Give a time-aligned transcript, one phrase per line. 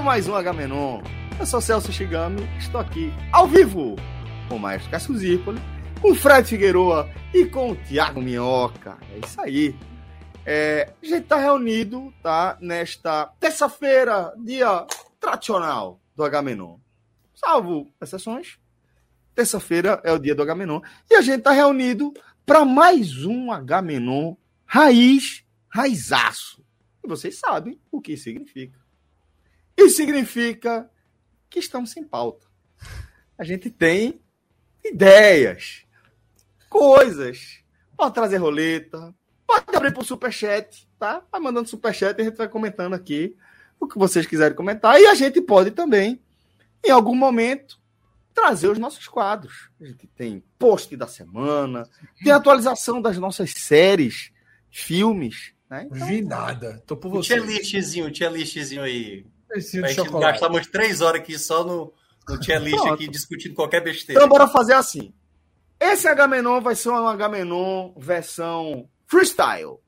[0.00, 1.02] Começando mais um Agamenon.
[1.38, 3.96] Eu sou Celso Shigami, estou aqui ao vivo
[4.48, 5.60] com o Maestro Cássio Zirpoli,
[6.00, 8.96] com o Fred Figueroa e com o Thiago Minhoca.
[9.12, 9.76] É isso aí.
[10.46, 12.56] É, a gente está reunido, tá?
[12.62, 14.86] Nesta terça-feira, dia
[15.20, 16.78] tradicional do Agamenon.
[17.34, 18.58] Salvo exceções.
[19.34, 20.80] Terça-feira é o dia do Agamenon.
[21.10, 22.10] E a gente está reunido
[22.46, 24.34] para mais um Agamenon
[24.64, 26.64] raiz, raizaço.
[27.04, 28.79] E vocês sabem o que significa.
[29.84, 30.90] Isso significa
[31.48, 32.46] que estamos sem pauta.
[33.36, 34.20] A gente tem
[34.84, 35.84] ideias,
[36.68, 37.60] coisas.
[37.96, 39.14] Pode trazer roleta,
[39.46, 41.22] pode abrir para o superchat, tá?
[41.30, 43.36] Vai mandando superchat e a gente vai comentando aqui
[43.78, 45.00] o que vocês quiserem comentar.
[45.00, 46.20] E a gente pode também,
[46.84, 47.80] em algum momento,
[48.34, 49.70] trazer os nossos quadros.
[49.80, 51.88] A gente tem post da semana,
[52.22, 54.30] tem atualização das nossas séries,
[54.70, 55.52] filmes.
[55.68, 55.88] Né?
[55.90, 56.82] Então, Vi nada.
[56.86, 57.34] Tô por você.
[57.34, 59.24] tier listzinho, tier listzinho aí.
[59.52, 60.32] A gente chocolate.
[60.40, 61.92] gastamos três horas aqui só no,
[62.28, 64.20] no tier list aqui, discutindo qualquer besteira.
[64.20, 65.12] Então, bora fazer assim.
[65.78, 69.78] Esse Agamenon vai ser um Agamenon versão freestyle.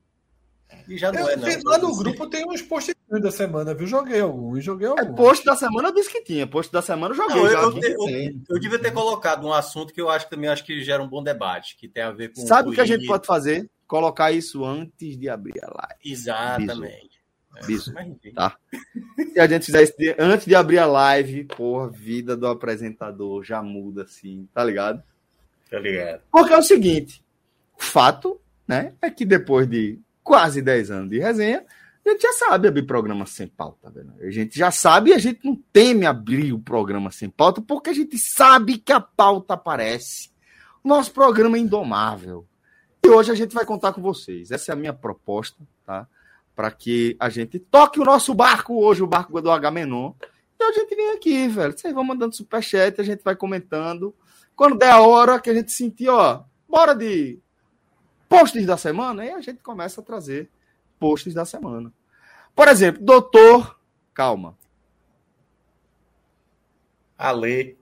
[0.87, 1.47] E já não Eu é, não.
[1.65, 3.85] lá no grupo tem uns posts da semana, viu?
[3.85, 5.15] Joguei alguns, joguei É, alguns.
[5.15, 6.47] post da semana eu disse que tinha.
[6.47, 7.35] Post da semana eu joguei.
[7.35, 10.49] Não, eu, eu, eu- eu devia ter colocado um assunto que eu acho que também
[10.49, 12.41] acho que gera um bom debate, que tem a ver com.
[12.45, 13.69] Sabe o que a gente pode fazer?
[13.87, 15.99] Colocar isso antes de abrir a live.
[16.03, 17.12] Exatamente.
[17.55, 17.93] É, Biso.
[17.99, 18.31] enfim.
[18.33, 18.57] Tá.
[19.33, 22.47] Se a gente fizer isso de- antes de abrir a live, porra, a vida do
[22.47, 25.03] apresentador já muda assim, tá ligado?
[25.69, 26.21] Tá ligado?
[26.31, 27.23] Porque é o seguinte,
[27.79, 31.63] o fato, né, é que depois de quase 10 anos de resenha,
[32.05, 34.13] a gente já sabe abrir programa sem pauta, velho.
[34.19, 37.89] A gente já sabe e a gente não teme abrir o programa sem pauta porque
[37.91, 40.29] a gente sabe que a pauta aparece.
[40.83, 42.45] Nosso programa é indomável.
[43.05, 44.51] E hoje a gente vai contar com vocês.
[44.51, 46.07] Essa é a minha proposta, tá?
[46.55, 50.13] Para que a gente toque o nosso barco hoje, o barco do Agamenon.
[50.59, 51.77] E a gente vem aqui, velho.
[51.77, 54.15] Vocês vão mandando superchat, a gente vai comentando.
[54.55, 57.39] Quando der a hora que a gente sentir, ó, bora de
[58.29, 60.49] posts da semana, aí a gente começa a trazer
[60.99, 61.91] posts da semana.
[62.55, 63.79] Por exemplo, doutor,
[64.13, 64.55] calma.
[67.17, 67.77] Ale.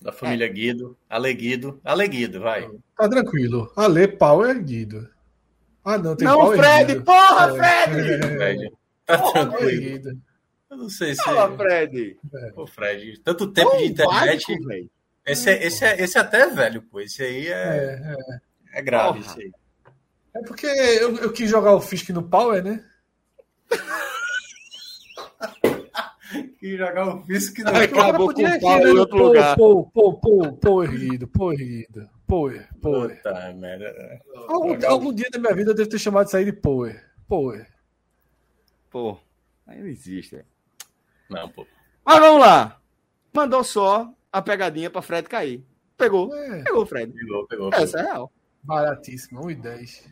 [0.00, 0.96] Da família Guido.
[1.08, 1.80] Ale Guido.
[1.84, 2.70] Ale Guido, vai.
[2.96, 3.72] Tá tranquilo.
[3.76, 5.08] Ale, pau erguido.
[5.84, 7.04] Ah, não, tem não, Fred, erguido.
[7.04, 7.54] porra, É.
[7.86, 8.22] Fred!
[8.36, 8.72] Fred.
[9.06, 10.18] Tá Pau tranquilo.
[10.70, 11.22] Eu não sei se.
[11.22, 12.16] Fala, Fred.
[12.54, 14.46] Pô, Fred, tanto tempo Ô, de internet.
[14.46, 14.90] básico.
[15.26, 17.00] Esse, é- esse, é, esse é até velho, pô.
[17.00, 18.16] Esse aí é, É,
[18.74, 18.78] é.
[18.78, 19.20] é grave.
[19.20, 19.32] Porra.
[19.32, 19.52] Esse aí.
[20.34, 22.82] É porque eu, eu quis jogar o Fisk no Power, né?
[26.58, 27.24] Que jogar o
[27.62, 29.56] não Ai, Acabou com o pau em tirando outro pô, lugar.
[29.56, 32.08] Pô, pô, pô, pô erguido, pô erguido.
[32.26, 33.16] Power, power.
[33.16, 34.20] Puta merda.
[34.48, 37.04] Algum, algum dia da minha vida eu devo ter chamado isso aí de power.
[37.28, 37.66] Power.
[38.90, 39.18] Pô,
[39.66, 40.36] aí não existe.
[40.36, 40.46] velho.
[41.28, 41.66] Não, pô.
[42.04, 42.80] Mas vamos lá.
[43.32, 45.64] Mandou só a pegadinha pra Fred cair.
[45.96, 46.34] Pegou.
[46.34, 47.12] É, Pegou, o Fred.
[47.12, 47.70] Pegou, pegou.
[47.70, 47.84] pegou.
[47.84, 48.32] Essa é real.
[48.62, 50.04] baratíssimo, 1,10.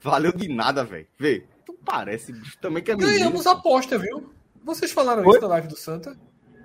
[0.00, 1.06] Valeu de nada, velho.
[1.18, 1.44] Vê.
[1.66, 3.12] Tu parece bicho, também que é menino.
[3.14, 4.32] Ganhamos a aposta, viu?
[4.64, 5.30] Vocês falaram Oi?
[5.32, 6.16] isso na live do Santa?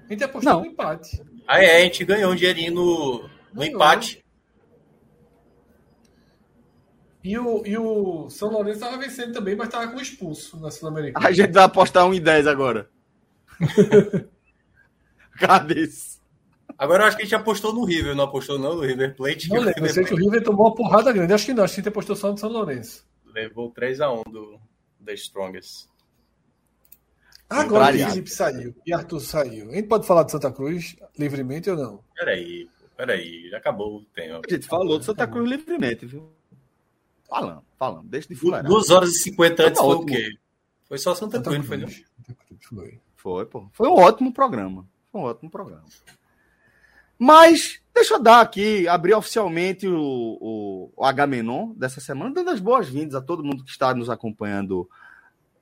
[0.08, 0.60] A gente apostou Não.
[0.62, 1.22] no empate.
[1.48, 4.24] Ah, é, a gente ganhou um dinheirinho no, no empate.
[7.24, 11.26] E o, e o São Lourenço estava vencendo também, mas estava com expulso na Sul-Americana.
[11.26, 12.90] A gente vai apostar 1 em 10 agora.
[15.40, 16.22] Cadê isso?
[16.78, 19.48] Agora eu acho que a gente apostou no River, não apostou não no River Plate.
[19.48, 21.32] Não lembro, eu sei que o River tomou uma porrada grande.
[21.32, 23.08] Acho que não, acho que a gente apostou só no São Lourenço.
[23.26, 24.60] Levou 3x1 do
[25.06, 25.88] The Strongest.
[27.50, 28.12] Agora Variado.
[28.12, 29.70] Felipe saiu e Arthur saiu.
[29.70, 32.04] A gente pode falar de Santa Cruz livremente ou não?
[32.16, 34.42] Peraí, peraí, já acabou o tempo.
[34.48, 36.32] A gente falou do Santa Cruz livremente, viu?
[37.28, 38.08] Falando, falando.
[38.08, 38.70] Deixa de fuleirar.
[38.70, 40.38] 2 horas e 50 antes Tá foi o quê?
[40.86, 41.88] Foi só Santa Cruz, não foi não?
[41.88, 43.00] Santa Cruz, foi.
[43.16, 43.70] Foi, pô.
[43.72, 44.88] Foi um ótimo programa.
[45.12, 45.86] Foi um ótimo programa.
[47.18, 52.60] Mas Deixa eu dar aqui, abrir oficialmente o, o, o H-Menon dessa semana, dando as
[52.60, 54.90] boas-vindas a todo mundo que está nos acompanhando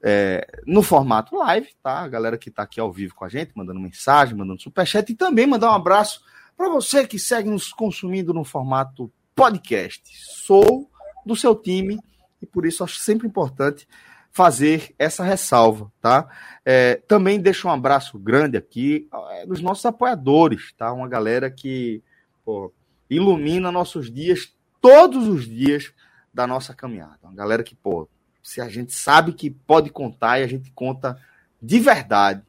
[0.02, 2.00] é, no formato live, tá?
[2.00, 5.16] A galera que está aqui ao vivo com a gente, mandando mensagem, mandando superchat e
[5.16, 6.22] também mandar um abraço
[6.56, 10.04] para você que segue nos consumindo no formato podcast.
[10.14, 10.90] Sou
[11.26, 12.00] do seu time
[12.42, 13.88] e por isso acho sempre importante
[14.32, 16.28] fazer essa ressalva, tá?
[16.66, 20.92] É, também deixo um abraço grande aqui é, dos nossos apoiadores, tá?
[20.94, 22.02] Uma galera que
[22.46, 22.74] pô,
[23.10, 25.94] ilumina nossos dias todos os dias
[26.34, 27.20] da nossa caminhada.
[27.24, 28.08] Uma galera que, pô,
[28.42, 31.20] se a gente sabe que pode contar e a gente conta
[31.62, 32.42] de verdade.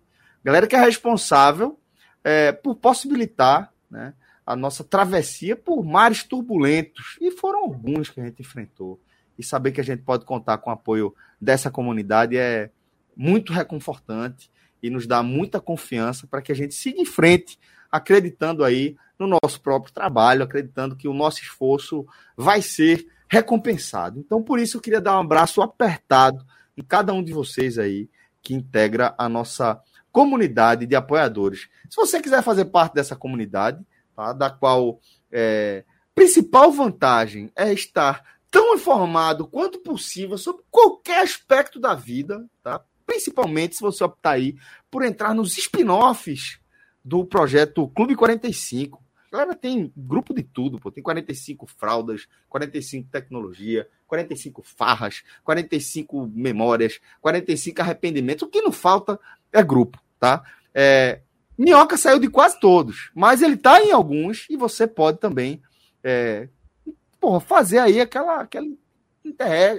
[0.45, 1.79] Galera que é responsável
[2.23, 7.17] é, por possibilitar né, a nossa travessia por mares turbulentos.
[7.21, 8.99] E foram alguns que a gente enfrentou
[9.39, 12.71] e saber que a gente pode contar com o apoio dessa comunidade é
[13.15, 14.51] muito reconfortante
[14.83, 17.59] e nos dá muita confiança para que a gente siga em frente,
[17.91, 22.07] acreditando aí no nosso próprio trabalho, acreditando que o nosso esforço
[22.37, 24.19] vai ser recompensado.
[24.19, 26.45] Então, por isso, eu queria dar um abraço apertado
[26.77, 28.09] em cada um de vocês aí
[28.43, 29.81] que integra a nossa
[30.13, 31.69] comunidade de apoiadores.
[31.89, 35.01] Se você quiser fazer parte dessa comunidade, tá, da qual
[35.33, 42.85] é, principal vantagem é estar tão informado quanto possível sobre qualquer aspecto da vida, tá?
[43.07, 44.55] Principalmente se você optar aí
[44.91, 46.61] por entrar nos spin-offs
[47.05, 49.03] do projeto Clube 45.
[49.33, 50.91] A galera tem grupo de tudo, pô.
[50.91, 58.43] Tem 45 fraldas, 45 tecnologia, 45 farras, 45 memórias, 45 arrependimentos.
[58.43, 59.19] O que não falta
[59.53, 60.43] é grupo, tá?
[60.75, 61.21] É,
[61.57, 65.63] Minhoca saiu de quase todos, mas ele tá em alguns e você pode também
[66.03, 66.49] é,
[67.21, 68.67] porra, fazer aí aquela, aquela,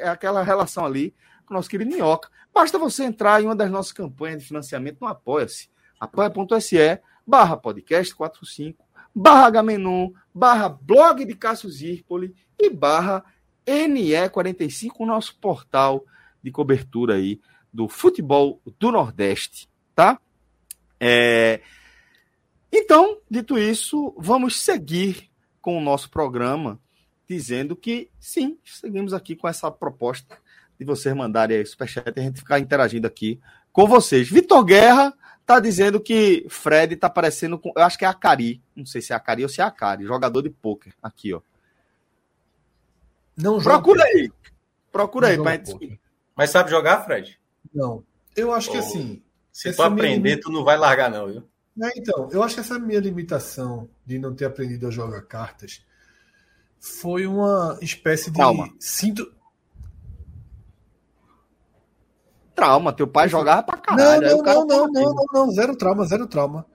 [0.06, 1.14] aquela relação ali
[1.46, 2.30] com o nosso querido Minhoca.
[2.54, 8.14] Basta você entrar em uma das nossas campanhas de financiamento no Apoia-se, apoia.se barra podcast
[8.16, 13.24] 45, barra Gamenon, barra blog de Cássio Zirpoli e barra
[13.66, 16.06] NE45, o nosso portal
[16.44, 17.40] de cobertura aí
[17.74, 20.20] do futebol do Nordeste, tá?
[21.00, 21.62] É...
[22.72, 25.30] Então, dito isso, vamos seguir
[25.62, 26.80] com o nosso programa
[27.28, 30.38] dizendo que sim, seguimos aqui com essa proposta
[30.78, 33.40] de vocês mandarem aí superchat e a gente ficar interagindo aqui
[33.72, 34.30] com vocês.
[34.30, 35.14] Vitor Guerra
[35.46, 37.72] tá dizendo que Fred tá parecendo com.
[37.76, 38.62] Eu acho que é a Cari.
[38.76, 40.94] Não sei se é a Cari ou se é a Cari, jogador de pôquer.
[41.02, 41.42] Aqui, ó.
[43.36, 44.32] Não Procura aí.
[44.92, 46.00] Procura aí pra gente.
[46.36, 47.40] Mas sabe jogar, Fred?
[47.74, 48.04] Não.
[48.36, 49.22] Eu acho que assim.
[49.52, 50.42] Se tu aprender, limita...
[50.42, 51.44] tu não vai largar, não, viu?
[51.82, 55.84] É, então, eu acho que essa minha limitação de não ter aprendido a jogar cartas
[56.80, 58.38] foi uma espécie de.
[58.38, 58.70] Calma.
[58.80, 59.32] Sinto...
[62.56, 64.22] Trauma, teu pai jogava pra caralho.
[64.22, 66.66] Não, não, não, não, não, não, não, zero trauma, zero trauma.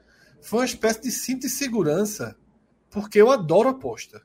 [0.41, 2.37] Foi uma espécie de cinto de segurança,
[2.91, 4.23] porque eu adoro aposta.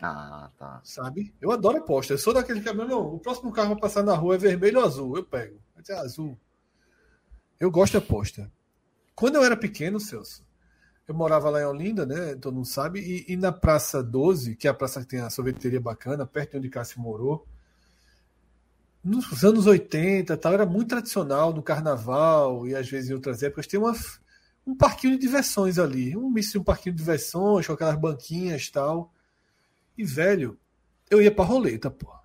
[0.00, 0.80] Ah, tá.
[0.82, 1.34] Sabe?
[1.40, 2.12] Eu adoro aposta.
[2.12, 4.86] Eu sou daquele que, não, o próximo carro vai passar na rua é vermelho ou
[4.86, 5.16] azul?
[5.16, 5.58] Eu pego.
[5.84, 6.38] Vai ser azul.
[7.60, 8.50] Eu gosto de aposta.
[9.14, 10.44] Quando eu era pequeno, Celso,
[11.06, 12.34] eu morava lá em Olinda, né?
[12.36, 13.00] Todo mundo sabe.
[13.00, 16.52] E, e, na Praça 12, que é a praça que tem a sorveteria bacana, perto
[16.52, 17.46] de onde Cássio morou,
[19.04, 23.66] nos anos 80 tal, era muito tradicional no carnaval e às vezes em outras épocas
[23.66, 23.94] tem uma,
[24.66, 26.16] um parquinho de diversões ali.
[26.16, 29.12] Um misto de um parquinho de diversões, com aquelas banquinhas tal.
[29.98, 30.58] E, velho,
[31.10, 32.23] eu ia pra roleta, pô.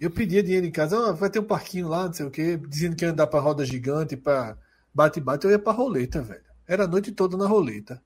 [0.00, 2.56] Eu pedia dinheiro em casa, oh, vai ter um parquinho lá, não sei o quê,
[2.56, 4.56] dizendo que ia andar pra roda gigante, pra
[4.94, 6.42] bate-bate, eu ia pra roleta, velho.
[6.66, 8.02] Era a noite toda na roleta.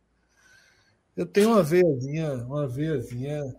[1.16, 3.54] Eu tenho uma veiazinha, uma veiazinha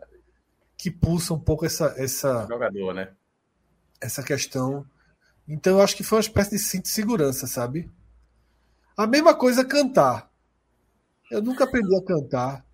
[0.78, 3.14] que pulsa um pouco essa essa jogador, né?
[4.02, 4.86] Essa questão.
[5.48, 7.90] Então eu acho que foi uma espécie de cinto de segurança, sabe?
[8.98, 10.30] A mesma coisa cantar.
[11.32, 12.66] Eu nunca aprendi a cantar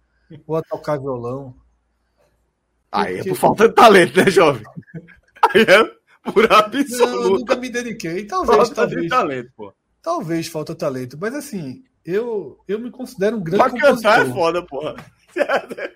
[0.47, 1.55] ou a tocar violão.
[2.91, 3.29] Aí porque...
[3.29, 4.63] é por falta de talento, né, jovem?
[5.55, 6.97] É por absoluto.
[6.99, 8.25] Não, eu nunca me dediquei.
[8.25, 9.09] Talvez, falta talvez.
[9.09, 9.73] Talento, pô.
[10.01, 14.11] Talvez falta talento, mas assim, eu, eu me considero um grande pra compositor.
[14.11, 14.95] cantar é foda, porra.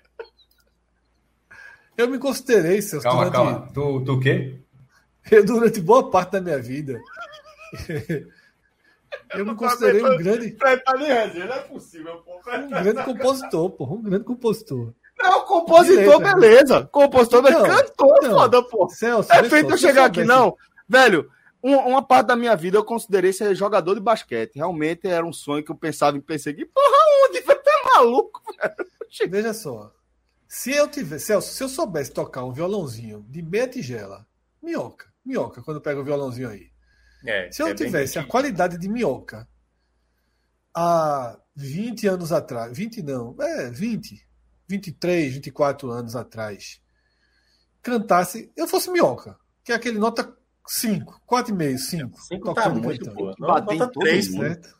[1.96, 3.02] eu me considerei, Celso.
[3.02, 3.34] Calma, durante...
[3.34, 3.72] calma.
[3.72, 4.60] Tu, tu o quê?
[5.30, 7.00] Eu, durante boa parte da minha vida.
[9.34, 10.52] eu me considerei um grande.
[10.52, 12.58] Tá não é possível, porra.
[12.58, 13.94] Um grande compositor, porra.
[13.94, 14.94] Um grande compositor.
[15.18, 16.34] Não, compositor, beleza.
[16.34, 16.88] beleza.
[16.92, 18.90] Compositor, mas cantor, não, foda, porra.
[18.90, 20.56] Celso, é feito eu chegar aqui, não.
[20.88, 21.30] Velho,
[21.62, 24.56] uma parte da minha vida eu considerei ser jogador de basquete.
[24.56, 26.70] Realmente era um sonho que eu pensava em perseguir.
[26.72, 27.40] Porra, onde?
[27.40, 29.30] Você tá maluco, velho?
[29.30, 29.92] Veja só.
[30.46, 34.26] Se eu tivesse, Celso, se eu soubesse tocar um violãozinho de meia tigela,
[34.62, 36.70] minhoca, minhoca, quando eu pego o violãozinho aí.
[37.24, 39.48] É, se eu é tivesse a qualidade de minhoca
[40.74, 44.25] há 20 anos atrás, 20 não, é 20,
[44.68, 46.80] 23, 24 anos atrás,
[47.82, 52.20] cantasse, eu fosse minhoca, que é aquele nota 5, 4,5, 5.
[52.22, 53.34] 5 tá muito boa.
[53.38, 54.40] Bateu Nota em todo 3, mundo.
[54.42, 54.76] Certo?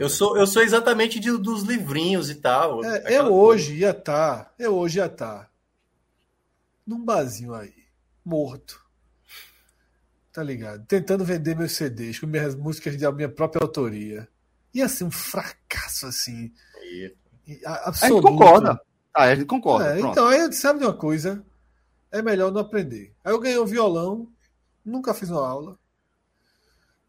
[0.00, 2.84] Eu sou, eu sou exatamente de- dos livrinhos e tal.
[2.84, 3.30] É, eu coisa.
[3.30, 5.50] hoje ia estar, eu hoje ia estar
[6.86, 7.74] num barzinho aí,
[8.24, 8.82] morto.
[10.32, 10.84] Tá ligado?
[10.86, 14.26] Tentando vender meus CDs com minhas músicas de minha própria autoria.
[14.72, 17.14] Ia ser um fracasso assim, Aí,
[17.66, 18.80] a- gente concorda.
[19.12, 19.96] Ah, a gente concorda.
[19.96, 21.44] É, então, aí eu disse, sabe de uma coisa?
[22.10, 23.12] É melhor não aprender.
[23.24, 24.28] Aí eu ganhei um violão,
[24.84, 25.76] nunca fiz uma aula.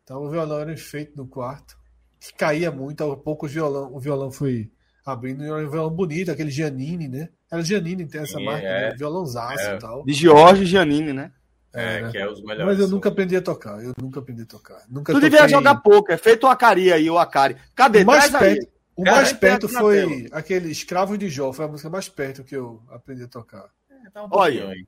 [0.03, 1.77] Então o violão era enfeite no quarto,
[2.19, 4.69] que caía muito, aos poucos o violão, o violão foi
[5.05, 7.29] abrindo, e era um violão bonito, aquele Giannini, né?
[7.51, 8.89] Era Giannini, tem essa Sim, marca, é.
[8.91, 8.95] né?
[8.95, 9.75] violãozaço É.
[9.75, 10.03] e tal.
[10.03, 11.31] De Jorge Giannini, né?
[11.73, 12.09] é, Era.
[12.09, 12.65] que é os melhores.
[12.65, 14.81] Mas eu nunca aprendi a tocar, eu nunca aprendi a tocar.
[14.89, 17.57] Nunca Tu devia jogar poker, feito o Acari aí, o Acari.
[17.75, 18.03] Cadê?
[18.05, 18.67] Mais Traz aí.
[18.95, 22.07] O Cara, mais tem perto na foi aquele Escravos de Jó, foi a música mais
[22.09, 23.69] perto que eu aprendi a tocar.
[23.89, 24.69] É, tá um Olha.
[24.69, 24.85] aí.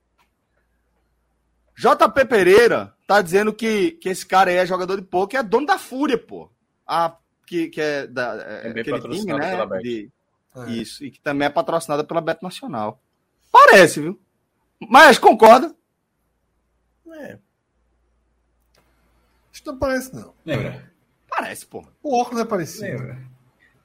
[1.75, 5.65] JP Pereira tá dizendo que, que esse cara aí é jogador de poker, é dono
[5.67, 6.49] da Fúria, pô.
[6.87, 9.51] A, que, que é da, é, É aquele time, né?
[9.51, 9.83] pela Bet.
[9.83, 10.11] de-
[10.55, 10.71] É.
[10.71, 12.99] Isso, e que também é patrocinada pela Bet Nacional.
[13.51, 14.19] Parece, viu?
[14.89, 15.75] Mas concorda?
[17.13, 17.37] É,
[19.51, 20.33] Isso não parece, não.
[20.45, 20.91] Lembra?
[21.29, 21.85] Parece, pô.
[22.01, 22.83] O óculos é parecido.
[22.85, 23.21] Lembra?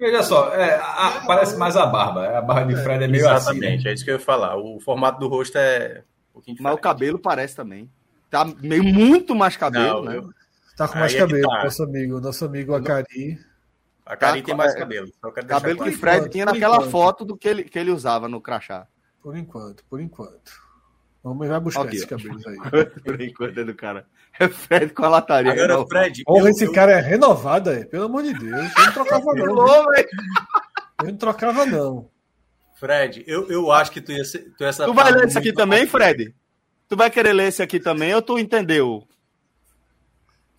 [0.03, 2.37] Veja só, é, a- parece mais a barba.
[2.39, 3.51] A barba de Fred é meio assim.
[3.61, 3.67] né?
[3.67, 4.57] exatamente, é isso que eu ia falar.
[4.57, 6.83] O formato do rosto é um pouquinho Mas o diferente.
[6.83, 7.91] cabelo parece também.
[8.29, 10.17] Tá meio muito mais cabelo, Não, né?
[10.19, 10.31] eu-
[10.77, 11.65] Tá com Aí mais é que cabelo, tá.
[11.65, 13.39] nosso amigo, nosso amigo Acari.
[14.05, 15.13] A Karim Tá, tem mais é, cabelo.
[15.47, 15.93] Cabelo que.
[15.93, 16.91] Fred enquanto, tinha naquela enquanto.
[16.91, 18.87] foto do que ele, que ele usava no crachá.
[19.23, 20.51] Por enquanto, por enquanto.
[21.23, 22.57] Vamos vai buscar Aqui, esses cabelos aí.
[23.05, 24.07] Por enquanto é do cara.
[24.41, 25.53] É Fred com a lataria.
[25.53, 25.87] Agora, Não.
[25.87, 27.85] Fred, Porra, esse eu- cara é renovado, é?
[27.85, 28.77] Pelo amor de Deus.
[28.77, 29.95] Eu não trocava, não.
[30.99, 32.11] Eu não trocava, não.
[32.75, 34.53] Fred, eu, eu acho que tu ia ser.
[34.59, 36.35] Tu, ia Tu vai ler esse aqui também, Fred?
[36.89, 39.07] Tu vai querer ler esse aqui também ou tu entendeu?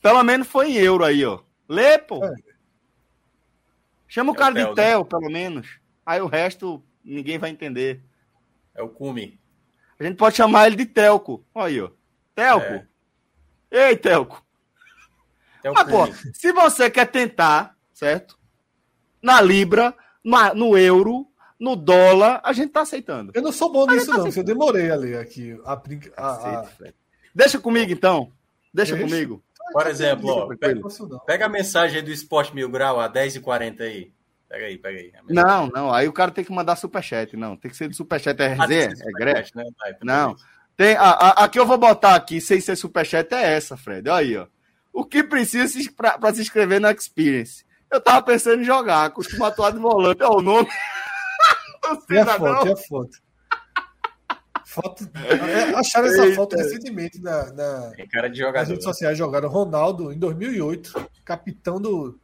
[0.02, 1.40] Pelo menos foi em euro aí, ó.
[1.68, 2.24] Lê, pô.
[2.24, 2.34] É.
[4.08, 5.80] Chama o É cara o Theo, de Theo, pelo menos.
[6.06, 8.02] Aí o resto ninguém vai entender.
[8.76, 9.38] É o Cume.
[10.04, 11.46] A gente pode chamar ele de Telco.
[11.56, 11.90] Olha aí, ó.
[12.36, 12.88] Telco.
[13.72, 13.90] É.
[13.90, 14.44] Ei, Telco.
[15.64, 18.38] É o Mas, pô, se você quer tentar, certo?
[19.22, 21.26] Na Libra, na- no euro,
[21.58, 23.32] no dólar, a gente tá aceitando.
[23.34, 24.28] Eu não sou bom nisso, tá não.
[24.28, 25.58] Eu demorei a ler aqui.
[25.64, 25.74] A,
[26.18, 26.70] a, a...
[27.34, 28.32] Deixa comigo, então.
[28.74, 29.10] Deixa Deixa.
[29.10, 29.42] comigo.
[29.72, 30.82] Por exemplo, ó, pega,
[31.26, 34.12] pega a mensagem aí do Esporte Mil Grau a 10h40 aí.
[34.54, 35.12] Pega aí, pega aí.
[35.18, 35.34] A mensagem.
[35.52, 35.92] Não, não.
[35.92, 37.36] Aí o cara tem que mandar superchat.
[37.36, 38.40] Não, tem que ser de superchat.
[38.40, 39.64] É Ah, tem ser É superchat, né?
[39.88, 40.36] Então Não.
[40.78, 44.08] Tem, a, a, a que eu vou botar aqui, sem ser superchat, é essa, Fred.
[44.08, 44.46] Olha aí, ó.
[44.94, 47.66] O que precisa pra se inscrever na Experience?
[47.90, 50.22] Eu tava pensando em jogar, costuma atuar de volante.
[50.22, 50.70] É o nome.
[51.84, 53.18] Não E a foto, e a foto.
[54.66, 55.10] Foto.
[55.16, 56.36] é, Acharam essa Eita.
[56.36, 58.70] foto recentemente na, na, Tem cara de nas jogador.
[58.70, 59.18] redes sociais.
[59.18, 62.20] Jogaram Ronaldo em 2008, capitão do,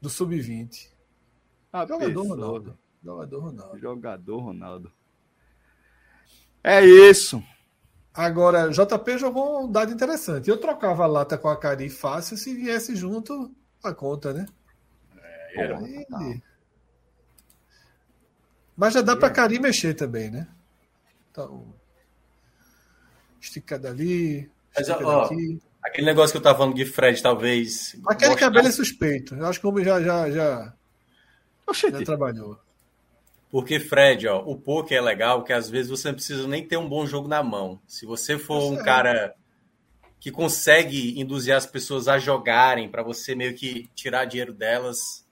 [0.00, 0.90] do Sub-20.
[1.72, 2.28] Ah, Jogador pessoa.
[2.28, 2.78] Ronaldo.
[3.04, 3.78] Jogador Ronaldo.
[3.78, 4.92] Jogador Ronaldo.
[6.62, 7.42] É isso.
[8.12, 10.50] Agora, JP jogou um dado interessante.
[10.50, 14.46] Eu trocava a lata com a Cari fácil se viesse junto a conta, né?
[15.54, 15.78] Era.
[15.78, 16.42] Aí-
[18.76, 20.48] Mas já dá pra Cari mexer também, né?
[21.30, 21.72] Então.
[23.40, 24.50] Esticada ali.
[24.74, 25.60] Mas, esticada ó, aqui.
[25.82, 27.94] Aquele negócio que eu tava falando de Fred, talvez.
[28.06, 29.34] Aquele mostrar- cabelo é suspeito.
[29.34, 30.74] Eu acho que o homem já, já, já,
[31.74, 32.04] já Oxente.
[32.04, 32.58] trabalhou.
[33.50, 36.76] Porque, Fred, ó, o poker é legal que às vezes você não precisa nem ter
[36.76, 37.80] um bom jogo na mão.
[37.86, 38.84] Se você for um Certo.
[38.84, 39.34] cara
[40.20, 45.26] que consegue induzir as pessoas a jogarem para você meio que tirar dinheiro delas.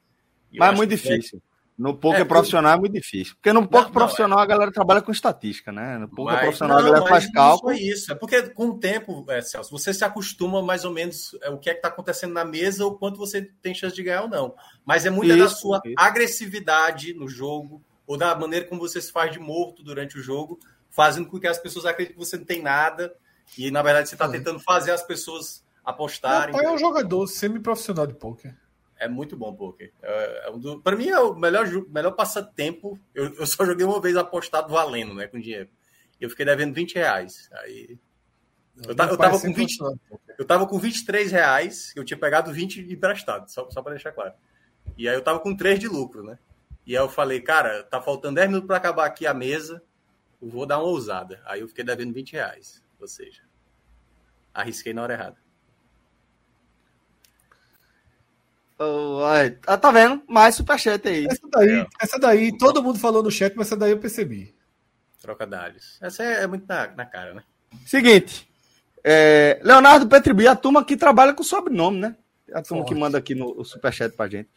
[0.53, 1.43] Mas é muito Fred- difícil.
[1.79, 3.35] No poker É, eu- profissional é muito difícil.
[3.37, 5.97] Porque no poker não, profissional a galera trabalha com estatística, né?
[5.97, 7.73] No poker Mas- profissional a não, galera mas faz isso cálculo.
[7.73, 11.37] É isso, é porque com o tempo, é, Celso, você se acostuma mais ou menos
[11.41, 14.03] é, o que é que está acontecendo na mesa, ou quanto você tem chance de
[14.03, 14.55] ganhar ou não.
[14.85, 15.95] Mas é muito da Isso, sua isso.
[15.97, 20.59] agressividade no jogo, ou da maneira como você se faz de morto durante o jogo,
[20.91, 23.15] fazendo com que as pessoas acreditem que você não tem nada,
[23.57, 26.53] e na verdade você está tentando fazer as pessoas Meu apostarem.
[26.55, 28.53] pai é um jogador semi-profissional de poker.
[28.99, 29.93] É muito bom poker.
[30.03, 30.81] É, é um do...
[30.83, 32.99] Para mim é o melhor, melhor passatempo.
[33.15, 35.69] Eu, eu só joguei uma vez apostado valendo, né, com dinheiro.
[36.21, 37.49] E eu fiquei devendo 20 reais.
[37.53, 37.97] Aí
[38.85, 39.41] Eu ta- eu tava com 20.
[39.55, 40.35] semi-profissional de poker.
[40.39, 44.35] Eu tava com 23 reais, eu tinha pegado 20 emprestado, só, só para deixar claro.
[44.97, 46.39] E aí eu tava com 3 de lucro, né?
[46.87, 49.83] E aí eu falei, cara, tá faltando 10 minutos para acabar aqui a mesa,
[50.41, 51.41] eu vou dar uma ousada.
[51.45, 52.83] Aí eu fiquei devendo 20 reais.
[53.01, 53.43] Ou seja,
[54.55, 55.37] arrisquei na hora errada.
[58.79, 60.23] Oh, ai, tá vendo?
[60.29, 61.27] Mais superchat aí.
[61.27, 61.87] Essa daí, É.
[62.01, 64.55] essa daí, todo mundo falou no chat, mas essa daí eu percebi.
[65.21, 65.99] Trocadalhos.
[66.01, 67.43] Essa é, é muito na, na cara, né?
[67.85, 68.49] Seguinte.
[69.05, 72.17] é, Leonardo Petribi, a turma que trabalha com sobrenome, né?
[72.53, 72.95] A turma Forte.
[72.95, 74.49] que manda aqui no o superchat pra gente.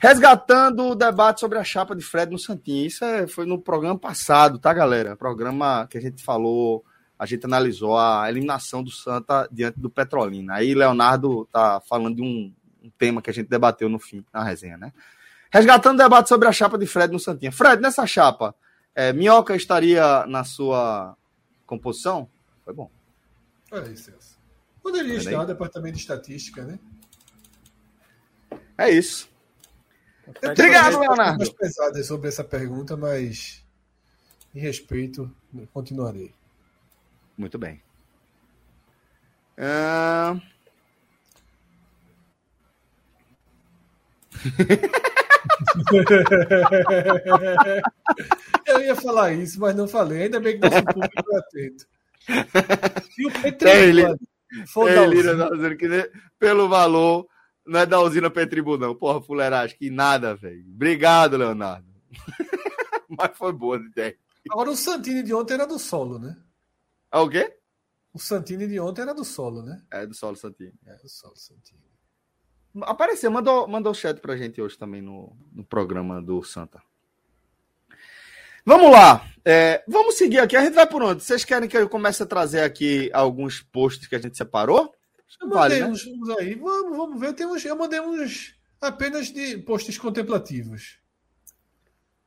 [0.00, 2.86] Resgatando o debate sobre a chapa de Fred no Santinho.
[2.86, 5.16] Isso é- foi no programa passado, tá, galera?
[5.16, 6.84] Programa que a gente falou,
[7.18, 10.54] a gente analisou a eliminação do Santa diante do Petrolina.
[10.54, 12.52] Aí Leonardo tá falando de um,
[12.82, 14.92] um tema que a gente debateu no fim, na resenha, né?
[15.50, 17.52] Resgatando o debate sobre a chapa de Fred no Santinha.
[17.52, 18.54] Fred, nessa chapa,
[18.94, 21.16] é, Minhoca estaria na sua
[21.66, 22.28] composição?
[22.64, 22.90] Foi bom.
[23.70, 24.38] Olha aí, Celso.
[24.82, 26.78] Poderia estar no departamento de estatística, né?
[28.76, 29.30] É isso.
[30.40, 31.38] Eu Obrigado, Leonardo.
[31.38, 33.64] mais pesadas sobre essa pergunta, mas
[34.54, 35.30] em respeito,
[35.72, 36.34] continuarei.
[37.36, 37.82] Muito bem.
[39.56, 40.40] Ahn,
[48.66, 50.24] Eu ia falar isso, mas não falei.
[50.24, 51.86] Ainda bem que nosso público é atento.
[53.18, 54.16] E o Petro É, Lira
[55.08, 57.26] usina, tá pelo valor
[57.66, 58.94] não é da usina Petribu, não.
[58.94, 60.64] Porra, fuleiragem, que nada, velho.
[60.68, 61.86] Obrigado, Leonardo.
[63.08, 64.16] Mas foi boa a ideia.
[64.50, 66.36] Agora o Santini de ontem era do solo, né?
[67.10, 67.56] Ah, o quê?
[68.12, 69.82] O Santini de ontem era do solo, né?
[69.90, 70.72] É do Solo Santinho.
[70.84, 71.80] É, do solo, Santini.
[72.80, 76.82] Apareceu, mandou, mandou chat pra gente hoje também no, no programa do Santa.
[78.64, 79.28] Vamos lá.
[79.44, 80.56] É, vamos seguir aqui.
[80.56, 81.22] A gente vai por onde?
[81.22, 84.94] Vocês querem que eu comece a trazer aqui alguns posts que a gente separou?
[85.40, 85.86] Eu Vale, né?
[85.86, 86.54] uns, uns aí.
[86.54, 87.34] Vamos, vamos ver.
[87.34, 90.98] Tem uns, eu mandei uns apenas de posts contemplativos.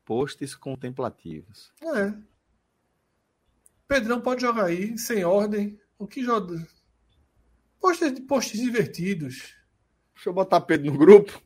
[0.03, 1.71] Posts contemplativos.
[1.81, 2.13] É.
[3.87, 5.79] Pedrão pode jogar aí, sem ordem.
[5.97, 6.67] O que joga?
[7.79, 9.55] Posts, posts divertidos.
[10.15, 11.41] Deixa eu botar Pedro no grupo.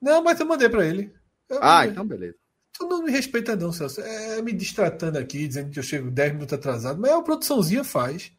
[0.00, 1.14] Não, mas eu mandei pra ele.
[1.48, 1.90] Eu Ah, mandei.
[1.92, 2.36] então beleza.
[2.72, 4.00] Tu não me respeita, não, Celso.
[4.00, 7.00] É me distratando aqui, dizendo que eu chego 10 minutos atrasado.
[7.00, 8.32] Mas a produçãozinha faz.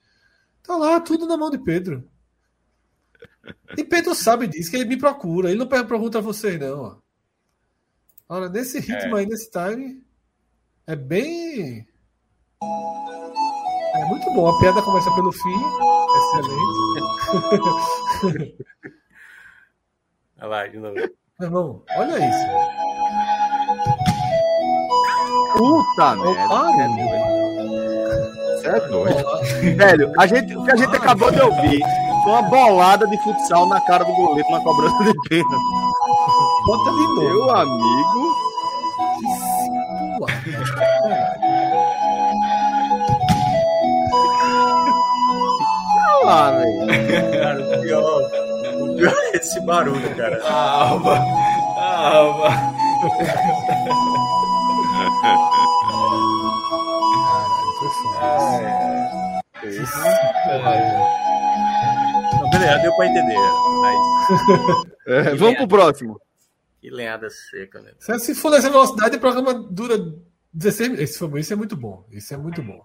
[0.62, 2.10] Tá lá, tudo na mão de Pedro.
[3.78, 5.50] E Pedro sabe disso, que ele me procura.
[5.50, 6.80] Ele não pergunta a vocês, não.
[6.82, 6.98] Ó.
[8.28, 10.04] Olha, nesse ritmo aí, nesse time,
[10.88, 11.88] é bem.
[13.96, 14.50] É muito bom.
[14.50, 15.64] A piada começa pelo fim.
[16.18, 16.66] Excelente.
[20.42, 20.96] Olha lá, de novo.
[20.96, 22.48] Meu irmão, olha isso.
[25.58, 27.36] Puta o merda.
[28.56, 29.78] Você é doido.
[29.78, 31.82] Velho, a gente, o que a gente acabou de ouvir
[32.24, 35.56] foi uma bolada de futsal na cara do goleiro na cobrança de pênalti.
[36.66, 37.22] Bota de novo.
[37.22, 38.45] Meu amigo.
[47.86, 48.32] Pior,
[48.82, 50.42] o pior é esse barulho, cara.
[50.44, 51.16] A alma.
[51.78, 52.76] A alma.
[60.44, 61.06] Caralho.
[62.42, 63.36] Não, beleza, deu pra entender.
[63.82, 66.20] Mas É, vamos pro próximo.
[66.82, 67.92] que lenhada seca, né?
[68.00, 69.98] Se- Se for nessa velocidade, o programa dura
[70.54, 71.16] 16 minutos.
[71.40, 72.06] Isso é muito bom.
[72.12, 72.82] Isso é muito bom.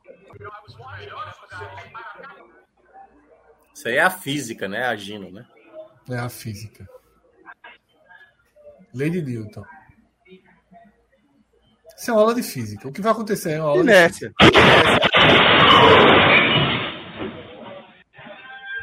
[3.80, 4.84] Isso aí é a física, né?
[4.84, 5.46] Agindo, né?
[6.10, 6.86] É a física.
[8.94, 9.64] Lady Newton.
[11.96, 12.86] Isso é uma aula de física.
[12.86, 14.34] O que vai acontecer é uma aula de Inércia.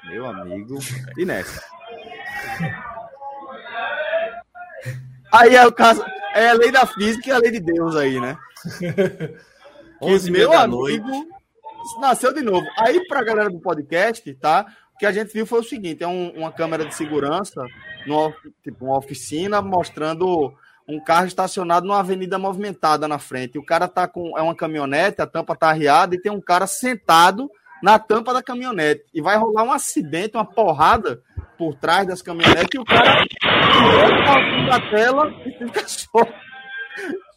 [0.06, 0.80] Meu amigo.
[1.16, 1.62] Inércia.
[5.32, 6.04] Aí é o caso.
[6.34, 8.36] É a lei da física e a lei de Deus aí, né?
[10.02, 11.30] 11 meu da amigo noite.
[12.02, 12.66] nasceu de novo.
[12.80, 14.66] Aí, pra galera do podcast, tá?
[14.98, 17.64] O que a gente viu foi o seguinte: é um- uma câmera de segurança,
[18.08, 18.34] numa,
[18.64, 20.52] tipo, uma oficina, mostrando
[20.88, 23.60] um carro estacionado numa avenida movimentada na frente.
[23.60, 24.36] O cara tá com.
[24.36, 27.48] É uma caminhonete, a tampa tá arriada, e tem um cara sentado
[27.84, 29.04] na tampa da caminhonete.
[29.14, 31.22] E vai rolar um acidente, uma porrada
[31.60, 33.24] por trás das caminhonetes, e o cara
[34.68, 36.26] da tela e fica só.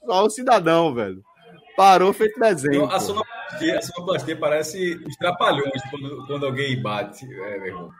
[0.06, 1.22] Só o cidadão, velho.
[1.80, 2.84] Parou feito desenho.
[2.84, 7.90] Então, a sonoplastia, a sonoplastia parece os trapalhões quando, quando alguém bate, é, meu irmão.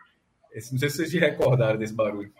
[0.52, 2.30] Esse- não sei se vocês se recordaram desse barulho.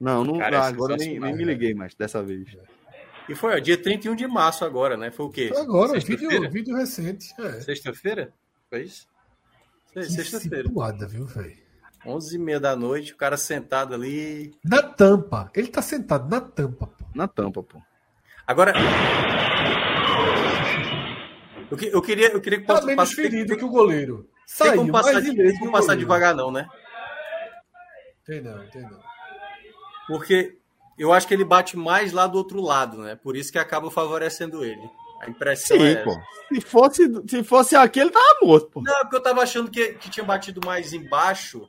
[0.00, 2.48] Não, não Cara, é agora nem, nem me liguei mais dessa vez.
[3.28, 5.12] E foi, ó, dia 31 de março agora, né?
[5.12, 5.52] Foi o quê?
[5.56, 6.28] Agora, Sexta-feira?
[6.34, 7.32] vídeo, vídeo recente.
[7.40, 7.60] É.
[7.60, 8.32] Sexta-feira?
[8.70, 9.06] Foi isso?
[9.94, 10.64] Sexta-feira.
[10.68, 11.56] situada, viu, velho?
[12.04, 14.52] 11h30 da noite, o cara sentado ali.
[14.64, 15.48] Na tampa.
[15.54, 17.04] Ele tá sentado na tampa, pô.
[17.14, 17.80] Na tampa, pô.
[18.48, 18.72] Agora.
[21.70, 23.68] Eu, que- eu queria, eu queria que Tá possa- menos passe- ferido tem- que o
[23.68, 24.22] goleiro.
[24.22, 26.00] Tem Saiu como passar, mais de, tem que como o passar goleiro.
[26.00, 26.66] devagar, não, né?
[28.24, 28.98] Tem não, tem não.
[30.06, 30.56] Porque
[30.98, 33.14] eu acho que ele bate mais lá do outro lado, né?
[33.16, 34.80] Por isso que acaba favorecendo ele.
[35.20, 36.16] A impressão Sim, é pô.
[36.54, 38.80] Se fosse, se fosse aqui, ele tava morto, pô.
[38.80, 41.68] Não, porque eu tava achando que, que tinha batido mais embaixo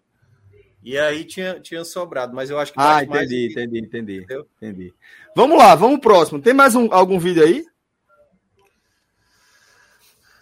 [0.83, 4.15] e aí tinha, tinha sobrado, mas eu acho que Ah, bate mais entendi, entendi, entendi,
[4.23, 4.47] Entendeu?
[4.61, 4.93] entendi.
[5.35, 6.41] Vamos lá, vamos pro próximo.
[6.41, 7.65] Tem mais um, algum vídeo aí?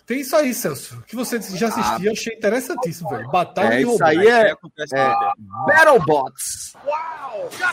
[0.06, 1.04] Tem isso aí, Celso.
[1.06, 3.30] Que você já assistiu, eu achei interessantíssimo, velho.
[3.30, 4.06] Batalha É, de isso robô.
[4.06, 5.15] aí é, acontece é é.
[5.65, 6.73] Battlebots.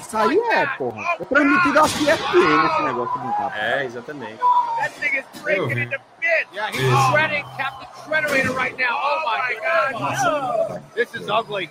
[0.00, 1.00] Isso aí é, porra.
[1.20, 3.56] É transmitido a ESPN esse negócio do papo.
[3.56, 4.40] É, exatamente.
[4.80, 6.48] That thing is breaking into bits.
[6.52, 8.98] Yeah, he's shredding Captain Shredderator right now.
[9.00, 10.82] Oh my god.
[10.96, 11.70] This is ugly.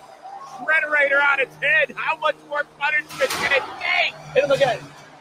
[0.66, 1.94] Shredderator on its head.
[1.96, 4.14] How much more punishment can it take?
[4.34, 4.80] Hit him again.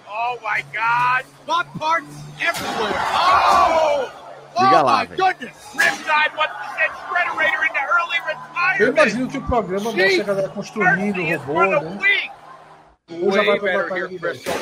[0.08, 1.24] Oh my god.
[1.46, 2.06] Butt parts
[2.40, 2.92] everywhere.
[3.14, 4.10] Oh!
[4.56, 5.16] Diga oh lá, my velho.
[5.16, 5.56] goodness.
[5.74, 8.98] Riptide wants to send Shredderator into early Eu retirement.
[8.98, 12.30] imagino que o programa mostra a galera construindo o robô, né?
[13.10, 14.18] Ou já vai pra batalha de.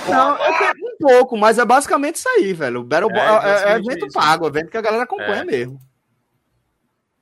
[0.08, 2.80] Não, é um pouco, mas é basicamente isso aí, velho.
[2.80, 4.18] O Battle É, é, é, é basicamente evento isso.
[4.18, 5.44] pago, evento que a galera acompanha É.
[5.44, 5.78] mesmo.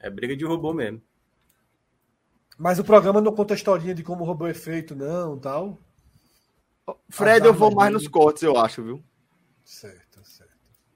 [0.01, 1.03] É briga de robô mesmo.
[2.59, 5.79] Mas o programa não conta a historinha de como o robô é feito, não, tal.
[7.09, 9.05] Fred, eu vou mais nos cortes, eu acho, viu?
[9.65, 10.53] Certo, certo.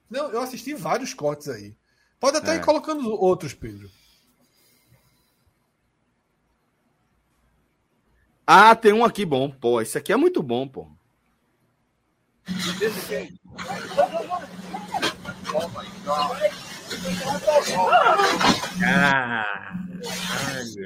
[0.09, 1.73] Não, eu assisti vários cortes aí.
[2.19, 2.55] Pode até É.
[2.57, 3.89] ir colocando outros, Pedro.
[8.45, 9.79] Ah, tem um aqui bom, pô.
[9.79, 10.87] Esse aqui é muito bom, pô.
[18.85, 19.73] Ah,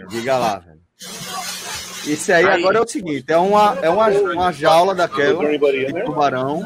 [0.10, 0.82] Diga lá, velho.
[2.08, 2.60] Esse aí, Aí.
[2.60, 6.62] agora é o seguinte: é uma, é uma, uma jaula daquela de tubarão.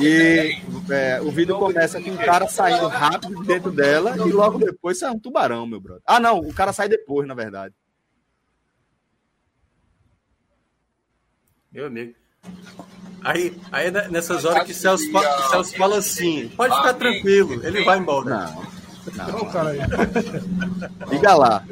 [0.00, 0.56] E
[0.90, 4.98] é, o vídeo começa com um cara saindo rápido de dentro dela e logo depois
[4.98, 6.02] sai um tubarão, meu brother.
[6.06, 7.74] Ah, não, o cara sai depois, na verdade.
[11.70, 12.14] meu amigo.
[13.22, 17.66] Aí, aí é nessas horas que Celso, fa- que Celso fala assim: pode ficar tranquilo,
[17.66, 18.50] ele vai embora.
[19.16, 19.78] Não, Olha o cara aí.
[21.10, 21.62] diga lá.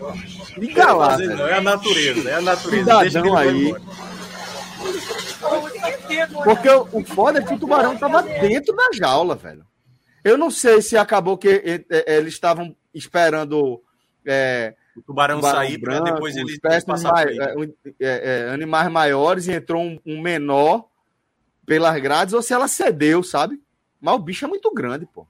[0.59, 3.05] Diga lá, Fazer não, é a natureza, é a natureza.
[3.05, 3.75] Cidadão vai aí.
[6.45, 9.65] Porque o, o foda é que o tubarão tava dentro da jaula, velho.
[10.25, 13.83] Eu não sei se acabou que eh, eh, eles estavam esperando
[14.27, 17.55] é, O tubarão, tubarão sair para depois ele passar mai- é,
[18.01, 20.89] é, é, animais maiores e entrou um, um menor
[21.65, 23.63] pelas grades, ou se ela cedeu, sabe?
[24.01, 25.27] Mas o bicho é muito grande, pô.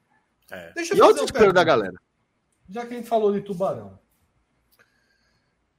[0.51, 0.73] É.
[0.75, 1.95] Deixa eu E olha o desespero da galera.
[2.69, 3.99] Já que a gente falou de tubarão.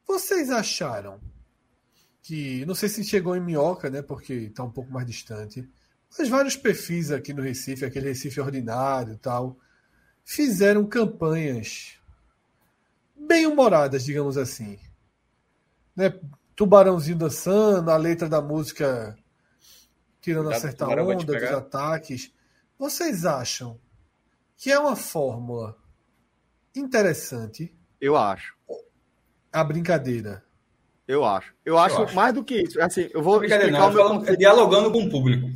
[0.05, 1.19] Vocês acharam
[2.21, 2.65] que.
[2.65, 4.01] Não sei se chegou em minhoca, né?
[4.01, 5.67] Porque está um pouco mais distante.
[6.17, 9.57] Mas vários perfis aqui no Recife, aquele Recife ordinário e tal,
[10.23, 11.97] fizeram campanhas
[13.27, 14.79] bem humoradas, digamos assim.
[15.95, 16.13] Né?
[16.55, 19.17] Tubarãozinho dançando, a letra da música
[20.21, 22.31] tirando a certa onda dos ataques.
[22.77, 23.79] Vocês acham
[24.57, 25.77] que é uma fórmula
[26.75, 28.55] interessante Eu acho.
[29.51, 30.43] a brincadeira?
[31.07, 31.53] Eu acho.
[31.65, 32.15] Eu acho, acho.
[32.15, 32.81] mais do que isso.
[32.81, 35.47] Assim, eu vou explicar não, o meu falando- é dialogando com o público.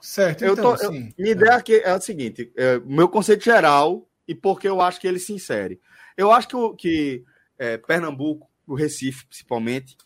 [0.00, 1.12] Certo, Eu então, tô, eu- sim.
[1.18, 5.08] minha ideia aqui é o seguinte: é, meu conceito geral e porque eu acho que
[5.08, 5.80] ele se insere.
[6.16, 7.24] Eu acho que, o- que
[7.58, 9.96] é, Pernambuco, o Recife principalmente,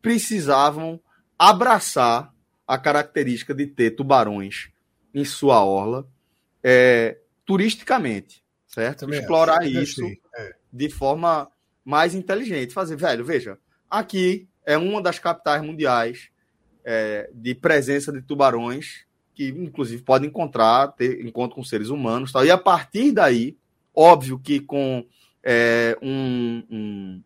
[0.00, 1.00] precisavam
[1.38, 2.32] abraçar
[2.66, 4.70] a característica de ter tubarões
[5.14, 6.06] em sua orla
[6.62, 9.00] é, turisticamente, certo?
[9.00, 9.64] Também Explorar.
[9.64, 10.02] Eu isso.
[10.36, 10.54] É.
[10.72, 11.50] de forma
[11.84, 12.72] mais inteligente.
[12.72, 13.58] Fazer, velho, veja,
[13.90, 16.30] aqui é uma das capitais mundiais
[16.84, 22.32] é, de presença de tubarões, que inclusive podem encontrar, ter encontro com seres humanos.
[22.32, 22.44] Tal.
[22.44, 23.56] E a partir daí,
[23.94, 25.04] óbvio que com
[25.42, 27.22] é, um, um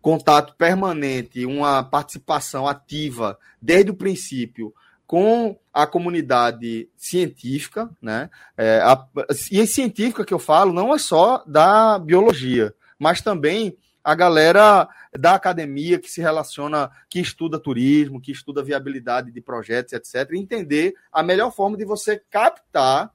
[0.00, 4.74] contato permanente, uma participação ativa desde o princípio
[5.06, 8.30] com a comunidade científica, né?
[8.56, 9.06] É, a,
[9.50, 14.86] e científica que eu falo não é só da biologia, mas também a galera
[15.18, 20.94] da academia que se relaciona, que estuda turismo, que estuda viabilidade de projetos, etc., entender
[21.10, 23.10] a melhor forma de você captar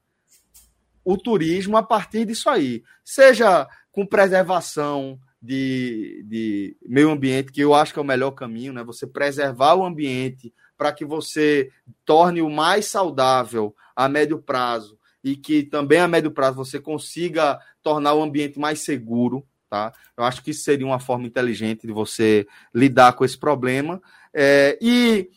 [1.04, 2.82] o turismo a partir disso aí.
[3.04, 3.68] Seja
[4.00, 8.82] com preservação de, de meio ambiente, que eu acho que é o melhor caminho, né?
[8.82, 11.70] Você preservar o ambiente para que você
[12.04, 17.60] torne o mais saudável a médio prazo e que também a médio prazo você consiga
[17.82, 19.92] tornar o ambiente mais seguro, tá?
[20.16, 24.00] Eu acho que isso seria uma forma inteligente de você lidar com esse problema.
[24.32, 25.28] É, e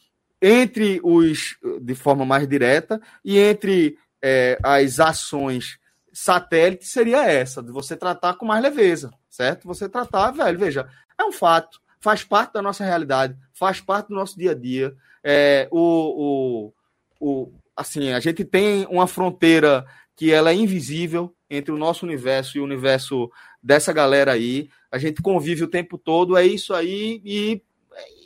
[0.41, 5.82] entre os, de forma mais direta, e entre é, as ações
[6.13, 9.67] satélite seria essa, de você tratar com mais leveza, certo?
[9.67, 11.81] Você tratar, velho, veja, é um fato.
[11.99, 14.95] faz parte da nossa realidade, faz parte do nosso dia a dia.
[15.23, 16.73] É, o, o,
[17.19, 22.57] o, assim, a gente tem uma fronteira que ela é invisível entre o nosso universo
[22.57, 24.69] e o universo dessa galera aí.
[24.91, 27.61] A gente convive o tempo todo, é isso aí e,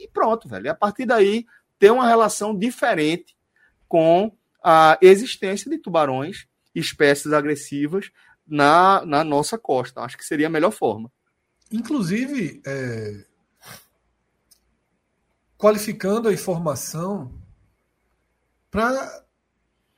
[0.02, 0.66] e pronto, velho.
[0.66, 1.46] E a partir daí,
[1.80, 3.36] ter uma relação diferente
[3.88, 4.32] com
[4.64, 6.48] a existência de tubarões,
[6.80, 8.12] espécies agressivas,
[8.48, 10.02] na, na nossa costa.
[10.02, 11.12] Acho que seria a melhor forma.
[11.72, 13.26] Inclusive, é...
[15.58, 17.34] qualificando a informação
[18.72, 19.26] para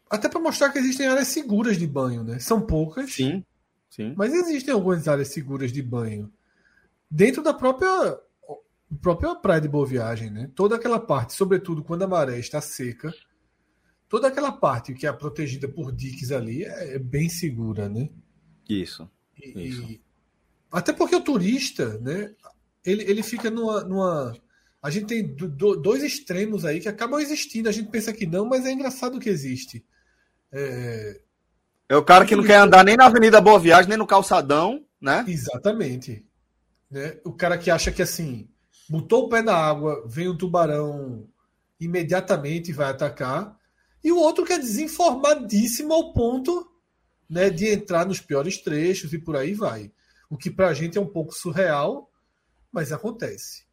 [0.10, 2.40] até para mostrar que existem áreas seguras de banho, né?
[2.40, 3.14] São poucas.
[3.14, 3.46] Sim,
[3.90, 4.16] sim.
[4.18, 6.32] Mas existem algumas áreas seguras de banho
[7.10, 8.20] dentro da própria
[9.02, 10.50] própria praia de Boa Viagem, né?
[10.56, 13.14] Toda aquela parte, sobretudo quando a maré está seca,
[14.10, 18.10] toda aquela parte que é protegida por diques ali é, é bem segura, né?
[18.68, 19.10] Isso.
[19.38, 19.84] E, isso.
[19.84, 20.02] E,
[20.72, 22.34] até porque o turista, né?
[22.84, 24.34] Ele, ele fica numa, numa
[24.82, 27.70] a gente tem do, dois extremos aí que acabam existindo.
[27.70, 29.86] A gente pensa que não, mas é engraçado que existe.
[30.52, 31.22] É,
[31.90, 34.86] é o cara que não quer andar nem na Avenida Boa Viagem, nem no calçadão,
[35.02, 35.24] né?
[35.28, 36.26] Exatamente.
[36.90, 37.18] Né?
[37.24, 38.48] O cara que acha que assim,
[38.90, 41.28] botou o pé na água, vem um tubarão
[41.80, 43.58] imediatamente vai atacar.
[44.04, 46.70] E o outro que é desinformadíssimo ao ponto
[47.30, 49.92] né, de entrar nos piores trechos e por aí vai.
[50.30, 52.12] O que pra gente é um pouco surreal,
[52.72, 53.66] mas acontece.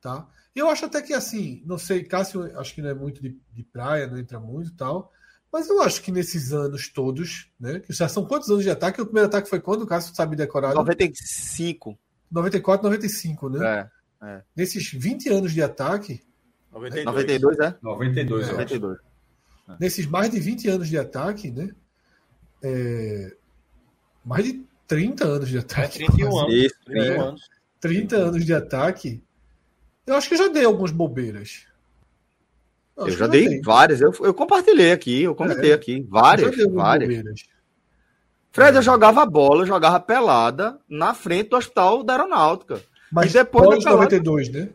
[0.00, 0.26] Tá?
[0.54, 3.62] Eu acho até que assim, não sei, Cássio, acho que não é muito de, de
[3.62, 5.12] praia, não entra muito e tal.
[5.52, 7.80] Mas eu acho que nesses anos todos, né?
[7.80, 9.00] Que já são quantos anos de ataque?
[9.00, 9.82] O primeiro ataque foi quando?
[9.82, 10.74] O Cássio sabe decorar?
[10.74, 11.98] 95.
[12.30, 13.90] 94, 95, né?
[14.22, 14.42] É, é.
[14.54, 16.22] Nesses 20 anos de ataque.
[16.72, 17.78] 92, 92 é?
[17.82, 19.00] 92,
[19.70, 19.76] é.
[19.76, 19.80] 92.
[19.80, 21.70] Nesses mais de 20 anos de ataque, né?
[22.62, 23.34] É,
[24.24, 26.02] mais de 30 anos de ataque.
[26.02, 26.54] É, 31 anos.
[26.54, 27.18] Isso, 31 É.
[27.18, 27.40] anos.
[27.80, 29.22] 30 anos de ataque.
[30.06, 31.66] Eu acho que eu já dei algumas bobeiras.
[32.96, 34.00] Eu acho já que dei várias.
[34.00, 35.74] Eu, eu compartilhei aqui, eu comentei É.
[35.74, 36.06] aqui.
[36.08, 37.08] Várias, dei várias.
[37.08, 37.42] bobeiras.
[38.52, 42.82] Fred, eu jogava bola, eu jogava pelada na frente do hospital da aeronáutica.
[43.10, 44.68] Mas E depois pós da pelada- 92, né?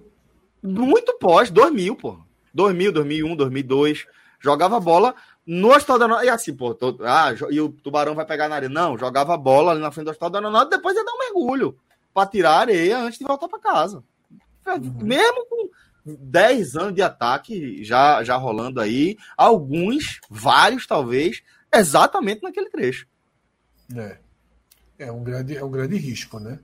[0.64, 2.18] Muito pós, 2000, pô.
[2.54, 4.06] 2000, 2001, 2002.
[4.46, 6.32] Jogava bola no hospital da aeronáutica.
[6.32, 8.70] E assim, pô, tô- ah, e o tubarão vai pegar na areia.
[8.70, 11.78] Não, jogava bola ali na frente do hospital da aeronáutica, depois ia dar um mergulho
[12.14, 14.04] pra tirar a areia antes de voltar pra casa.
[15.04, 15.70] Mesmo com
[16.06, 21.42] 10 anos de ataque já, já rolando aí, alguns, vários talvez,
[21.74, 23.08] exatamente naquele trecho.
[23.96, 24.20] É.
[24.98, 26.60] É um grande, é um grande risco, né?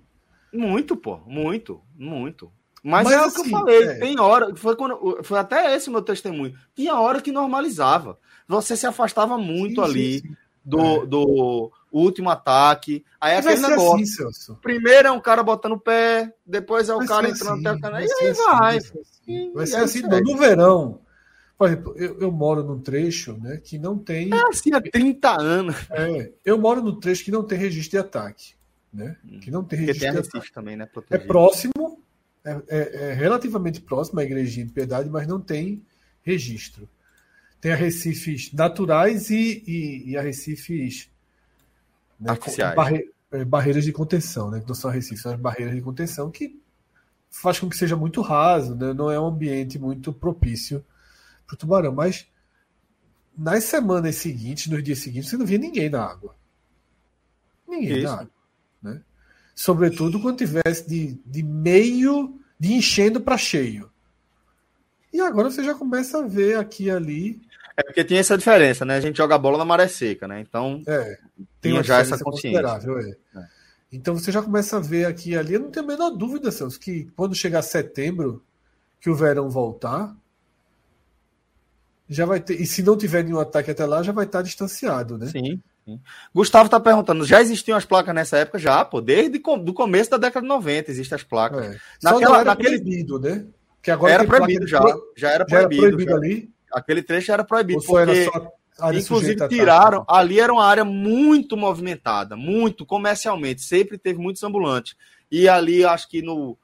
[0.54, 2.52] Muito, pô, muito, muito.
[2.84, 3.94] Mas, Mas é o que assim, eu falei, é.
[4.00, 6.54] tem hora, foi, quando, foi até esse o meu testemunho.
[6.76, 8.17] Tinha hora que normalizava.
[8.48, 10.36] Você se afastava muito Sim, ali sim, sim.
[10.63, 11.06] Do, É.
[11.06, 13.04] do último ataque.
[13.20, 14.28] Aí é Vai aquele ser negócio.
[14.28, 14.56] assim.
[14.62, 17.78] Primeiro é um cara botando o pé, depois é o Vai cara ser entrando assim,
[17.78, 18.60] até o vai E aí assim, vai.
[18.60, 19.54] vai ser assim.
[19.54, 20.22] Vai ser assim, segue.
[20.32, 21.00] no verão.
[21.58, 24.34] Por exemplo, eu, eu moro num trecho né, que não tem.
[24.34, 25.76] É assim há 30 anos.
[25.91, 28.54] é, eu moro num trecho que não tem registro de ataque.
[28.94, 29.15] Né?
[29.41, 30.38] Que não tem Porque registro tem a de ataque.
[30.38, 30.84] Recife também, né?
[30.84, 31.28] É Protegido.
[31.28, 31.81] próximo,
[32.44, 35.82] é, é- é relativamente próximo à igrejinha de piedade, mas não tem
[36.24, 36.88] registro.
[37.60, 41.10] Tem arrecifes naturais e, e, e arrecifes
[42.20, 42.32] né,
[42.76, 44.60] barre- é, barreiras de contenção, né?
[44.60, 46.60] Que não são arrecifes, são as barreiras de contenção que
[47.30, 48.94] faz com que seja muito raso, né?
[48.94, 50.84] não é um ambiente muito propício
[51.48, 51.94] para o tubarão.
[51.94, 52.28] Mas
[53.38, 56.36] nas semanas seguintes, nos dias seguintes, você não via ninguém na água.
[57.68, 58.04] Ninguém Isso.
[58.04, 58.32] na água.
[58.82, 59.02] Né?
[59.62, 63.91] Sobretudo quando tivesse de, de meio, de enchendo para cheio.
[65.13, 67.39] E agora você já começa a ver aqui e ali.
[67.78, 68.95] É porque tinha essa diferença, né?
[68.95, 70.39] A gente joga bola na maré seca, né?
[70.41, 71.19] Então, É,
[71.65, 72.60] uma já essa consciência.
[72.60, 73.15] considerável, é.
[73.39, 73.47] É.
[73.91, 75.54] Então você já começa a ver aqui e ali.
[75.54, 78.43] Eu não tenho a menor dúvida, Celso, que quando chegar setembro,
[79.00, 80.17] que o verão voltar,
[82.10, 82.60] já vai ter.
[82.60, 85.28] E se não tiver nenhum ataque até lá, já vai estar distanciado, né?
[85.28, 85.62] sim.
[86.34, 88.60] Gustavo tá perguntando, já existiam as placas nessa época?
[88.60, 89.02] Já, pô.
[89.02, 91.65] Desde o começo da década de 90 existem as placas.
[91.76, 91.80] É.
[92.04, 93.46] Naquela- era naquele- proibido, né?
[93.82, 94.80] Que agora era proibido já.
[94.80, 95.82] pro- Já era Já era proibido.
[95.98, 96.17] proibido já.
[96.17, 96.50] ali?
[96.72, 97.82] Aquele trecho era proibido.
[97.98, 98.48] Era porque...
[98.80, 104.96] área Inclusive tiraram, ali era uma área muito movimentada, muito comercialmente, sempre teve muitos ambulantes.
[105.32, 106.58] E ali, acho que no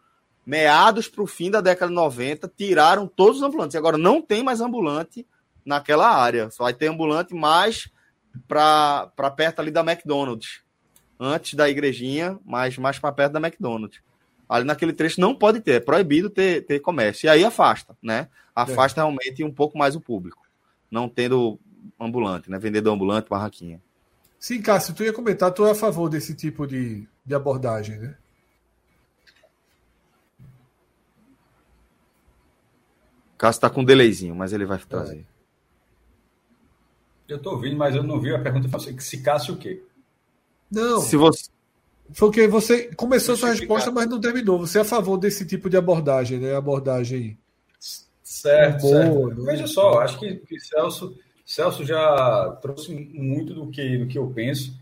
[0.45, 3.75] meados para o fim da década de 90, tiraram todos os ambulantes.
[3.75, 5.27] E agora não tem mais ambulante
[5.65, 6.49] naquela área.
[6.51, 7.89] Só vai ter ambulante mais
[8.47, 10.61] para perto ali da McDonald's.
[11.19, 13.99] Antes da igrejinha, mas mais para perto da McDonald's.
[14.47, 17.27] Ali naquele trecho não pode ter, é proibido ter, ter comércio.
[17.27, 18.29] E aí afasta, né?
[18.55, 20.45] Afasta realmente um pouco mais o público.
[20.89, 21.59] Não tendo
[21.99, 22.57] ambulante, né?
[22.57, 23.81] Vendedor ambulante, barraquinha.
[24.39, 28.15] Sim, Cássio, tu ia comentar, tu é a favor desse tipo de, de abordagem, né?
[33.37, 35.25] Cássio tá com um delayzinho, mas ele vai trazer.
[37.27, 38.69] Eu tô ouvindo, mas eu não vi a pergunta.
[38.99, 39.83] Se Cássio o quê?
[40.71, 41.01] Não.
[41.01, 41.49] Se você.
[42.17, 44.59] Porque você começou sua resposta, mas não terminou.
[44.59, 46.55] Você é a favor desse tipo de abordagem, né?
[46.55, 47.37] Abordagem.
[48.23, 49.27] Certo, Boa, certo.
[49.27, 49.51] né?
[49.51, 54.27] Veja só, acho que, que Celso, Celso já trouxe muito do que, do que eu
[54.27, 54.73] penso.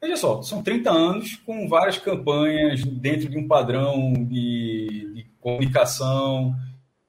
[0.00, 6.54] Veja só, são 30 anos com várias campanhas dentro de um padrão de, de comunicação.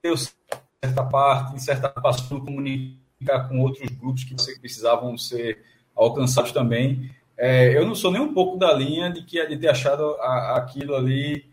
[0.01, 3.04] Deu certa parte, em certa parte, comunicar
[3.47, 5.59] com outros grupos que precisavam ser
[5.95, 7.09] alcançados também.
[7.37, 10.57] É, eu não sou nem um pouco da linha de que de ter achado a-
[10.57, 11.45] aquilo ali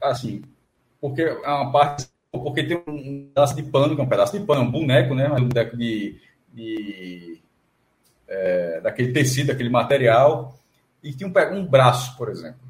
[0.00, 0.42] assim,
[1.00, 4.44] porque é uma parte porque tem um pedaço de pano, que é um pedaço de
[4.46, 5.30] pano, é um boneco, né?
[5.30, 6.18] Um boneco de,
[6.52, 7.40] de
[8.28, 10.58] é, daquele tecido, daquele material,
[11.02, 12.60] e tinha um, um braço, por exemplo.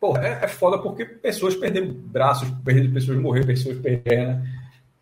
[0.00, 4.40] Porra, é, é foda porque pessoas perderam braços, perderam pessoas morreram, pessoas perderam.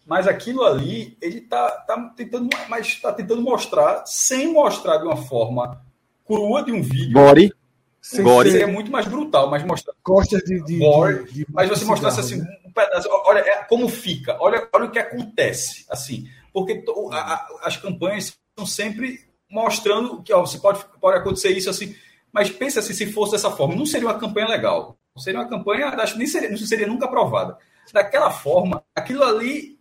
[0.06, 5.16] Mas aquilo ali, ele tá, tá tentando, mas tá tentando mostrar, sem mostrar de uma
[5.16, 5.84] forma
[6.24, 7.12] crua de um vídeo.
[7.12, 7.52] Body.
[8.00, 8.48] Sem Gore.
[8.50, 10.62] ser Seria muito mais brutal, mas mostrar Costas de.
[10.64, 12.46] de, Gore, de- de- mas você mostrasse assim, né?
[12.64, 17.18] um pedaço, olha é, como fica, olha, olha o que acontece, assim, porque to- a-
[17.34, 21.96] a- as campanhas estão sempre mostrando que ó, você pode, pode acontecer isso assim,
[22.32, 25.48] mas pensa assim, se fosse dessa forma, não seria uma campanha legal, não seria uma
[25.48, 27.58] campanha, acho que nem seria, não seria nunca aprovada.
[27.92, 29.75] Daquela forma, aquilo ali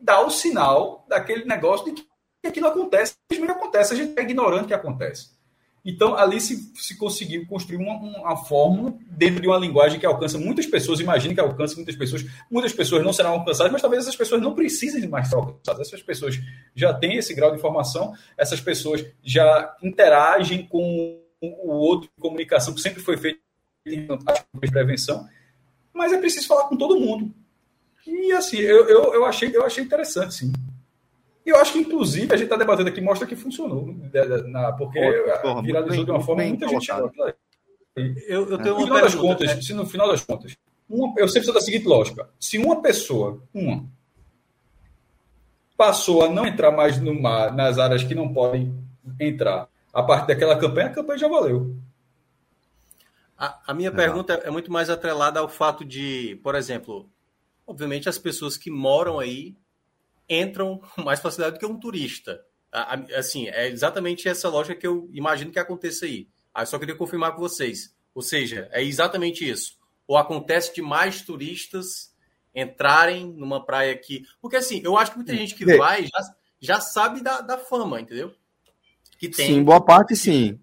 [0.00, 2.02] dá o sinal daquele negócio de
[2.40, 5.38] que aquilo acontece, simplesmente acontece, a gente é ignorante que acontece.
[5.84, 10.36] Então, ali se, se conseguiu construir uma, uma fórmula dentro de uma linguagem que alcança
[10.36, 11.00] muitas pessoas.
[11.00, 12.26] Imagine que alcança muitas pessoas.
[12.50, 15.88] Muitas pessoas não serão alcançadas, mas talvez essas pessoas não precisem mais ser alcançadas.
[15.88, 16.38] Essas pessoas
[16.74, 22.74] já têm esse grau de informação, essas pessoas já interagem com o outro de comunicação
[22.74, 23.40] que sempre foi feito
[23.86, 25.26] em prevenção.
[25.94, 27.32] Mas é preciso falar com todo mundo.
[28.10, 30.52] E assim, eu, eu, eu, achei, eu achei interessante, sim.
[31.44, 33.86] E eu acho que, inclusive, a gente está debatendo aqui, mostra que funcionou.
[33.86, 34.10] né,
[34.48, 37.10] na- porque Porra, porra, viralizou de uma bem- forma bem muita gente colocado.
[37.14, 37.34] chegou.
[38.28, 39.34] Eu, eu tenho No uma final das pergunta.
[39.38, 39.62] contas, né?
[39.62, 40.56] se no final das contas,
[40.88, 43.84] uma, eu sempre sou da seguinte lógica: se uma pessoa, uma,
[45.76, 48.74] passou a não entrar mais no mar, nas áreas que não podem
[49.18, 51.74] entrar, a partir daquela campanha, a campanha já valeu.
[53.36, 57.08] A, a minha pergunta é muito mais atrelada ao fato de, por exemplo,
[57.68, 59.54] obviamente as pessoas que moram aí
[60.28, 62.42] entram com mais facilidade do que um turista.
[63.16, 66.28] Assim, é exatamente essa lógica que eu imagino que aconteça aí.
[66.52, 67.94] Aí só queria confirmar com vocês.
[68.14, 69.78] Ou seja, é exatamente isso.
[70.06, 72.12] Ou acontece de mais turistas
[72.54, 74.24] entrarem numa praia que.
[74.40, 75.76] Porque assim, eu acho que muita gente que É.
[75.76, 78.34] vai já, já sabe da, da fama, entendeu?
[79.18, 79.46] Que tem.
[79.46, 80.58] Sim, boa parte sim.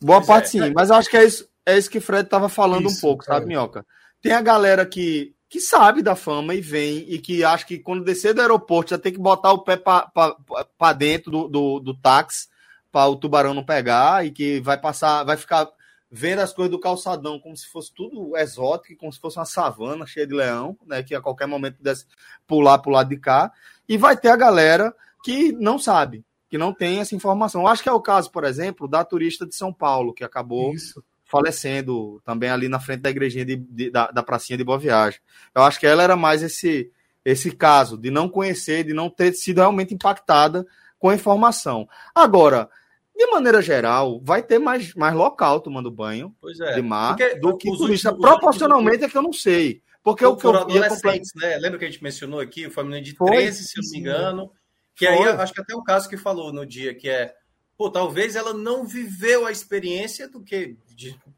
[0.00, 0.66] Boa Pois parte é.
[0.66, 0.72] sim.
[0.74, 3.00] Mas eu acho que é isso, é isso que o Fred tava falando um Isso,
[3.00, 3.48] pouco, sabe, é.
[3.48, 3.84] Minhoca?
[4.20, 8.04] Tem a galera que, que sabe da fama e vem, e que acha que quando
[8.04, 12.48] descer do aeroporto já tem que botar o pé para dentro do, do, do táxi
[12.92, 15.68] para o tubarão não pegar e que vai passar, vai ficar
[16.10, 20.06] vendo as coisas do calçadão como se fosse tudo exótico, como se fosse uma savana
[20.06, 21.02] cheia de leão, né?
[21.02, 22.06] Que a qualquer momento pudesse
[22.46, 23.52] pular pro lado de cá.
[23.88, 27.62] E vai ter a galera que não sabe, que não tem essa informação.
[27.62, 30.74] Eu acho que é o caso, por exemplo, da turista de São Paulo, que acabou
[30.74, 31.02] Isso.
[31.28, 35.20] Falecendo também ali na frente da igrejinha de, de- da, da pracinha de Boa Viagem.
[35.54, 36.90] Eu acho que ela era mais esse,
[37.24, 40.66] esse caso de não conhecer, de não ter sido realmente impactada
[40.98, 41.88] com a informação.
[42.14, 42.68] Agora,
[43.16, 46.74] de maneira geral, vai ter mais, mais local tomando banho é.
[46.74, 48.10] de mar Porque do que os turista.
[48.10, 49.82] últimos- Proporcionalmente é que eu não sei.
[50.02, 51.58] Porque o que eu via adolescentes, né?
[51.58, 52.66] Lembra que a gente mencionou aqui?
[52.66, 54.52] O família de Foi, 13, se eu não me engano.
[54.94, 55.14] Que Foi.
[55.28, 57.34] aí, acho que até o caso que falou no dia, que é,
[57.78, 60.76] pô, talvez ela não viveu a experiência do que,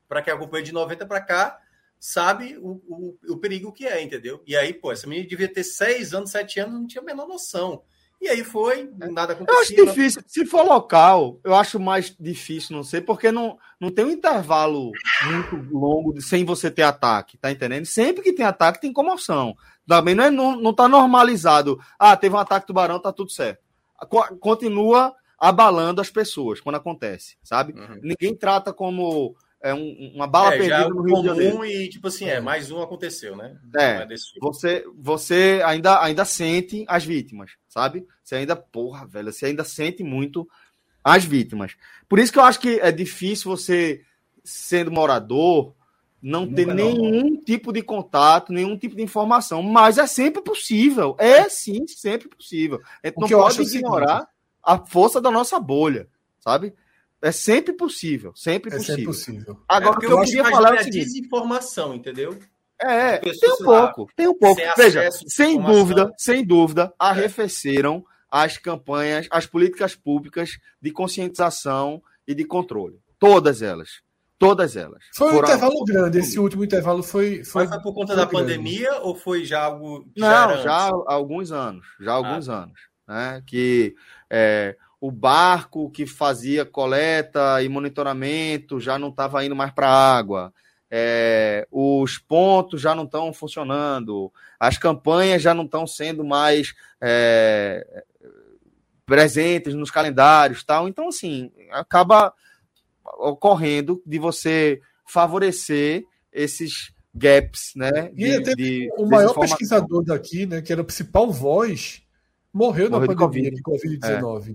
[0.09, 1.59] para quem acompanha de 90 para cá,
[1.98, 4.42] sabe o, o, o perigo que é, entendeu?
[4.46, 7.29] E aí, pô, essa menina devia ter 6 anos, 7 anos, não tinha a menor
[7.29, 7.83] noção.
[8.22, 9.85] E aí foi, nada Eu acho aconteceu.
[9.87, 10.22] difícil.
[10.26, 14.92] Se for local, eu acho mais difícil, não sei, porque não, não tem um intervalo
[15.26, 17.87] muito longo de, sem você ter ataque, tá entendendo?
[17.87, 19.54] Sempre que tem ataque, tem comoção.
[19.87, 21.79] Também não, é, não, não tá normalizado.
[21.98, 23.60] Ah, teve um ataque tubarão, tá tudo certo.
[24.10, 27.72] Co- Continua abalando as pessoas quando acontece, sabe?
[27.72, 27.98] Uhum.
[28.02, 31.52] Ninguém trata como é, um- uma bala É, é perdida o no Rio de Janeiro.
[31.52, 33.58] comum e, tipo assim, é, mais um aconteceu, né?
[33.76, 34.06] É.
[34.06, 34.40] Tipo.
[34.40, 38.06] você, você ainda, ainda sente as vítimas, sabe?
[38.22, 40.48] Você ainda, porra, velho, você ainda sente muito
[41.04, 41.74] as vítimas.
[42.08, 44.02] Por isso que eu acho que é difícil você,
[44.44, 45.74] sendo morador,
[46.22, 50.42] não Nunca ter não, nenhum tipo de contato, nenhum tipo de informação, mas é sempre
[50.42, 51.16] possível.
[51.18, 52.80] É sim, sempre possível.
[53.02, 54.28] A gente O não que eu pode acho é o seguinte- ignorar
[54.63, 56.08] a força da nossa bolha,
[56.38, 56.75] sabe?
[57.23, 59.44] É sempre possível, sempre É sempre possível.
[59.44, 59.65] possível.
[59.69, 62.38] Agora, É o que eu eu queria falar é o seguinte: desinformação, entendeu?
[62.83, 64.58] É, tem um lá, pouco, tem um pouco.
[64.58, 72.35] sem Veja, sem dúvida, sem dúvida, arrefeceram as campanhas, as políticas públicas de conscientização e
[72.35, 72.98] de controle.
[73.19, 74.00] Todas elas.
[74.38, 75.04] Todas elas.
[75.15, 76.19] Foi um intervalo grande.
[76.21, 77.44] Esse último intervalo foi.
[77.44, 78.46] foi Mas foi por conta foi da grande.
[78.46, 80.04] pandemia ou foi já algo.
[80.15, 80.67] que Não, já antes?
[80.67, 82.81] há alguns anos, já há alguns anos,
[83.11, 83.42] né?
[83.44, 83.96] Que
[84.31, 90.17] é, o barco que fazia coleta e monitoramento já não estava indo mais para a
[90.17, 90.54] água,
[90.88, 98.04] é, os pontos já não estão funcionando, as campanhas já não estão sendo mais é,
[99.04, 100.88] presentes nos calendários, tal.
[100.88, 102.33] Então, assim, acaba
[103.19, 108.13] ocorrendo de você favorecer esses gaps, né?
[108.15, 112.02] E até de O maior pesquisador daqui, né, que era o principal voz,
[112.53, 114.48] morreu, Morreu na de pandemia de Covid-19.
[114.48, 114.55] né?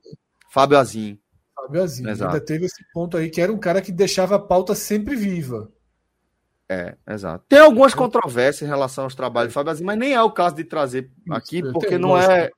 [0.52, 1.20] Fábio Azim.
[1.56, 1.82] Fábio.
[1.82, 2.24] Exato.
[2.24, 5.72] Ainda teve esse ponto aí, que era um cara que deixava a pauta sempre viva.
[6.68, 7.46] É, exato.
[7.48, 10.56] Tem algumas controvérsias em relação aos trabalhos de Fábio Azim, mas nem é o caso
[10.56, 12.50] de trazer aqui, Tem, porque não é,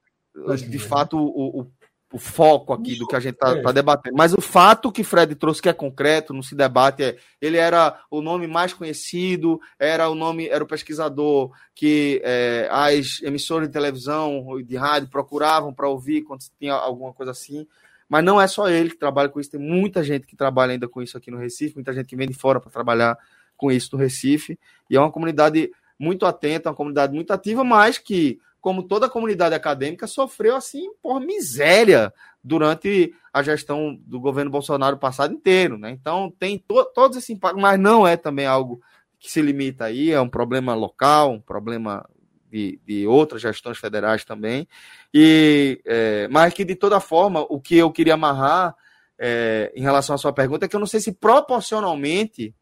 [0.55, 1.71] de fato, o, o,
[2.17, 3.73] o foco aqui do que a gente está É.
[3.73, 4.17] debatendo.
[4.17, 7.99] Mas o fato que Fred trouxe, que é concreto, não se debate, é ele era
[8.09, 13.73] o nome mais conhecido, era o nome, era o pesquisador que é, as emissoras de
[13.73, 17.67] televisão e de rádio procuravam para ouvir quando tinha alguma coisa assim.
[18.09, 20.87] Mas não é só ele que trabalha com isso, tem muita gente que trabalha ainda
[20.87, 23.17] com isso aqui no Recife, muita gente que vem de fora para trabalhar
[23.55, 24.57] com isso no Recife,
[24.89, 29.55] e é uma comunidade muito atenta, uma comunidade muito ativa, mas que, como toda comunidade
[29.55, 32.13] acadêmica, sofreu assim por miséria
[32.43, 35.89] durante a gestão do governo Bolsonaro passado inteiro, né?
[35.89, 38.81] Então tem to todos esse impacto, mas não é também algo
[39.17, 42.05] que se limita aí, é um problema local, um problema
[42.51, 44.67] de, de outras gestões federais também,
[45.13, 48.75] e é, mas que de toda forma o que eu queria amarrar
[49.17, 52.53] é, em relação à sua pergunta é que eu não sei se proporcionalmente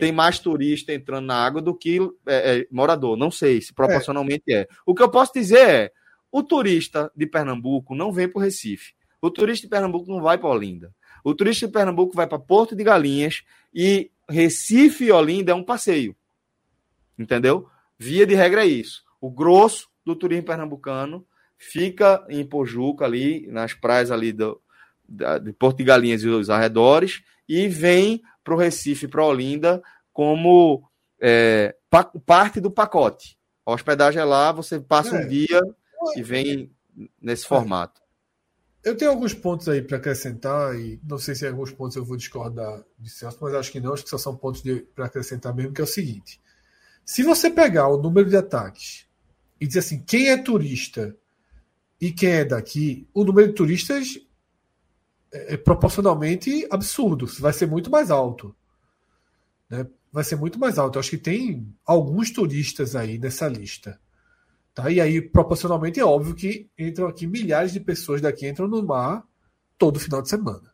[0.00, 3.16] Tem mais turista entrando na água do que é, é, morador.
[3.16, 4.66] Não sei se proporcionalmente é.
[4.86, 5.92] O que eu posso dizer é:
[6.30, 8.94] o turista de Pernambuco não vem para o Recife.
[9.20, 10.94] O turista de Pernambuco não vai para Olinda.
[11.24, 15.62] O turista de Pernambuco vai para Porto de Galinhas e Recife e Olinda é um
[15.62, 16.16] passeio.
[17.18, 17.68] Entendeu?
[17.98, 19.02] Via de regra é isso.
[19.20, 21.24] O grosso do turismo pernambucano
[21.56, 24.60] fica em Pojuca, ali, nas praias ali do,
[25.08, 27.22] da- de Porto de Galinhas e os arredores,
[27.54, 29.82] e vem para o Recife, para Olinda,
[30.12, 30.88] como
[31.20, 33.38] é, pa- parte do pacote.
[33.64, 35.24] A hospedagem é lá, você passa É.
[35.24, 35.60] um dia
[36.16, 36.70] e vem
[37.20, 38.00] nesse formato.
[38.82, 42.04] Eu tenho alguns pontos aí para acrescentar, e não sei se em alguns pontos eu
[42.04, 44.62] vou discordar de Celso, mas acho que não, acho que só são pontos
[44.94, 46.40] para acrescentar mesmo, que é o seguinte.
[47.04, 49.06] Se você pegar o número de ataques
[49.60, 51.16] e dizer assim, quem é turista
[52.00, 54.18] e quem é daqui, o número de turistas
[55.32, 58.54] é, é proporcionalmente absurdo, vai ser muito mais alto.
[59.68, 59.86] né?
[60.12, 60.96] Vai ser muito mais alto.
[60.96, 63.98] Eu acho que tem alguns turistas aí nessa lista.
[64.74, 64.90] Tá?
[64.90, 69.24] E aí, proporcionalmente, é óbvio que entram aqui milhares de pessoas daqui entram no mar
[69.78, 70.72] todo final de semana.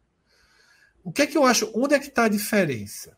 [1.05, 1.71] O que é que eu acho?
[1.75, 3.17] Onde é que está a diferença?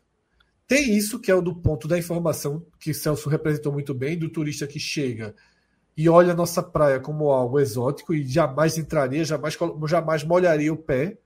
[0.67, 4.29] Tem isso que é o do ponto da informação que Celso representou muito bem, do
[4.29, 5.35] turista que chega
[5.95, 10.77] e olha a nossa praia como algo exótico e jamais entraria, jamais, jamais molharia o
[10.77, 11.17] pé.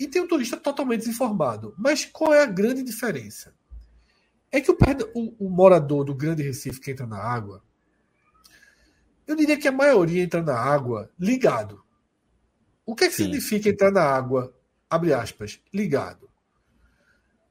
[0.00, 1.74] E tem um turista totalmente desinformado.
[1.76, 3.54] Mas qual é a grande diferença?
[4.50, 4.76] É que o,
[5.14, 7.62] o- o morador do Grande Recife que entra na água,
[9.26, 11.84] eu diria que a maioria entra na água ligado.
[12.86, 14.52] O que, é que significa entrar na água,
[14.88, 16.28] abre aspas, ligado?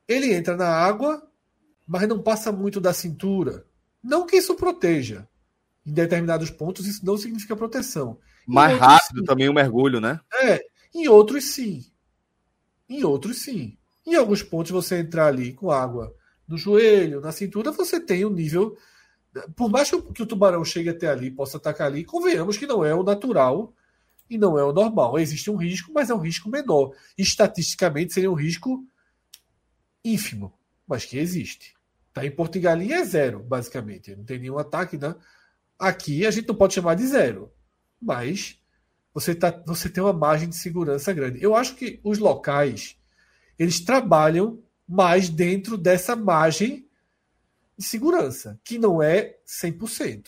[0.08, 1.26] Ele entra na água,
[1.88, 3.64] mas não passa muito da cintura.
[4.04, 5.28] Não que isso proteja.
[5.86, 8.18] Em determinados pontos, isso não significa proteção.
[8.48, 9.26] Em Mais outros, rápido sim.
[9.26, 10.20] também o mergulho, né?
[10.34, 11.86] É, em outros sim.
[12.90, 13.78] Em outros sim.
[14.06, 16.16] Em alguns pontos você entrar ali com água
[16.48, 18.76] no joelho, na cintura, você tem um nível.
[19.56, 22.94] Por mais que o, tubarão chegue até ali, possa atacar ali, convenhamos que não é
[22.96, 23.72] o natural
[24.28, 25.20] e não é o normal.
[25.20, 26.96] Existe um risco, mas é um risco menor.
[27.16, 28.84] Estatisticamente seria um risco
[30.04, 30.52] ínfimo,
[30.88, 31.76] mas que existe.
[32.12, 32.26] Tá?
[32.26, 34.16] Em Porto e Galinha é zero, basicamente.
[34.16, 35.16] Não tem nenhum ataque, né?
[35.78, 37.52] Aqui a gente não pode chamar de zero,
[38.02, 38.60] mas
[39.14, 41.42] você, tá, você tem uma margem de segurança grande.
[41.42, 42.98] Eu acho que os locais
[43.58, 46.88] eles trabalham mais dentro dessa margem
[47.78, 50.28] de segurança, que não é 100%.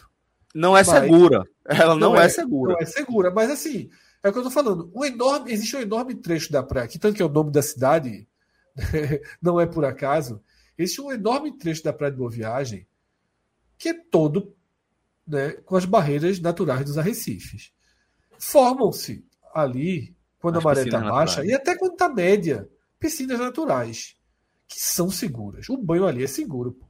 [0.53, 1.43] Não é Mas- segura.
[1.65, 2.73] Ela não, Não é, é- segura.
[2.73, 3.89] Não é segura, mas assim,
[4.21, 4.91] é o que eu tô falando.
[4.93, 7.61] Um enorme, existe um enorme trecho da praia, que tanto que é o nome da
[7.61, 8.27] cidade,
[9.41, 10.41] não é por acaso,
[10.77, 12.85] existe um enorme trecho da praia de Boa Viagem
[13.77, 14.53] que é todo
[15.25, 17.71] né, com as barreiras naturais dos arrecifes.
[18.41, 19.23] Formam-se
[19.53, 21.49] ali, quando As a maré está baixa, naturais.
[21.49, 22.67] e até quando está média,
[22.99, 24.15] piscinas naturais,
[24.67, 25.69] que são seguras.
[25.69, 26.73] O banho ali é seguro.
[26.73, 26.85] Pô.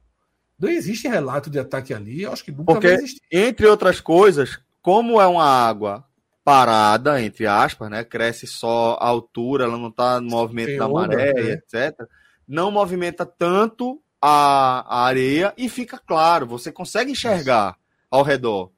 [0.58, 3.20] Não existe relato de ataque ali, eu acho que nunca Porque, vai existir.
[3.30, 6.04] entre outras coisas, como é uma água
[6.44, 8.02] parada, entre aspas, né?
[8.02, 11.50] Cresce só a altura, ela não está no movimento Tem da onda, maré, né?
[11.52, 11.94] etc.
[12.48, 17.76] Não movimenta tanto a, a areia e fica claro, você consegue enxergar
[18.10, 18.70] ao redor.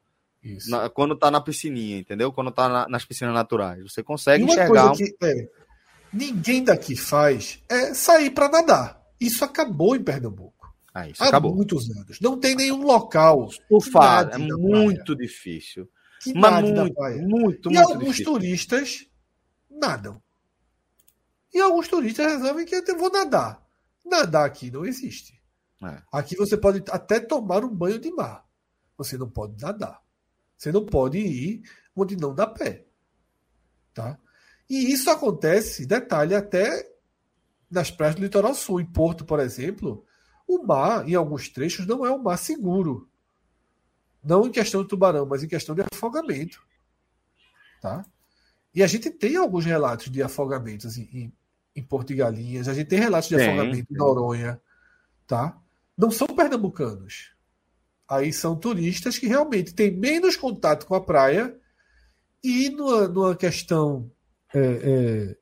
[0.69, 2.33] Na- quando tá na piscininha, entendeu?
[2.33, 3.83] Quando tá na- nas piscinas naturais.
[3.83, 4.89] Você consegue E uma enxergar.
[4.89, 5.49] coisa que é,
[6.13, 9.03] ninguém daqui faz é sair para nadar.
[9.21, 10.53] Isso acabou em Pernambuco.
[10.93, 11.55] Ah, isso Há acabou.
[11.55, 12.21] muitos anos.
[12.21, 15.89] Não tem nenhum local Surfar é nade na muito difícil.
[16.21, 17.21] que Mas muito, praia.
[17.23, 18.25] muito, E muito alguns difícil.
[18.25, 19.07] turistas
[19.71, 20.23] nadam.
[21.53, 23.63] E alguns turistas resolvem que eu vou nadar.
[24.05, 25.35] Nadar aqui não existe.
[25.83, 26.01] É.
[26.13, 28.45] Aqui você pode até tomar um banho de mar.
[28.97, 30.01] Você não pode nadar.
[30.57, 31.63] Você não pode ir
[31.95, 32.85] onde não dá pé.
[33.93, 34.19] Tá?
[34.69, 36.91] E isso acontece, detalhe, até
[37.71, 38.81] nas praias do litoral sul.
[38.81, 40.05] Em Porto, por exemplo,
[40.47, 43.09] o mar, em alguns trechos, não é um mar seguro.
[44.23, 46.63] Não em questão de tubarão, mas em questão de afogamento.
[47.81, 48.05] Tá?
[48.75, 51.33] E a gente tem alguns relatos de afogamentos em, em,
[51.77, 54.61] em Porto de Galinhas, a gente tem relatos de Tem, afogamento em Noronha.
[55.27, 55.57] Tá?
[55.97, 57.34] Não são pernambucanos.
[58.15, 61.55] Aí são turistas que realmente têm menos contato com a praia
[62.43, 64.11] e numa, numa questão
[64.55, 65.37] é, é,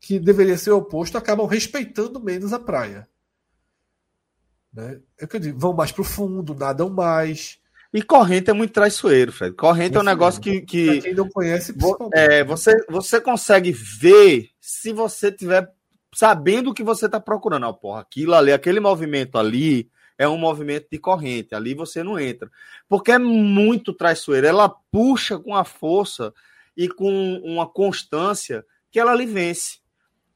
[0.00, 3.08] que deveria ser oposto, acabam respeitando menos a praia.
[4.72, 5.00] Né?
[5.18, 7.58] É que eu digo, vão mais para o fundo, nadam mais.
[7.92, 9.54] E corrente é muito traiçoeiro, Fred.
[9.54, 11.74] Corrente é um Isso negócio que, que Para quem não conhece,
[12.14, 15.70] é, você, você consegue ver se você tiver
[16.14, 17.66] sabendo o que você está procurando.
[17.66, 19.90] Ah, porra, aquilo ali, aquele movimento ali
[20.22, 21.52] é um movimento de corrente.
[21.52, 22.48] Ali você não entra.
[22.88, 24.46] Porque é muito traiçoeiro.
[24.46, 26.32] Ela puxa com a força
[26.76, 29.80] e com uma constância que ela lhe vence.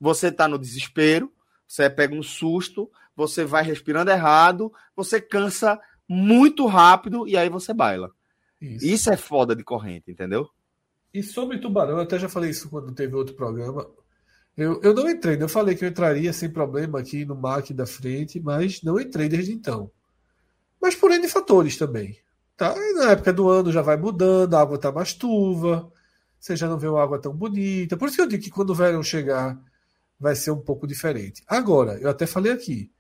[0.01, 1.33] Você está no desespero,
[1.69, 7.73] você pega um susto, você vai respirando errado, você cansa muito rápido e aí você
[7.73, 8.11] baila.
[8.61, 8.87] Isso.
[8.87, 10.51] Isso é foda de corrente, entendeu?
[11.15, 13.89] E sobre tubarão, eu até já falei isso quando teve outro programa.
[14.57, 17.87] Eu, eu não entrei, eu falei que eu entraria sem problema aqui no aqui da
[17.87, 19.91] frente, mas não entrei desde então.
[20.81, 22.19] Mas por N fatores também.
[22.57, 22.75] Tá?
[22.95, 25.93] Na época do ano já vai mudando, a água tá mais turva,
[26.41, 27.97] você já não vê uma água tão bonita.
[27.97, 29.61] Por isso que eu digo que quando o verão chegar,
[30.19, 31.43] vai ser um pouco diferente.
[31.47, 32.91] Agora, eu até falei aqui,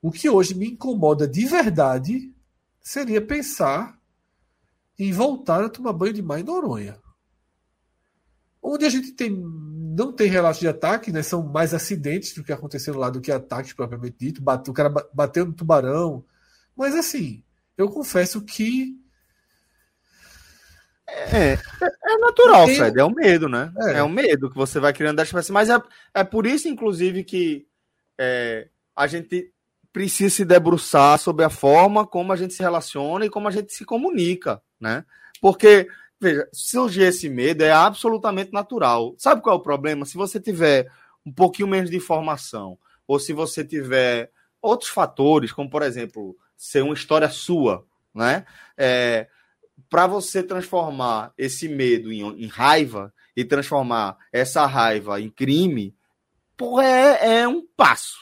[0.00, 2.32] o que hoje me incomoda de verdade
[2.80, 3.98] seria pensar
[4.98, 7.00] em voltar a tomar banho de mar em Noronha.
[8.62, 9.32] Onde a gente tem,
[9.94, 11.22] não tem relatos de ataque, né?
[11.22, 14.42] São mais acidentes do que aconteceram lá do que ataques propriamente dito.
[14.42, 16.24] Bate- o cara ba- bateu no tubarão.
[16.76, 17.42] Mas assim,
[17.76, 18.98] eu confesso que
[21.06, 22.98] É, é natural, Tem- Fred.
[22.98, 23.72] É o medo, né?
[23.88, 23.98] É.
[23.98, 25.50] É, o medo que você vai criando das pessoas.
[25.50, 25.78] Mas é,
[26.14, 27.66] é por isso, inclusive, que
[28.18, 29.52] é, a gente
[29.92, 33.72] precisa se debruçar sobre a forma como a gente se relaciona e como a gente
[33.74, 35.04] se comunica, né?
[35.40, 35.86] Porque,
[36.22, 39.14] veja, surgir esse medo é absolutamente natural.
[39.18, 40.06] Sabe qual é o problema?
[40.06, 40.90] Se você tiver
[41.26, 46.82] um pouquinho menos de informação, ou se você tiver outros fatores, como, por exemplo, ser
[46.82, 48.46] uma história sua, né?
[48.76, 49.26] É,
[49.90, 55.94] para você transformar esse medo em, em raiva e transformar essa raiva em crime,
[56.56, 58.18] porra, é, é um passo,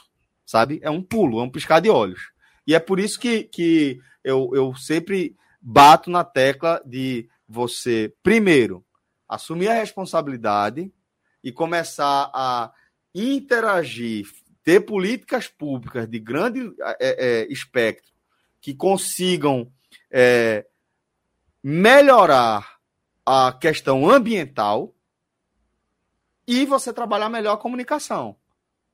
[0.47, 0.81] sabe?
[0.83, 2.33] É um pulo, é um piscar de olhos.
[2.67, 8.87] E é por isso que, que eu, eu sempre bato na tecla de você, primeiro,
[9.29, 10.93] assumir a responsabilidade
[11.43, 12.73] e começar a
[13.13, 14.25] interagir,
[14.63, 18.13] ter políticas públicas de grande é, é, espectro
[18.61, 19.69] que consigam
[20.13, 20.65] é,
[21.61, 22.79] melhorar
[23.27, 24.95] a questão ambiental
[26.47, 28.37] e você trabalhar melhor a comunicação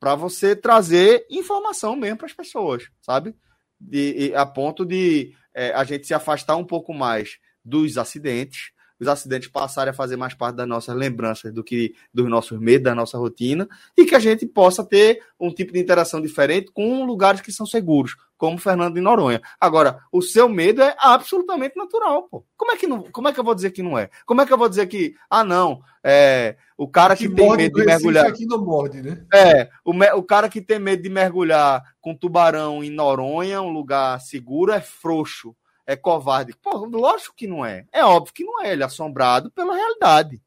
[0.00, 3.36] para você trazer informação mesmo para as pessoas, sabe?
[3.78, 5.34] De, a ponto de
[5.74, 10.34] a gente se afastar um pouco mais dos acidentes, os acidentes passarem a fazer mais
[10.34, 14.18] parte das nossas lembranças do que dos nossos medos, da nossa rotina, e que a
[14.18, 18.94] gente possa ter um tipo de interação diferente com lugares que são seguros, como Fernando
[18.94, 19.42] de Noronha.
[19.60, 22.44] Agora, o seu medo é absolutamente natural, pô.
[22.56, 24.08] Como é que não, como é que eu vou dizer que não é?
[24.24, 27.54] Como é que eu vou dizer que, ah, não, é, o cara que, que tem
[27.54, 29.24] medo de mergulhar aqui não morde, né?
[29.34, 34.20] É, o, o cara que tem medo de mergulhar com tubarão em Noronha, um lugar
[34.20, 35.54] seguro, é frouxo
[35.86, 36.54] é covarde.
[36.60, 37.86] Pô, lógico que não é.
[37.92, 38.72] É óbvio que não é.
[38.72, 40.42] Ele é assombrado pela realidade.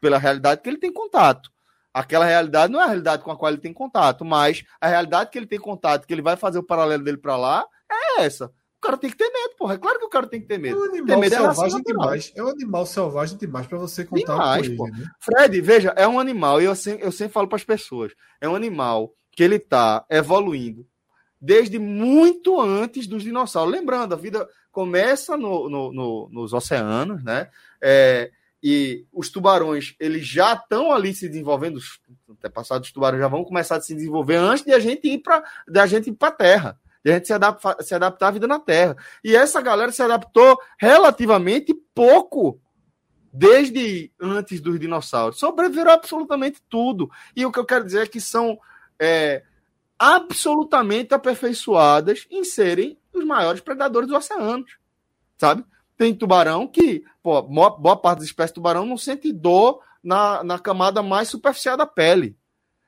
[0.00, 1.50] Pela realidade que ele tem contato.
[1.92, 5.30] Aquela realidade não é a realidade com a qual ele tem contato, mas a realidade
[5.30, 8.46] que ele tem contato, que ele vai fazer o paralelo dele para lá, é essa.
[8.46, 9.74] O cara tem que ter medo, porra.
[9.74, 10.76] É claro que o cara tem que ter medo.
[10.76, 12.32] É um animal medo selvagem é demais.
[12.34, 14.98] É um animal selvagem demais para você contar demais, com ele.
[14.98, 15.06] Né?
[15.20, 18.48] Fred, veja, é um animal, e eu sempre, eu sempre falo para as pessoas, é
[18.48, 20.86] um animal que ele está evoluindo
[21.40, 23.72] desde muito antes dos dinossauros.
[23.72, 27.48] Lembrando, a vida começa no, no, no, nos oceanos, né?
[27.80, 33.28] É, e os tubarões, eles já estão ali se desenvolvendo, os antepassados dos tubarões já
[33.28, 35.44] vão começar a se desenvolver antes de a gente ir para
[35.76, 37.34] a gente ir para a Terra, de a gente se,
[37.82, 38.96] se adaptar à vida na Terra.
[39.22, 42.60] E essa galera se adaptou relativamente pouco
[43.32, 45.38] desde antes dos dinossauros.
[45.38, 47.08] Sobreviveram absolutamente tudo.
[47.36, 48.58] E o que eu quero dizer é que são
[48.98, 49.42] é,
[49.98, 54.76] absolutamente aperfeiçoadas em serem os maiores predadores dos oceanos,
[55.36, 55.64] sabe?
[55.96, 60.58] Tem tubarão que, pô, boa parte das espécies de tubarão não sente dor na, na
[60.58, 62.36] camada mais superficial da pele.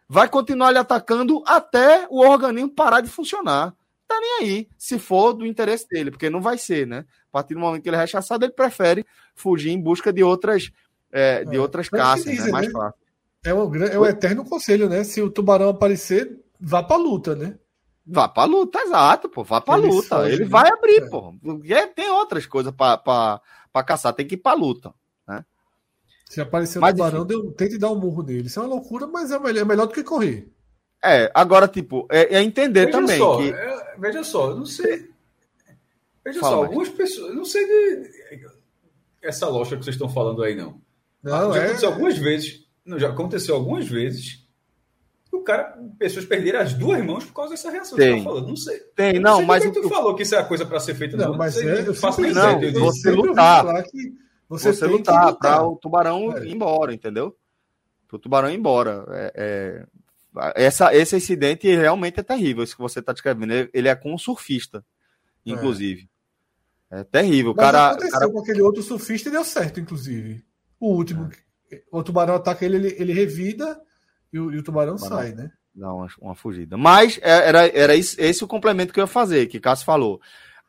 [0.09, 3.75] Vai continuar lhe atacando até o organismo parar de funcionar.
[4.07, 7.05] Tá nem aí, se for do interesse dele, porque não vai ser, né?
[7.29, 10.71] A partir do momento que ele é rechaçado, ele prefere fugir em busca de outras,
[11.11, 12.33] é, de é, outras caças, né?
[12.33, 12.53] dizem, né?
[12.53, 13.01] mais fácil.
[13.45, 15.03] É o, é o eterno conselho, né?
[15.03, 17.57] Se o tubarão aparecer, vá pra luta, né?
[18.07, 19.43] Vá pra luta, exato, pô.
[19.43, 20.17] Vá pra ele luta.
[20.17, 20.51] Foge, ele né?
[20.51, 21.09] vai abrir, é.
[21.09, 21.35] pô.
[21.95, 23.41] Tem outras coisas pra, pra,
[23.73, 24.95] pra caçar, tem que ir pra luta.
[25.27, 25.45] Né?
[26.27, 28.47] Se aparecer um tubarão, deu, tente dar um murro nele.
[28.47, 30.49] Isso é uma loucura, mas é melhor, é melhor do que correr.
[31.05, 33.51] É, agora, tipo, é, é entender veja também só, que.
[33.51, 35.11] É, veja só, eu não sei.
[36.25, 36.69] Veja Fala, só, mas...
[36.69, 37.35] algumas pessoas.
[37.35, 38.11] Não sei de.
[39.21, 40.81] Essa lógica que vocês estão falando aí, não.
[41.23, 41.65] Não, já é...
[41.67, 42.67] aconteceu algumas vezes.
[42.85, 44.46] Não, já aconteceu algumas vezes
[45.37, 48.07] o cara, pessoas perderam as duas mãos por causa dessa reação tem.
[48.07, 48.49] que você tá falando.
[48.49, 48.79] Não sei.
[48.95, 49.65] Tem, não, não sei mas.
[49.65, 51.31] Que tu falou que isso é a coisa para ser feita, não.
[51.31, 52.29] não mas não sei, é, eu faço não,
[52.61, 53.65] ideia, você lutar.
[54.49, 55.39] Você, você lutar, lutar.
[55.39, 56.45] para o tubarão é.
[56.45, 57.37] ir embora, entendeu?
[58.07, 59.05] Para o tubarão ir embora.
[59.11, 59.87] É, é,
[60.55, 62.63] essa, esse incidente realmente é terrível.
[62.63, 63.53] Isso que você está descrevendo.
[63.53, 64.85] Ele, ele, é com um surfista,
[65.47, 65.51] é.
[65.51, 66.09] inclusive.
[66.91, 67.55] É, terrível.
[67.57, 68.31] Mas cara, aconteceu cara...
[68.31, 70.45] com aquele outro surfista e deu certo, inclusive.
[70.79, 71.29] O último.
[71.91, 73.81] O tubarão ataca ele, ele, ele revida
[74.33, 75.51] e o, e o tubarão, tubarão sai, né?
[75.75, 76.77] Dá uma, uma fugida.
[76.77, 80.21] Mas é, era, era esse, esse o complemento que eu ia fazer, que Cássio falou.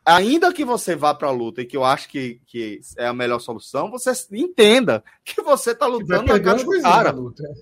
[0.06, 3.14] Ainda que você vá para a luta e que eu acho que, que é a
[3.14, 7.14] melhor solução, você entenda que você tá lutando na casa do cara.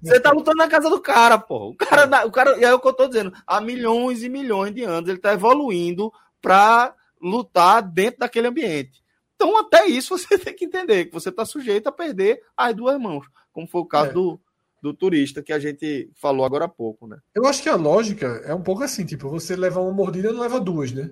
[0.04, 1.70] Você tá lutando na casa do cara, pô.
[1.70, 3.34] O cara, o cara, é o que eu tô dizendo.
[3.48, 9.04] Há milhões e milhões de anos ele tá evoluindo para lutar dentro daquele ambiente.
[9.36, 13.00] Então, até isso você tem que entender, que você está sujeito a perder as duas
[13.00, 14.14] mãos, como foi o caso é.
[14.14, 14.40] do,
[14.86, 17.18] do turista que a gente falou agora há pouco, né?
[17.34, 20.42] Eu acho que a lógica é um pouco assim, tipo, você leva uma mordida não
[20.42, 21.10] leva duas, né?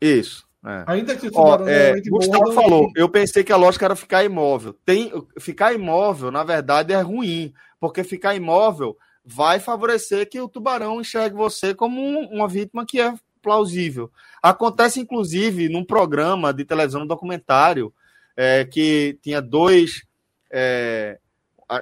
[0.00, 0.48] Isso.
[0.64, 0.84] É.
[0.86, 4.24] Ainda que o tubarão é, Gustavo morda, falou, eu pensei que a lógica era ficar
[4.24, 4.72] imóvel.
[4.86, 10.98] Tem, ficar imóvel, na verdade, é ruim, porque ficar imóvel vai favorecer que o tubarão
[10.98, 13.12] enxergue você como um, uma vítima que é
[13.42, 14.10] plausível.
[14.42, 17.92] Acontece, inclusive, num programa de televisão, um documentário,
[18.34, 20.04] é, que tinha dois
[20.50, 21.18] é,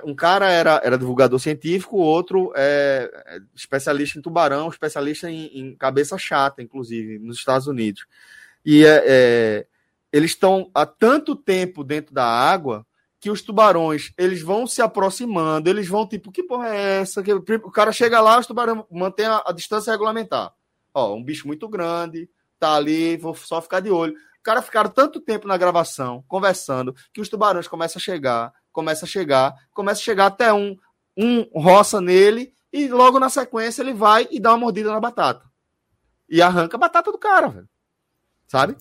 [0.04, 5.46] um cara era, era divulgador científico, o outro é, é especialista em tubarão, especialista em,
[5.46, 8.06] em, cabeça chata, inclusive, nos Estados Unidos.
[8.64, 9.66] E é, é,
[10.12, 12.84] eles estão há tanto tempo dentro da água
[13.20, 17.22] que os tubarões eles vão se aproximando, eles vão tipo, que porra é essa?
[17.64, 20.52] O cara chega lá, os tubarões mantêm a, a distância regulamentar.
[20.92, 22.28] Ó, um bicho muito grande,
[22.58, 24.14] tá ali, vou só ficar de olho.
[24.14, 29.06] O cara ficaram tanto tempo na gravação, conversando, que os tubarões começam a chegar, começa
[29.06, 30.76] a chegar, começa a chegar até um,
[31.16, 35.46] um roça nele e logo na sequência ele vai e dá uma mordida na batata.
[36.28, 37.68] E arranca a batata do cara, velho.
[38.46, 38.76] Sabe?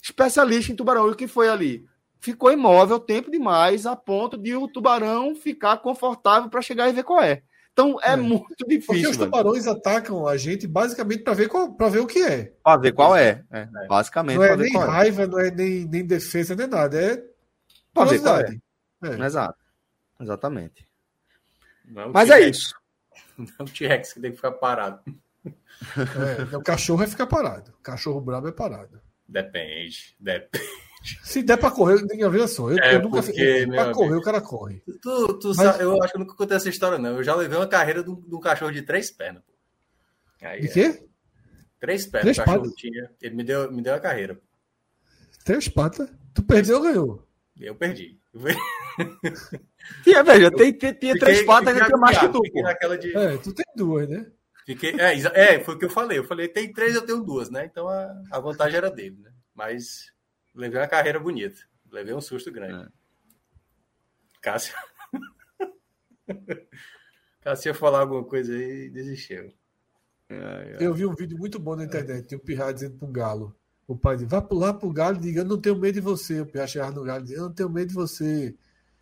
[0.00, 1.08] Especialista em tubarão.
[1.08, 1.84] E o que foi ali?
[2.20, 7.02] Ficou imóvel tempo demais a ponto de o tubarão ficar confortável para chegar e ver
[7.02, 7.42] qual é.
[7.72, 8.16] Então é, é.
[8.16, 8.86] muito difícil.
[8.86, 9.76] Porque os tubarões velho.
[9.76, 12.52] atacam a gente basicamente para ver, para ver o que é.
[12.62, 13.42] Para ver qual é.
[13.50, 13.66] é.
[13.88, 14.36] Basicamente.
[14.36, 14.78] Não é nem é.
[14.78, 15.26] raiva, é.
[15.26, 16.96] não é nem, nem defesa, nem nada.
[16.96, 17.16] É
[18.06, 18.38] ver qual
[19.06, 19.20] é.
[19.20, 19.26] É.
[19.26, 19.58] Exato.
[20.20, 20.86] Exatamente.
[21.94, 22.74] É Mas é isso.
[23.36, 25.02] Não é o T-Rex que tem que ficar parado.
[26.52, 27.72] É, o cachorro é ficar parado.
[27.78, 29.00] O cachorro brabo é parado.
[29.28, 30.16] Depende.
[30.18, 30.64] Depende.
[31.22, 32.70] Se der pra correr, veja só.
[32.70, 34.82] Eu, é eu nunca porque, Pra correr, amigo, o cara corre.
[35.02, 35.56] Tu, tu Mas...
[35.56, 37.16] sabe, eu acho que eu nunca contei essa história, não.
[37.16, 39.42] Eu já levei uma carreira de um, de um cachorro de três pernas.
[40.40, 41.06] Aí, de quê?
[41.78, 42.22] Três pernas.
[42.22, 42.74] Três o cachorro patas?
[42.76, 43.10] tinha.
[43.20, 44.40] Ele me deu, me deu a carreira.
[45.44, 46.10] Três patas?
[46.32, 47.28] Tu perdeu ou ganhou?
[47.60, 48.18] Eu perdi.
[50.02, 52.40] Tinha, veja, tem, tem, tem três patas que tem mais que tu.
[52.40, 53.16] De...
[53.16, 54.26] É, tu tem duas, né?
[54.66, 56.18] Fiquei, é, é, foi o que eu falei.
[56.18, 57.64] Eu falei, tem três, eu tenho duas, né?
[57.64, 59.32] Então a, a vantagem era dele, né?
[59.54, 60.12] Mas
[60.54, 61.60] levei uma carreira bonita.
[61.90, 62.84] Levei um susto grande.
[62.84, 62.88] É.
[64.40, 64.74] Cássio.
[67.40, 69.52] Cássio ia falar alguma coisa aí e desistiu.
[70.80, 73.56] Eu vi um vídeo muito bom na internet, tem um pirra dizendo para um galo.
[73.86, 76.40] O pai diz, vá pular pro galo e diga, eu não tenho medo de você.
[76.40, 78.54] O pirra chegava no galo e diz, eu não tenho medo de você.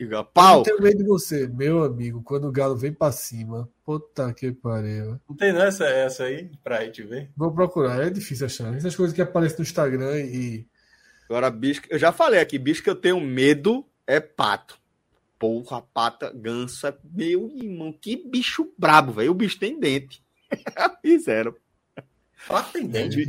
[0.02, 0.58] Diga, pau.
[0.58, 3.68] Eu tenho medo de você, meu amigo, quando o Galo vem pra cima.
[3.84, 5.20] Puta que pariu.
[5.28, 7.30] Não tem não essa, essa aí pra gente ver?
[7.36, 8.74] Vou procurar, é difícil achar.
[8.74, 10.66] Essas coisas que aparecem no Instagram e.
[11.26, 14.76] Agora, bicho, eu já falei aqui, bicho que eu tenho medo é pato.
[15.38, 19.30] Porra, pata, ganso é meu irmão, que bicho brabo, velho.
[19.30, 20.22] O bicho tem dente.
[21.00, 21.54] Fizeram.
[22.48, 23.24] Pato tem dente?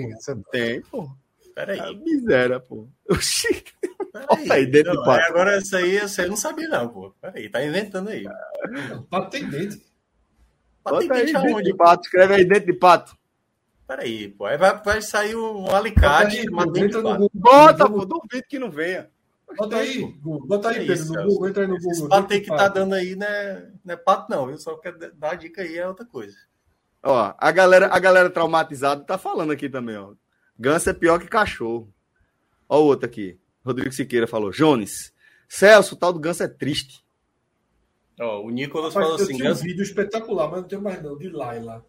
[0.52, 1.10] Tem, pô.
[1.56, 1.80] Peraí.
[1.80, 2.88] É miséria, pô.
[3.10, 3.64] Oxi.
[4.12, 4.52] Peraí.
[4.52, 5.26] Aí, dentro Não, do pato.
[5.30, 7.12] Agora essa aí, essa aí eu não sabia não, pô.
[7.22, 8.26] Peraí, tá inventando aí.
[9.10, 9.82] Pato tem dente.
[10.84, 11.72] Pato tem Bota aí dente dentro aonde?
[11.72, 13.18] de pato, escreve aí dentro de pato.
[13.88, 14.46] Peraí, pô.
[14.46, 17.20] Aí vai, vai sair um alicate aí, chamado Google, dente de entra no pato.
[17.34, 17.42] Google.
[17.42, 19.10] Bota, pô, duvido que não venha.
[19.56, 20.48] Bota aí, Google.
[20.48, 21.24] Bota aí, Pedro, no?
[21.28, 21.50] Google.
[21.50, 22.10] Entra aí no Esse Google.
[22.10, 24.50] pato aí que tá dando aí não é, não é pato, não.
[24.50, 26.36] Eu só quero dar a dica aí, é outra coisa.
[27.04, 30.14] Ó, a galera, a galera traumatizada tá falando aqui também, ó.
[30.58, 31.92] Ganso é pior que cachorro.
[32.68, 33.40] Ó o outro aqui.
[33.66, 34.52] Rodrigo Siqueira falou.
[34.52, 35.14] Jones,
[35.48, 37.04] Celso, o tal do ganso é triste.
[38.20, 41.02] Ó, o Nicolas Rapaz, falou assim: tinha um Ganso, vídeo espetacular, mas não tem mais
[41.02, 41.86] não, de Laila.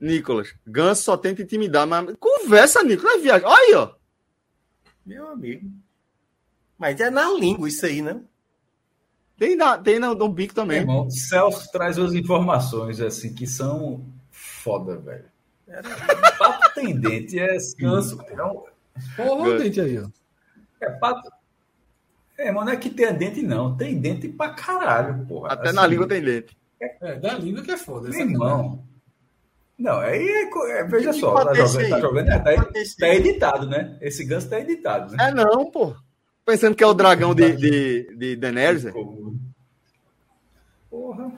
[0.00, 3.46] Nicolas, ganso só tenta intimidar, mas conversa, Nicolas, é viagem.
[3.46, 3.94] Olha aí, ó.
[5.04, 5.68] meu amigo.
[6.78, 8.20] Mas é na língua isso aí, né?
[9.36, 10.78] Tem, na, tem no, no bico também.
[10.78, 15.24] irmão, Celso traz umas informações assim que são foda, velho.
[16.38, 18.18] Pato tem dente, é ganso.
[18.28, 18.62] É, um-
[19.16, 20.08] Porra, o dente aí, ó.
[20.80, 21.30] é pato.
[22.36, 23.76] É, mano, não é que tem dente, não.
[23.76, 25.52] Tem dente pra caralho, porra.
[25.52, 26.56] Até Assim, na língua tem dente.
[26.80, 28.08] É, da língua que é foda.
[28.08, 28.84] Meu irmão.
[29.78, 32.38] Não, aí é, é- veja Que só, tá pato é esse jogando, tá jogando, é,
[32.40, 32.56] tá, é
[32.98, 33.96] tá editado, né?
[34.00, 35.28] Esse ganso tá editado, né?
[35.28, 35.94] É não, pô.
[36.44, 38.86] Pensando que é o dragão de, de, de Daenerys.
[38.86, 38.92] é?
[40.90, 41.30] Porra.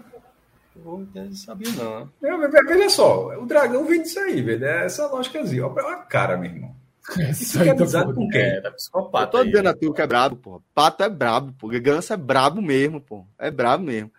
[0.85, 2.11] Eu não sabia, não.
[2.21, 2.49] né?
[2.67, 4.65] Veja só, o dragão vem disso aí, velho.
[4.65, 5.67] É essa lógicazinha.
[5.67, 6.75] Olha a cara, meu irmão.
[7.19, 8.17] Essa Isso é tá amizade foda.
[8.17, 8.41] com quem?
[8.41, 9.25] É, tá psicopata.
[9.27, 9.47] Eu tô aí.
[9.51, 10.63] dizendo a tu que é brabo, pô.
[10.75, 11.69] Pato é brabo, pô.
[11.69, 13.27] Ganso é brabo mesmo, pô.
[13.39, 14.11] É brabo mesmo.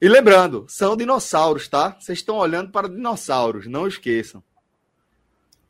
[0.00, 1.96] E lembrando, são dinossauros, tá?
[2.00, 4.42] Vocês estão olhando para dinossauros, não esqueçam.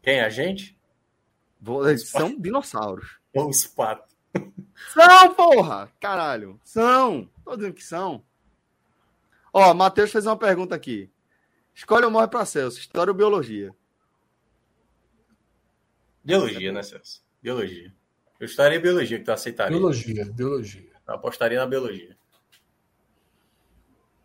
[0.03, 0.21] Quem?
[0.21, 0.79] A gente?
[1.61, 3.19] Vou- São dinossauros.
[3.35, 4.15] Ou os patos?
[4.95, 5.91] São, porra!
[6.01, 6.59] Caralho.
[6.65, 7.29] São.
[7.45, 8.23] Tô dizendo que são.
[9.53, 11.11] Ó, Matheus fez uma pergunta aqui.
[11.75, 13.75] Escolhe ou morre pra Celso, história ou biologia?
[16.23, 17.23] Biologia, né, Celso?
[17.43, 17.93] Biologia.
[18.39, 19.77] Eu estaria em biologia, que tu aceitaria.
[19.77, 20.91] Biologia, biologia.
[21.07, 22.17] Eu apostaria na biologia.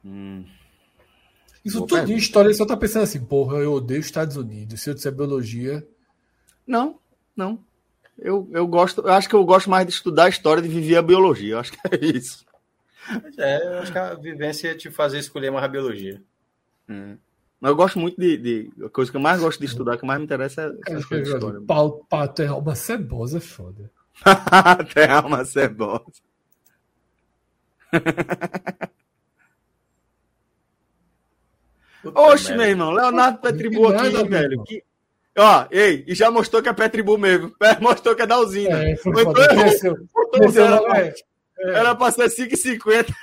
[0.04, 0.46] Hum.
[1.64, 2.20] Isso Boa tudo em pergunta.
[2.20, 4.82] história, ele só tá pensando assim, porra, eu odeio os Estados Unidos.
[4.82, 5.86] Se eu disser biologia.
[6.66, 7.00] Não,
[7.36, 7.60] não.
[8.18, 10.96] Eu, eu gosto, eu acho que eu gosto mais de estudar a história de viver
[10.98, 11.56] a biologia.
[11.56, 12.45] Eu acho que é isso.
[13.38, 16.22] É, eu acho que a vivência ia te fazer escolher mais a biologia.
[16.90, 17.16] É.
[17.60, 18.72] Mas eu gosto muito de, de.
[18.86, 21.58] A coisa que eu mais gosto de estudar, que mais me interessa é Cara, história.
[21.58, 23.92] ali, pau, pato é alma cebosa, é foda.
[24.24, 26.04] Até alma cebosa.
[32.02, 32.64] Puta Oxe, merda.
[32.64, 34.64] meu irmão, Leonardo Petribu Que aqui, nada, velho.
[34.64, 34.84] Que...
[35.38, 37.54] Ó, ei, e já mostrou que é Petribu mesmo.
[37.82, 38.84] Mostrou que é da usina.
[38.84, 39.48] É, foi Foi foda.
[40.14, 41.12] Botou cresceu zero, lá,
[41.60, 41.70] é.
[41.80, 43.14] Era pra ser 5,50.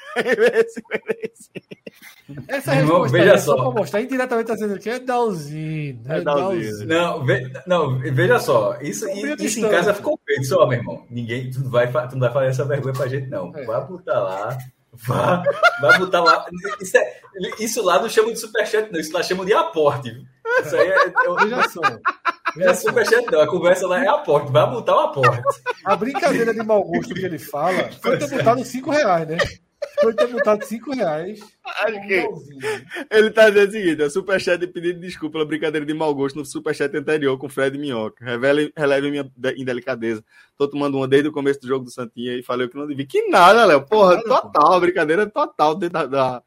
[2.48, 3.70] Essa resposta veja aí é só só.
[3.70, 6.14] pra mostrar indiretamente tá dizendo que é da usina.
[6.14, 6.70] É É da da usina.
[6.72, 6.94] usina.
[6.94, 8.78] Não, ve- não, veja só.
[8.80, 9.06] Isso,
[9.40, 10.44] isso em casa ficou feito.
[10.46, 11.04] Só, meu irmão.
[11.10, 13.52] Ninguém, tu não, vai, tu não vai fazer essa vergonha pra gente, não.
[13.54, 13.64] É.
[13.64, 14.58] Vai botar lá.
[14.94, 15.42] Vá,
[15.80, 16.46] vai botar lá.
[16.80, 17.20] Isso, é-
[17.58, 19.00] isso lá não chama de superchat, não.
[19.00, 20.10] Isso lá chama de aporte.
[20.64, 21.12] Isso aí é, é,
[21.44, 21.80] Veja só.
[22.56, 22.88] É Veja só.
[22.88, 23.40] superchat, não.
[23.40, 24.50] A conversa lá é aporte.
[24.52, 25.42] Vai botar o aporte.
[25.84, 29.36] A brincadeira de mau gosto que ele fala foi ter botado 5 reais, né?
[30.00, 31.40] Foi ter botado 5 reais.
[31.64, 32.60] Acho que malzinho.
[33.10, 36.14] ele tá dizendo o seguinte: é superchat de pedido de desculpa pela brincadeira de mau
[36.14, 38.24] gosto no superchat anterior com Fred Minhoca.
[38.24, 40.24] Revele, releve minha de- indelicadeza.
[40.56, 43.04] Tô tomando uma desde o começo do jogo do Santinha e falei que não devia.
[43.06, 43.84] Que nada, Léo.
[43.86, 44.80] Porra, Nada, total.
[44.80, 46.06] Brincadeira total dentro da.
[46.06, 46.42] da,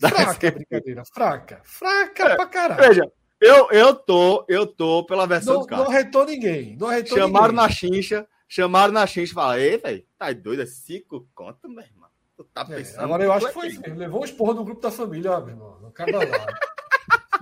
[0.00, 1.60] da Fraca a brincadeira, fraca.
[1.62, 2.88] Fraca pra caralho.
[2.88, 5.82] Veja, eu, eu tô, eu tô pela versão Não, do cara.
[5.84, 6.76] não arretou ninguém.
[6.78, 7.62] Não arretou Chamaram ninguém.
[7.66, 10.62] na chincha, chamaram na chincha e falaram, ei, velho, tá doido?
[10.62, 12.08] É cinco conto, meu irmão.
[12.36, 13.00] Tu tá É, pensando.
[13.04, 13.98] agora eu acho que tu é foi isso mesmo.
[13.98, 15.78] Levou os porra do grupo da família, ó, meu irmão.
[15.80, 16.46] Não acaba lá.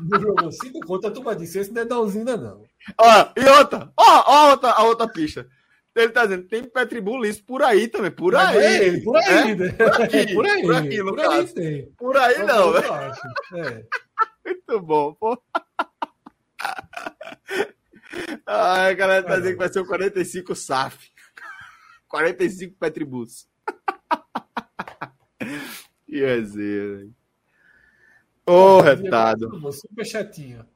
[0.00, 2.62] Não jogou cinco contas, a turma disse: esse não é da usina, não.
[2.96, 5.46] Ó, e outra, ó, ó a outra, a outra pista.
[5.96, 8.64] Ele tá dizendo, tem Petribu liso por aí também, por Mas aí.
[8.64, 9.54] é ele, por aí, É?
[9.56, 9.68] né?
[9.72, 11.54] Por aqui, por aí, por aqui, no por aí caso.
[11.54, 11.86] tem.
[11.98, 13.20] Por aí não, acho.
[13.56, 13.84] É.
[14.48, 15.40] Muito bom, pô.
[18.46, 21.10] Ai, a galera tá dizendo que vai ser o 45 SAF.
[22.08, 23.46] 45 Petribus.
[26.06, 27.10] que resenha.
[28.46, 29.50] Ô, retado.
[29.70, 30.66] Super chatinho.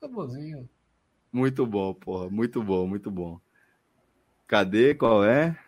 [0.00, 0.66] Tá bonzinho.
[1.30, 2.30] Muito bom, porra.
[2.30, 3.38] Muito bom, muito bom.
[4.46, 4.94] Cadê?
[4.94, 5.58] Qual é?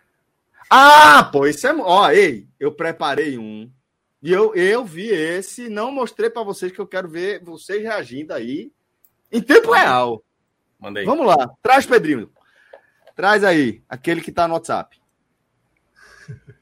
[0.70, 1.74] Ah, pô, isso é.
[1.74, 3.70] Ó, ei, eu preparei um.
[4.25, 8.33] E eu, eu vi esse, não mostrei para vocês que eu quero ver vocês reagindo
[8.33, 8.72] aí
[9.31, 10.25] em tempo real.
[10.81, 11.05] Mandei.
[11.05, 12.33] Vamos lá, traz, Pedrinho.
[13.14, 14.99] Traz aí, aquele que tá no WhatsApp.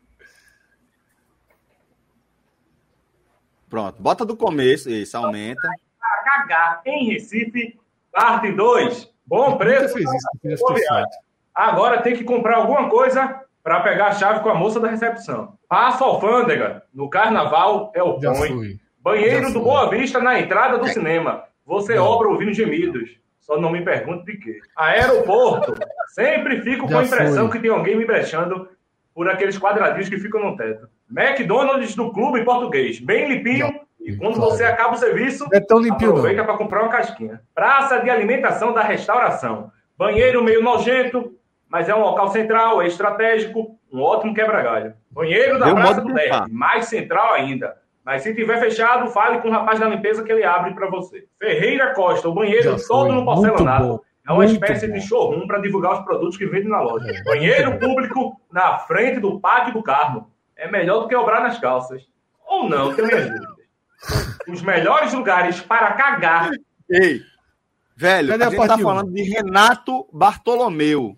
[3.71, 5.63] Pronto, bota do começo, isso, aumenta.
[6.01, 7.79] Para cagar em Recife,
[8.11, 9.09] parte 2.
[9.25, 9.95] Bom preço.
[11.55, 15.55] Agora tem que comprar alguma coisa para pegar a chave com a moça da recepção.
[15.69, 16.83] Passa alfândega.
[16.93, 18.49] No carnaval é o põe.
[18.49, 18.77] fui.
[19.01, 19.61] Banheiro do.
[19.61, 21.45] Boa Vista na entrada do cinema.
[21.65, 22.05] Você Não.
[22.05, 23.19] obra ouvindo gemidos.
[23.41, 24.59] Só não me pergunte de quê.
[24.77, 25.75] Aeroporto.
[26.09, 27.57] Sempre fico com a impressão foi.
[27.57, 28.69] que tem alguém me brechando
[29.15, 30.89] por aqueles quadradinhos que ficam no teto.
[31.11, 33.01] McDonald's do clube português.
[33.01, 33.67] Bem limpinho.
[33.67, 37.41] Já E quando você acaba o serviço, é tão limpinho, aproveita para comprar uma casquinha.
[37.55, 39.71] Praça de alimentação da restauração.
[39.97, 41.37] Banheiro meio nojento,
[41.73, 44.93] mas é um local central, é estratégico, um ótimo quebra-galho.
[45.11, 46.13] Banheiro da Deu Praça do.
[46.13, 47.79] Derby, mais central ainda.
[48.05, 51.25] Mas se tiver fechado, fale com o rapaz da limpeza que ele abre para você.
[51.39, 53.15] Ferreira Costa, o banheiro Já todo foi.
[53.15, 54.05] no porcelanato.
[54.29, 54.93] É uma Muito espécie bom.
[54.93, 57.11] de showroom para divulgar os produtos que vendem na loja.
[57.11, 60.31] É, Banheiro público na frente do pátio do Carmo.
[60.55, 62.07] É melhor do que obrar nas calças.
[62.47, 63.57] Ou não, tenho minhas dúvidas.
[64.47, 66.51] Os melhores lugares para cagar
[66.91, 67.23] Ei,
[67.97, 71.17] velho, Cadê a a gente tá falando de Renato Bartolomeu.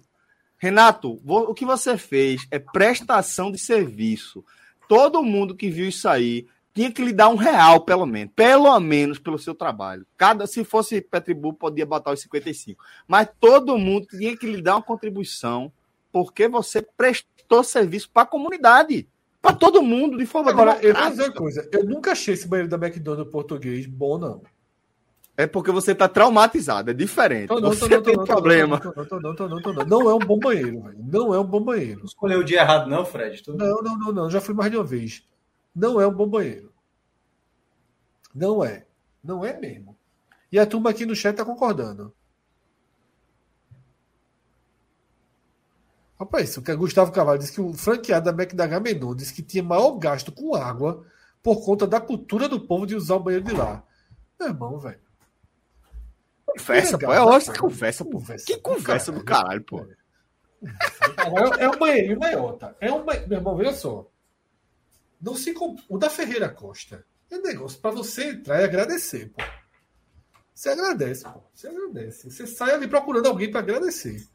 [0.65, 4.43] Renato, o que você fez é prestação de serviço.
[4.89, 8.33] Todo mundo que viu isso aí tinha que lhe dar um real, pelo menos.
[8.35, 10.07] Pelo menos pelo seu trabalho.
[10.17, 12.83] Cada, se fosse Petribu, podia botar os 55.
[13.07, 15.71] Mas todo mundo tinha que lhe dar uma contribuição
[16.11, 19.07] porque você prestou serviço para a comunidade.
[19.43, 21.69] Para todo mundo, de forma Agora, eu vou dizer uma coisa.
[21.71, 24.43] Eu nunca achei esse banheiro da McDonald's português bom, não.
[25.37, 27.49] É porque você está traumatizado, é diferente.
[27.49, 28.81] Tô não, tô você não, tô tem tô problema.
[28.85, 29.85] não, tô não, tô não, tô não, tô não.
[29.85, 30.97] Não é um bom banheiro, velho.
[31.13, 31.99] Não é um bom banheiro.
[31.99, 33.43] Não escolheu o dia errado, não, Fred?
[33.43, 34.31] Tu- Não, não, não, não.
[34.31, 35.25] Já fui mais de uma vez.
[35.75, 36.73] Não é um bom banheiro.
[38.33, 38.87] Não é.
[39.25, 39.97] Não é mesmo.
[40.53, 42.15] E a turma aqui no chat tá concordando.
[46.19, 49.43] Rapaz, o que Gustavo Carvalho disse que o franqueado da Mac da Gamenon disse que
[49.43, 51.05] tinha maior gasto com água
[51.43, 53.83] por conta da cultura do povo de usar o banheiro de lá.
[54.39, 55.01] Meu irmão, velho.
[56.59, 57.13] Conversa, pô.
[57.13, 57.53] É ótimo bacana.
[57.55, 58.23] que conversa, pô.
[58.47, 59.87] Que conversa do caralho, pô.
[61.59, 62.75] É um banheiro maior, tá?
[62.81, 63.29] É um banheiro.
[63.29, 64.09] Meu irmão, veja só.
[65.21, 65.79] Não se comp...
[65.89, 69.43] O da Ferreira Costa é negócio pra você entrar e agradecer, pô.
[70.55, 71.43] Você agradece, pô.
[71.53, 72.31] Você agradece.
[72.31, 74.27] Você sai ali procurando alguém pra agradecer.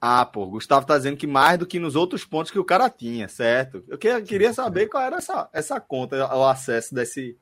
[0.00, 2.90] Ah, pô, Gustavo tá dizendo que mais do que nos outros pontos que o cara
[2.90, 3.84] tinha, certo?
[3.88, 7.38] Eu que- queria saber qual era essa, essa conta, o acesso desse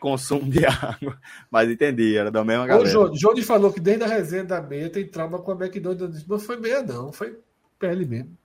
[0.00, 1.20] consumo de água.
[1.50, 2.90] Mas entendi, era da mesma O galera.
[2.90, 6.26] Johnny, Johnny falou que desde a resenha da meia tem trauma com a McDonald's.
[6.26, 7.12] Não foi meia, não.
[7.12, 7.38] Foi
[7.78, 8.36] pele mesmo.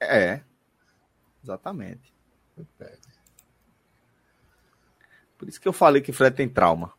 [0.00, 0.40] É,
[1.42, 2.12] exatamente.
[2.54, 2.98] Foi pele.
[5.38, 6.92] Por isso que eu falei que Fred tem trauma.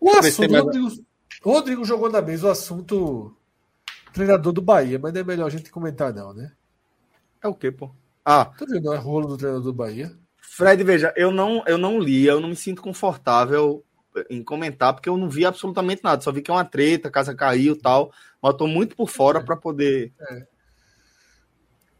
[0.00, 0.50] O assunto.
[0.50, 0.88] mais- Rodrigo,
[1.42, 3.34] Rodrigo jogou na mesa o assunto
[4.12, 6.52] treinador do Bahia, mas não é melhor a gente comentar, não, né?
[7.42, 7.90] É o quê, pô?
[8.24, 10.12] Ah, Tu viu, não é rolo do treinador do Bahia?
[10.48, 13.84] Fred, veja, eu não, eu não li, eu não me sinto confortável
[14.30, 16.22] em comentar, porque eu não vi absolutamente nada.
[16.22, 18.10] Só vi que é uma treta, a casa caiu e tal.
[18.40, 20.12] Mas eu tô muito por fora para poder.
[20.20, 20.46] É.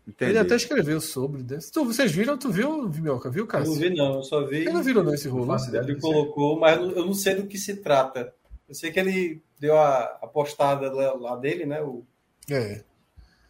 [0.08, 0.30] Entender.
[0.30, 1.42] Ele até escreveu sobre.
[1.42, 1.58] Né?
[1.72, 2.38] Tu, vocês viram?
[2.38, 3.28] Tu viu, Minhoca?
[3.28, 3.72] Viu, Cássio?
[3.72, 4.14] não vi, não.
[4.14, 4.58] Eu só vi.
[4.58, 5.54] Ele não virou não esse rolo.
[5.68, 5.82] ideia.
[5.82, 8.32] Ele colocou, mas eu não- sei do que se trata.
[8.68, 11.82] Eu sei que ele deu a, a postada lá, lá dele, né?
[11.82, 12.04] O-
[12.48, 12.82] É.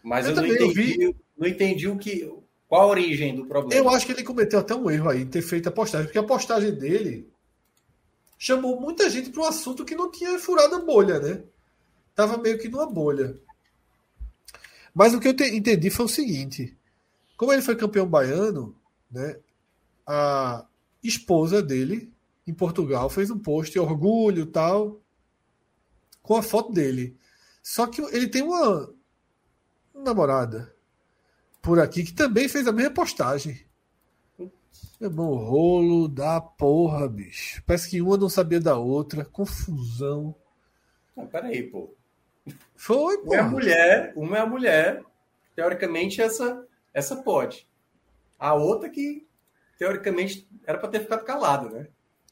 [0.03, 2.33] mas Eu eu, não também, eu entendi, não entendi o que,
[2.69, 3.81] qual a origem do problema.
[3.81, 6.23] Eu acho que ele cometeu até um erro aí ter feito a postagem, porque a
[6.23, 7.29] postagem dele
[8.39, 11.43] chamou muita gente para um assunto que não tinha furado a bolha, né?
[12.15, 13.39] Tava meio que numa bolha.
[14.95, 16.77] Mas o que eu te- entendi foi o seguinte:
[17.37, 18.75] como ele foi campeão baiano,
[19.11, 19.39] né?
[20.07, 20.67] A
[21.03, 22.13] esposa dele
[22.47, 25.01] em Portugal fez um post orgulho tal
[26.23, 27.17] com a foto dele.
[27.63, 28.93] Só que ele tem uma
[29.95, 30.75] namorada
[31.67, 33.61] por aqui que também fez a mesma postagem.
[34.39, 37.61] Meu irmão, rolo da porra, bicho.
[37.67, 39.25] Parece que uma não sabia da outra.
[39.25, 40.33] Confusão.
[41.17, 41.93] Não, peraí, pô.
[42.77, 43.51] Foi, Uma é a pô.
[43.51, 45.03] mulher, uma é a mulher.
[45.57, 46.65] Teoricamente, essa,
[46.95, 47.67] essa pode.
[48.39, 49.27] A outra que,
[49.77, 51.89] teoricamente, era para ter ficado calada, né?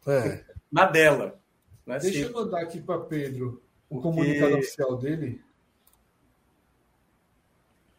[0.06, 0.44] É.
[0.70, 1.40] Na dela.
[1.84, 1.98] Né?
[1.98, 3.60] Deixa eu mandar aqui para Pedro
[3.90, 5.42] o Porque- comunicado oficial dele.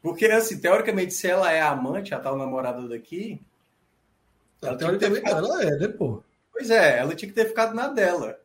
[0.05, 3.41] Porque, assim, teoricamente, se ela é a amante, a tal namorada daqui,
[4.61, 6.21] Ela Teoricamente ficado- ela é, né, pô?
[6.51, 8.39] Pois é, ela tinha que ter ficado na dela.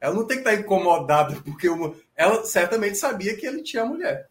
[0.00, 1.94] Ela não tem que estar incomodada porque uma...
[2.16, 4.28] ela certamente sabia que ele tinha mulher.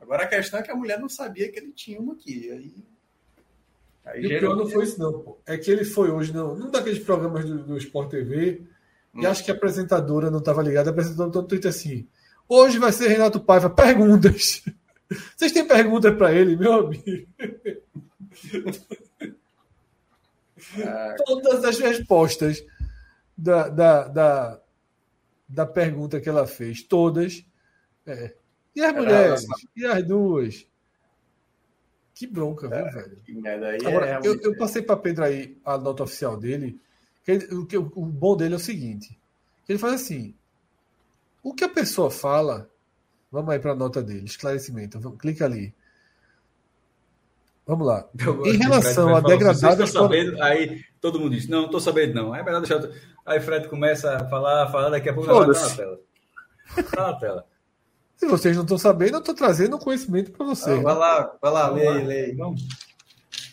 [0.00, 2.50] Agora a questão é que a mulher não sabia que ele tinha uma aqui.
[2.50, 2.72] Aí,
[4.06, 5.36] aí E o pior não foi isso, não, pô.
[5.46, 8.62] É que ele foi hoje, não, num daqueles programas do, do Sport TV,
[9.14, 9.30] e Hum.
[9.30, 12.06] acho que a apresentadora não estava ligada, a apresentadora todo Twitter assim.
[12.48, 13.68] Hoje vai ser Renato Paiva.
[13.68, 14.62] Perguntas.
[15.36, 17.04] Vocês têm perguntas para ele, meu amigo?
[21.24, 22.64] Todas as respostas
[23.36, 24.60] da, da, da,
[25.48, 27.44] da pergunta que ela fez, todas.
[28.06, 28.34] é.
[28.74, 29.46] E as mulheres?
[29.74, 30.66] E as duas?
[32.14, 33.22] Que bronca, viu, velho?
[33.40, 36.78] merda aí Agora, é eu, eu passei para Pedro aí a nota oficial dele.
[37.26, 39.18] ele- o, que, o bom dele é o seguinte:
[39.68, 40.34] ele faz assim.
[41.42, 42.70] O que a pessoa fala.
[43.30, 45.00] Vamos aí para a nota dele, esclarecimento.
[45.00, 45.74] Vamos, clica ali.
[47.66, 48.08] Vamos lá.
[48.18, 51.80] Eu Em relação a degradadas "Vocês estão sabendo?" Aí todo mundo diz: Não, não tô
[51.80, 52.34] sabendo, não.
[52.34, 52.88] É melhor deixar.
[53.24, 56.00] Aí Fred começa a falar, falar, daqui a pouco vai estar na tela.
[56.94, 57.46] Tá na tela.
[58.16, 60.78] Se vocês não estão sabendo, eu estou trazendo conhecimento para vocês.
[60.78, 62.34] Ah, vai lá, vai lá, Vamos lê lê aí.
[62.34, 62.66] Vamos.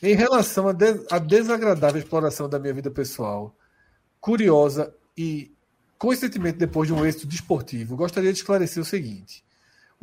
[0.01, 0.75] Em relação à
[1.11, 3.53] à desagradável exploração da minha vida pessoal,
[4.21, 5.51] curiosa e
[5.97, 9.43] coincidentemente depois de um êxito desportivo, gostaria de esclarecer o seguinte.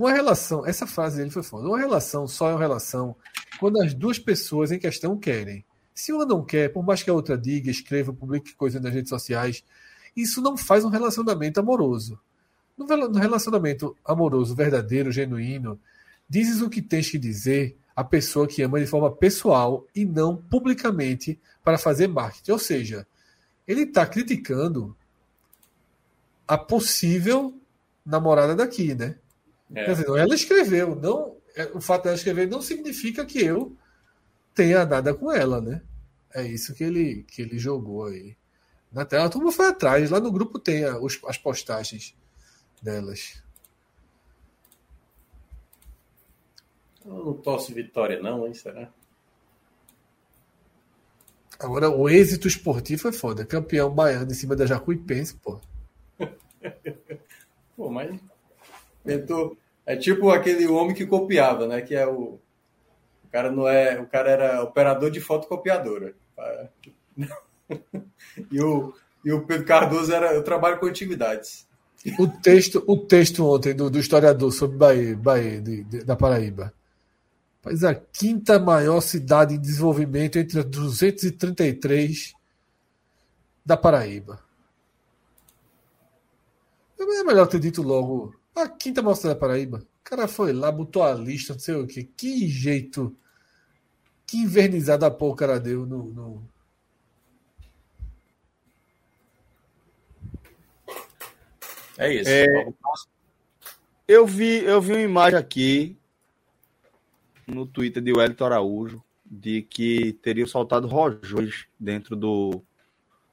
[0.01, 1.69] Uma relação, essa frase dele foi foda.
[1.69, 3.15] Uma relação só é uma relação
[3.59, 5.63] quando as duas pessoas em questão querem.
[5.95, 9.11] Se uma não quer, por mais que a outra diga, escreva, publique coisas nas redes
[9.11, 9.63] sociais,
[10.17, 12.19] isso não faz um relacionamento amoroso.
[12.79, 15.79] No rela- no relacionamento amoroso, verdadeiro, genuíno,
[16.27, 20.35] dizes o que tens que dizer à pessoa que ama de forma pessoal e não
[20.35, 22.53] publicamente para fazer marketing.
[22.53, 23.07] Ou seja,
[23.69, 24.97] ele está criticando
[26.49, 27.55] a possível
[28.03, 29.17] namorada daqui, né?
[29.75, 29.85] É.
[29.85, 33.77] Quer dizer, ela escreveu, não, é, o fato dela escrever não significa que eu
[34.55, 35.83] tenha nada com ela, né?
[36.35, 38.37] É isso que ele, que ele jogou aí.
[38.93, 42.17] Na tela, a turma foi atrás, lá no grupo tem a- os- as postagens
[42.83, 43.43] delas.
[47.05, 48.55] Eu não torço vitória, não, hein?
[48.55, 48.91] Será?
[51.59, 53.45] Agora, o êxito esportivo é foda.
[53.45, 55.61] Campeão baiano em cima da Jacuipense, pô.
[57.77, 58.21] Pô, mas.
[59.87, 61.81] É tipo aquele homem que copiava, né?
[61.81, 62.39] Que é o.
[63.25, 64.01] O cara não é.
[64.01, 66.15] O cara era operador de fotocopiadora.
[68.51, 68.93] E o,
[69.25, 70.33] e o Pedro Cardoso era.
[70.35, 71.69] Eu trabalho com antiguidades.
[72.19, 76.73] O texto, o texto ontem do, do historiador sobre Bahia, Bahia de- de- da Paraíba.
[77.65, 82.33] Mas a quinta maior cidade em desenvolvimento entre as 233
[83.65, 84.41] da Paraíba.
[86.99, 88.35] É melhor ter dito logo
[88.65, 89.79] a quinta cidade da Paraíba.
[89.79, 92.09] O cara foi lá, botou a lista, não sei o quê.
[92.17, 93.17] Que jeito.
[94.27, 96.51] Que invernizada a porra o cara deu no, no-
[101.99, 102.31] É isso.
[102.31, 102.47] É.
[104.09, 105.97] Eu vi, eu vi uma imagem aqui
[107.47, 112.63] no Twitter de Wellington Araújo de que teriam soltado rojões dentro do,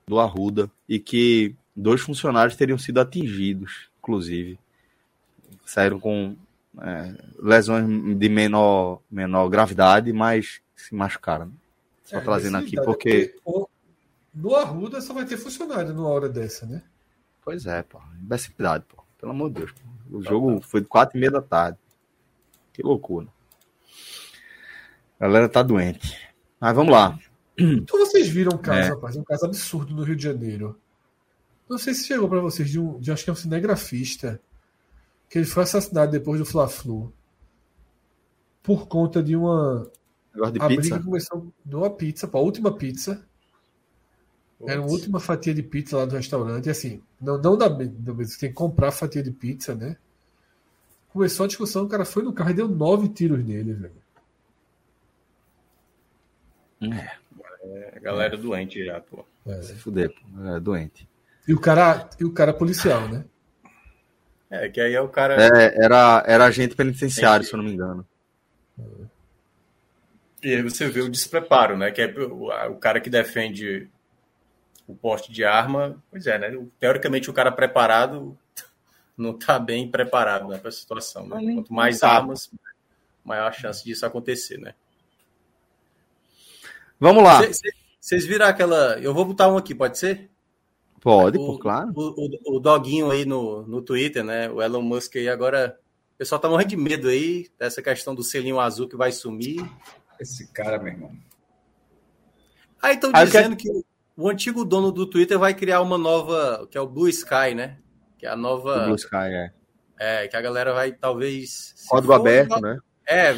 [0.06, 4.60] do Arruda e que dois funcionários teriam sido atingidos, inclusive.
[5.70, 6.36] Saíram com
[6.82, 7.86] é, lesões
[8.18, 11.52] de menor, menor gravidade, mas se machucaram.
[12.04, 13.36] Só É, trazendo aqui, idade, porque.
[13.44, 13.68] o-
[14.34, 16.84] No Arruda só vai ter funcionário numa hora dessa, né?
[17.44, 18.00] Pois é, pô.
[18.22, 19.04] Imbecilidade, pô.
[19.20, 19.72] Pelo amor de Deus.
[19.72, 20.18] pô.
[20.18, 21.78] O jogo foi de quatro e meia da tarde.
[22.72, 23.28] Que loucura.
[25.20, 26.16] A galera tá doente.
[26.60, 27.18] Mas vamos lá.
[27.58, 28.94] Então vocês viram um caso, É.
[28.94, 30.80] rapaz, um caso absurdo no Rio de Janeiro.
[31.68, 34.40] Não sei se chegou para vocês de um, de acho que é um cinegrafista,
[35.30, 37.14] que ele foi assassinado depois do Fla-Flu
[38.64, 39.90] por conta de uma
[40.52, 40.82] de a pizza.
[40.82, 43.26] briga começou de uma pizza, pô, a última pizza.
[44.66, 48.12] Era uma última fatia de pizza lá do restaurante, e assim, não, não da, da
[48.12, 49.96] você tem que comprar fatia de pizza, né?
[51.10, 54.08] Começou a discussão, o cara foi no carro e deu nove tiros nele, velho.
[56.82, 59.24] É, a galera doente já, pô.
[59.62, 60.44] Se fuder, pô.
[60.44, 61.08] É doente.
[61.48, 63.26] E o cara, e o cara policial, né?
[64.50, 65.36] É, que aí é o cara.
[65.36, 68.06] É, era, era agente penitenciário, se eu não me engano.
[70.44, 71.92] E aí você vê o despreparo, né?
[71.92, 72.14] Que é
[72.70, 73.90] o, cara que defende
[74.88, 76.02] o porte de arma.
[76.10, 76.66] Pois é, né?
[76.80, 78.38] Teoricamente, o cara preparado
[79.18, 81.28] não está bem preparado né, para a situação.
[81.28, 81.56] Né?
[81.56, 82.12] Quanto mais tá.
[82.12, 82.50] armas,
[83.26, 84.74] maior a chance disso acontecer, né?
[87.00, 87.42] Vamos lá.
[88.00, 88.98] Vocês viram aquela.
[89.00, 90.30] Eu vou botar um aqui, pode ser?
[91.08, 91.94] Pode, o, claro.
[91.96, 94.50] O, o, o doguinho aí no, no Twitter, né?
[94.50, 95.80] O Elon Musk aí agora.
[96.14, 99.64] O pessoal tá morrendo de medo aí dessa questão do selinho azul que vai sumir.
[100.20, 101.12] Esse cara, meu irmão.
[102.82, 103.86] Aí estão dizendo que o,
[104.18, 107.78] o antigo dono do Twitter vai criar uma nova, que é o Blue Sky, né?
[108.18, 108.84] Que é a O nova.
[108.86, 109.52] Blue Sky, é.
[110.00, 111.74] É, que a galera vai talvez.
[111.88, 112.80] Código for, aberto, vai- né?
[113.08, 113.34] É,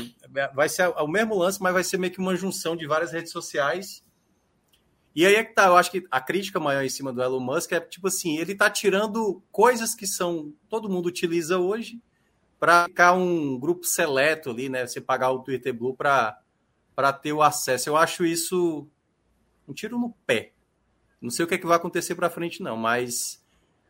[0.55, 3.31] vai ser o mesmo lance, mas vai ser meio que uma junção de várias redes
[3.31, 4.03] sociais.
[5.19, 7.41] E aí é que tá, eu acho que a crítica maior em cima do Elon
[7.41, 12.01] Musk é tipo assim, ele tá tirando coisas que são todo mundo utiliza hoje
[12.57, 14.87] para ficar um grupo seleto ali, né?
[14.87, 16.39] Você pagar o Twitter Blue para
[16.95, 17.89] para ter o acesso.
[17.89, 18.87] Eu acho isso
[19.67, 20.53] um tiro no pé.
[21.19, 23.43] Não sei o que, é que vai acontecer para frente não, mas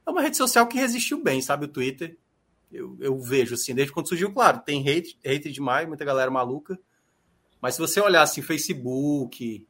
[0.07, 2.17] é uma rede social que resistiu bem, sabe o Twitter.
[2.71, 6.80] Eu, eu vejo assim, desde quando surgiu, claro, tem hate, hate demais, muita galera maluca.
[7.61, 9.68] Mas se você olhar assim, Facebook,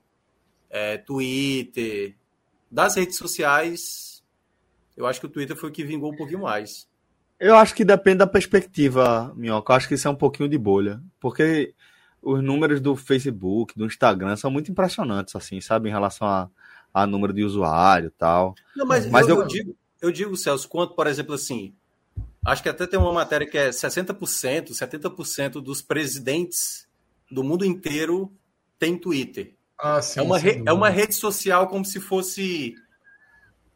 [0.70, 2.16] é, Twitter,
[2.70, 4.24] das redes sociais,
[4.96, 6.88] eu acho que o Twitter foi o que vingou um pouquinho mais.
[7.40, 9.72] Eu acho que depende da perspectiva, Minhoca.
[9.72, 11.02] Eu acho que isso é um pouquinho de bolha.
[11.20, 11.74] Porque
[12.22, 15.88] os números do Facebook, do Instagram, são muito impressionantes, assim, sabe?
[15.88, 16.50] Em relação a,
[16.94, 18.54] a número de usuário e tal.
[18.76, 19.42] Não, mas, mas eu, eu...
[19.42, 21.74] eu, digo, eu digo, Celso, quanto, por exemplo, assim,
[22.46, 26.88] acho que até tem uma matéria que é 60%, 70% dos presidentes
[27.32, 28.34] do mundo inteiro
[28.78, 29.56] tem Twitter.
[29.80, 32.76] Ah, sim, é, uma re, é uma rede social como se fosse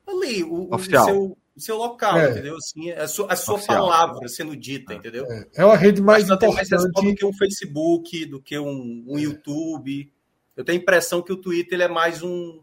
[0.06, 2.32] ali o, o seu, seu local, é.
[2.32, 2.58] entendeu?
[2.58, 5.26] Assim, é a sua, a sua palavra sendo dita, entendeu?
[5.26, 9.18] É, é uma rede mais importante mais do que um Facebook, do que um, um
[9.18, 10.12] YouTube.
[10.58, 12.62] Eu tenho a impressão que o Twitter ele é mais um,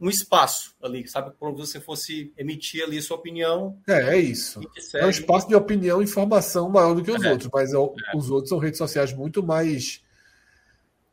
[0.00, 1.32] um espaço ali, sabe?
[1.38, 3.78] Como se você fosse emitir ali sua opinião.
[3.86, 4.60] É, é isso.
[4.94, 7.30] É um espaço de opinião e informação maior do que os é.
[7.30, 8.16] outros, mas é, é.
[8.16, 10.02] os outros são redes sociais muito mais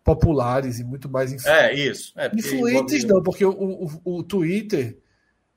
[0.07, 1.51] populares e muito mais influ...
[1.51, 2.13] é, isso.
[2.15, 4.97] É, influentes, não, porque o, o, o Twitter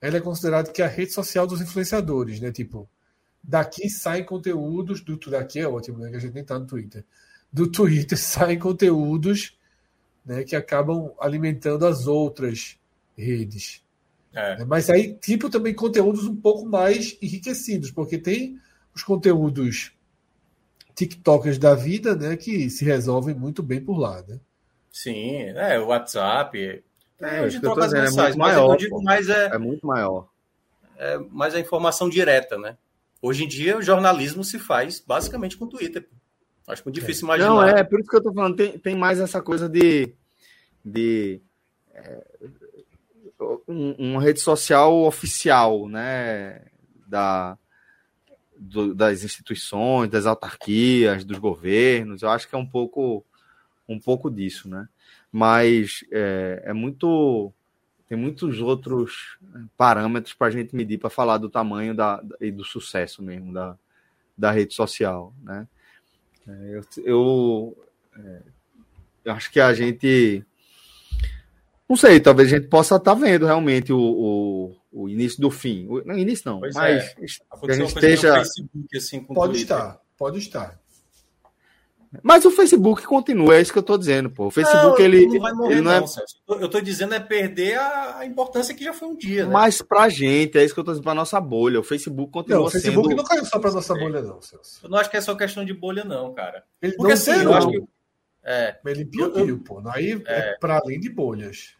[0.02, 2.50] ele é considerado que é a rede social dos influenciadores, né?
[2.50, 2.90] Tipo,
[3.40, 6.10] daqui saem conteúdos do daqui é ótimo, né?
[6.10, 7.04] Que a gente nem tá no Twitter.
[7.52, 9.56] Do Twitter saem conteúdos,
[10.26, 10.42] né?
[10.42, 12.76] Que acabam alimentando as outras
[13.16, 13.84] redes.
[14.32, 14.58] É.
[14.58, 14.64] Né?
[14.64, 18.58] Mas aí, tipo, também conteúdos um pouco mais enriquecidos, porque tem
[18.92, 19.92] os conteúdos
[21.00, 24.38] TikTokers da vida, né, que se resolvem muito bem por lá, né?
[24.92, 26.84] Sim, é, o WhatsApp.
[27.18, 30.28] É, hoje troca as mensagens, é mas maior, eu digo mais é, é muito maior.
[30.98, 32.76] É mais a informação direta, né?
[33.22, 36.06] Hoje em dia o jornalismo se faz basicamente com o Twitter.
[36.68, 37.26] Acho muito difícil é.
[37.28, 37.48] imaginar.
[37.48, 40.12] Não, é, por isso que eu tô falando, tem, tem mais essa coisa de,
[40.84, 41.40] de
[41.94, 42.26] é,
[43.66, 46.62] uma rede social oficial, né?
[47.06, 47.56] Da,
[48.60, 52.22] do, das instituições, das autarquias, dos governos.
[52.22, 53.24] Eu acho que é um pouco,
[53.88, 54.86] um pouco disso, né?
[55.32, 57.52] Mas é, é muito
[58.08, 59.38] tem muitos outros
[59.76, 63.78] parâmetros para a gente medir para falar do tamanho da, e do sucesso mesmo da,
[64.36, 65.66] da rede social, né?
[66.46, 67.86] É, eu, eu,
[68.18, 68.42] é,
[69.26, 70.44] eu acho que a gente
[71.88, 75.86] não sei, talvez a gente possa estar tá vendo realmente o, o, início do fim.
[75.88, 77.14] O, não, início não, pois mas é.
[77.14, 78.34] que a gente esteja.
[78.36, 79.76] Facebook, assim, pode Twitter.
[79.76, 80.80] estar, pode estar.
[82.22, 84.46] Mas o Facebook continua, é isso que eu estou dizendo, pô.
[84.46, 86.04] O Facebook, não, ele, não vai morrer, ele não, é...
[86.48, 89.52] Eu estou dizendo é perder a importância que já foi um dia, né?
[89.52, 91.78] Mas pra gente, é isso que eu estou dizendo, pra nossa bolha.
[91.78, 93.16] O Facebook continua não, o Facebook sendo...
[93.16, 94.80] não caiu só pra nossa bolha, não, Celso.
[94.82, 96.64] Eu não acho que é só questão de bolha, não, cara.
[96.82, 97.84] Ele Porque não assim, eu acho que...
[98.42, 98.76] É.
[98.86, 99.80] Ele implodiu, pô.
[99.90, 101.74] Aí é, é para além de bolhas.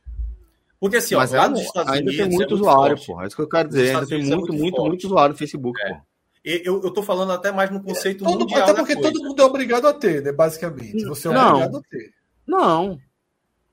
[0.81, 2.27] Porque assim, Mas ó, lá nos Estados ainda Unidos.
[2.27, 3.23] Tem muito é usuário, pô.
[3.23, 3.95] É isso que eu quero dizer.
[3.95, 5.93] Ainda tem muito, muito, muito, muito, usuário no Facebook, é.
[5.93, 6.01] pô.
[6.43, 8.63] Eu, eu tô falando até mais no conceito todo, mundial.
[8.63, 10.33] Até porque todo mundo é obrigado a ter, né?
[10.33, 11.05] Basicamente.
[11.05, 12.15] Você é não, obrigado a ter.
[12.47, 12.99] Não.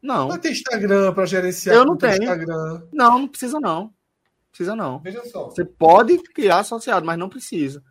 [0.02, 0.28] Não.
[0.28, 1.78] Não tem Instagram para gerenciar.
[1.78, 2.22] Eu não tenho.
[2.24, 2.84] Instagram.
[2.92, 3.94] Não, não precisa não.
[4.52, 5.00] Precisa não.
[5.00, 5.46] Veja só.
[5.46, 7.82] Você pode criar associado, mas não precisa.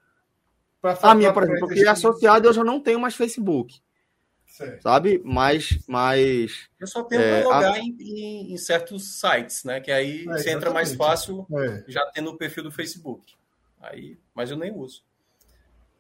[0.82, 3.80] a minha, por exemplo, eu criei associado e eu já não tenho mais Facebook.
[4.56, 4.82] Certo.
[4.84, 5.20] Sabe?
[5.22, 6.70] Mas, mas.
[6.80, 7.78] Eu só tenho é, para logar a...
[7.78, 9.82] em, em, certos sites, né?
[9.82, 11.84] Que aí é, você entra mais fácil é.
[11.86, 13.34] já tendo o perfil do Facebook.
[13.78, 15.04] Aí, mas eu nem uso.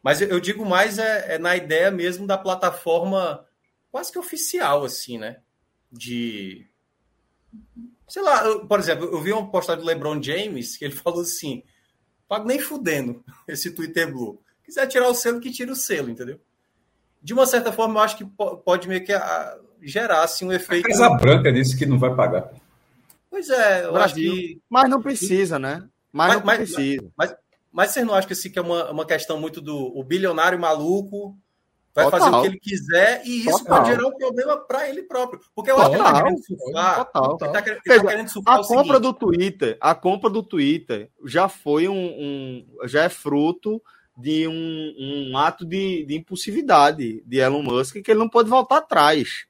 [0.02, 3.46] Mas eu digo mais é, é, na ideia mesmo da plataforma
[3.90, 5.40] quase que oficial, assim, né?
[5.92, 6.66] De.
[8.08, 11.20] Sei lá, eu, por exemplo, eu vi uma postagem do LeBron James que ele falou
[11.20, 11.62] assim:
[12.26, 14.40] pago nem fudendo esse Twitter Blue.
[14.64, 16.40] Quiser tirar o selo, que tira o selo, entendeu?
[17.26, 18.24] De uma certa forma, eu acho que
[18.64, 20.86] pode meio que ah, gerar assim, um efeito.
[20.86, 22.52] A Casa Branca disse que não vai pagar.
[23.28, 24.32] Pois é, eu Brasil.
[24.32, 24.62] acho que.
[24.70, 25.88] Mas não precisa, né?
[26.12, 27.12] Mas, mas não mas, precisa.
[27.16, 27.38] Mas, mas,
[27.72, 30.56] mas você não acha que, assim, que é uma, uma questão muito do o bilionário
[30.56, 31.36] maluco
[31.92, 32.20] vai Total.
[32.20, 33.76] fazer o que ele quiser e isso Total.
[33.76, 35.40] pode gerar um problema para ele próprio.
[35.52, 37.04] Porque eu acho que ele está querendo surfar.
[37.06, 37.24] Total.
[37.24, 39.00] Ele tá, ele tá querendo surfar a compra seguinte.
[39.00, 43.82] do Twitter, a compra do Twitter já foi um, um já é fruto
[44.16, 44.94] de um,
[45.30, 49.46] um ato de, de, impulsividade de Elon Musk que ele não pode voltar atrás.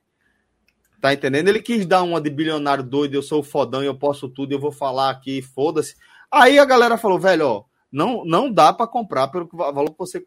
[1.01, 1.48] Tá entendendo?
[1.48, 4.72] Ele quis dar uma de bilionário doido, eu sou fodão, eu posso tudo, eu vou
[4.72, 5.94] falar aqui, foda-se.
[6.30, 10.24] Aí a galera falou, velho, ó, Não, não dá para comprar pelo valor que você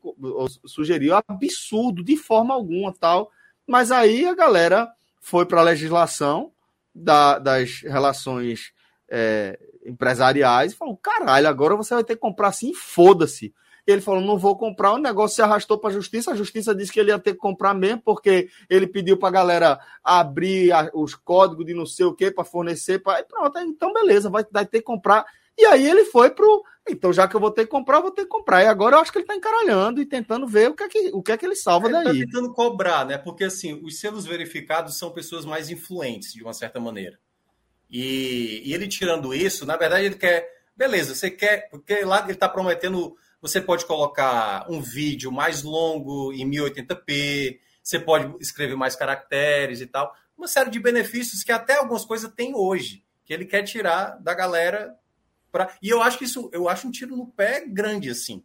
[0.66, 3.30] sugeriu, absurdo, de forma alguma, tal.
[3.68, 4.90] Mas aí a galera
[5.20, 6.52] foi para a legislação
[6.96, 8.72] da, das relações
[9.10, 13.54] é, empresariais e falou: caralho, agora você vai ter que comprar assim, foda-se.
[13.92, 14.94] Ele falou: não vou comprar.
[14.94, 16.32] O negócio se arrastou para a justiça.
[16.32, 19.32] A justiça disse que ele ia ter que comprar mesmo, porque ele pediu para a
[19.32, 23.00] galera abrir a, os códigos de não sei o que para fornecer.
[23.00, 23.24] Pra...
[23.24, 25.26] Pronto, então beleza, vai, vai ter que comprar.
[25.60, 26.64] E aí ele foi pro.
[26.90, 28.64] Então, já que eu vou ter que comprar, vou ter que comprar.
[28.64, 31.12] E agora eu acho que ele está encaralhando e tentando ver o que é que,
[31.14, 32.16] o que, é que ele salva ele tá daí.
[32.16, 33.18] Ele está tentando cobrar, né?
[33.18, 37.20] Porque assim, os selos verificados são pessoas mais influentes, de uma certa maneira.
[37.90, 40.48] E, e ele tirando isso, na verdade, ele quer.
[40.76, 41.70] Beleza, você quer.
[41.70, 43.16] Porque lá ele está prometendo.
[43.42, 49.88] Você pode colocar um vídeo mais longo em 1080p, você pode escrever mais caracteres e
[49.88, 50.14] tal.
[50.38, 54.34] Uma série de benefícios que até algumas coisas tem hoje, que ele quer tirar da
[54.34, 54.98] galera
[55.52, 55.76] Pra...
[55.82, 58.44] E eu acho que isso, eu acho um tiro no pé grande, assim.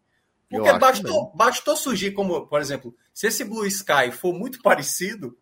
[0.49, 5.37] Porque bastou, bastou surgir como, por exemplo, se esse Blue Sky for muito parecido,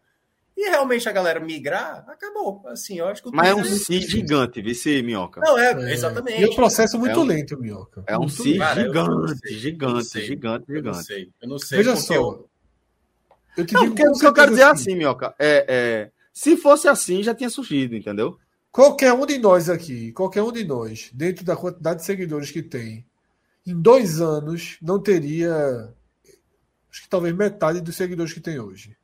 [0.56, 2.62] e realmente a galera migrar, acabou.
[2.66, 5.40] Assim, eu acho que Mas é um si gigante, vice Minhoca.
[5.40, 6.40] Não, é, é, exatamente.
[6.40, 8.04] E o processo muito é um, lento, Minhoca.
[8.06, 10.66] É um si gigante, gigante, gigante, gigante.
[10.68, 11.78] Eu não sei, eu não sei.
[11.78, 12.14] Veja só.
[12.14, 12.48] Eu...
[13.56, 16.56] Eu te não, digo, o que eu quero dizer assim, assim Minhoca, é, é, se
[16.56, 18.38] fosse assim, já tinha surgido, entendeu?
[18.70, 22.62] Qualquer um de nós aqui, qualquer um de nós, dentro da quantidade de seguidores que
[22.62, 23.04] tem,
[23.66, 25.92] em dois anos não teria,
[26.90, 28.96] acho que talvez metade dos seguidores que tem hoje.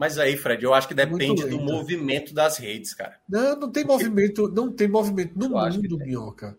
[0.00, 3.20] Mas aí, Fred, eu acho que depende do movimento das redes, cara.
[3.28, 6.58] Não, não tem movimento, não tem movimento no eu mundo, que Minhoca,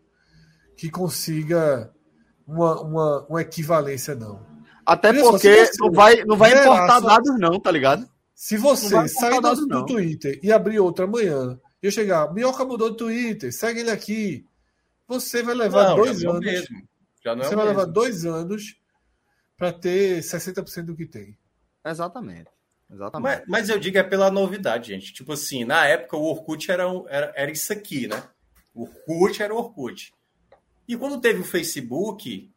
[0.78, 1.92] que consiga
[2.46, 4.46] uma, uma, uma equivalência, não.
[4.86, 8.08] Até porque não vai, não vai importar dados, não, tá ligado?
[8.36, 12.92] Se você sair do, do Twitter e abrir outra amanhã e eu chegar, Minhoca mudou
[12.92, 14.46] de Twitter, segue ele aqui.
[15.08, 16.42] Você vai levar não, dois anos.
[16.42, 16.88] Mesmo.
[17.26, 17.80] Já não é você vai mesmo.
[17.80, 18.76] levar dois anos
[19.58, 21.36] para ter 60% do que tem.
[21.84, 22.61] Exatamente.
[22.92, 23.38] Exatamente.
[23.40, 25.14] Mas, mas, eu digo é pela novidade, gente.
[25.14, 28.22] Tipo assim, na época o Orkut era, era, era isso aqui, né?
[28.74, 30.14] O Orkut era o Orkut.
[30.88, 32.52] E quando teve o Facebook,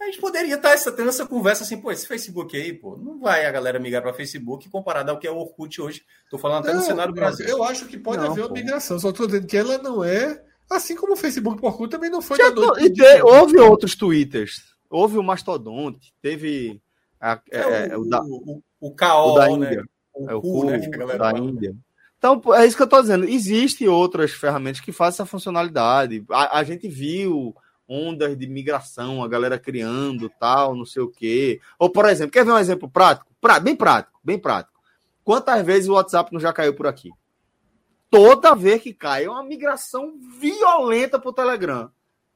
[0.00, 3.20] a gente poderia estar essa, tendo essa conversa assim, pô, esse Facebook aí, pô, não
[3.20, 6.02] vai a galera migrar para Facebook comparado ao que é o Orkut hoje.
[6.24, 7.46] Estou falando até não, no cenário Brasil.
[7.46, 10.42] Eu acho que pode não, haver uma migração, só estou dizendo que ela não é,
[10.68, 13.00] assim como o Facebook por Orkut também não foi Já, da noite.
[13.00, 14.60] E houve outros Twitters,
[14.90, 16.81] houve o Mastodonte, teve
[17.22, 19.52] a, é, é, é, o, da, o, o, o KO, da né?
[19.52, 19.84] Índia.
[20.12, 20.78] O, é o cu, né,
[21.16, 21.38] da.
[21.38, 21.76] Índia.
[22.18, 23.24] Então, é isso que eu estou dizendo.
[23.24, 26.24] Existem outras ferramentas que fazem essa funcionalidade.
[26.30, 27.54] A, a gente viu
[27.88, 31.60] ondas de migração, a galera criando tal, não sei o quê.
[31.78, 33.30] Ou, por exemplo, quer ver um exemplo prático?
[33.40, 34.80] Pra, bem prático, bem prático.
[35.22, 37.10] Quantas vezes o WhatsApp não já caiu por aqui?
[38.10, 41.90] Toda vez que cai, é uma migração violenta para o Telegram.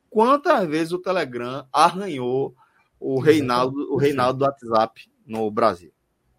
[0.09, 2.55] Quantas vezes o Telegram arranhou
[2.99, 5.93] o Reinaldo, o Reinaldo do WhatsApp no Brasil?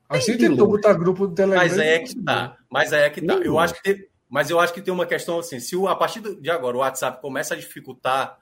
[0.10, 1.62] A gente tentou botar grupo do Telegram.
[1.62, 2.58] Mas aí é que tá.
[2.70, 3.34] Mas aí é que tá.
[3.34, 6.20] Eu acho que mas eu acho que tem uma questão assim, se o, a partir
[6.20, 8.38] de agora o WhatsApp começa a dificultar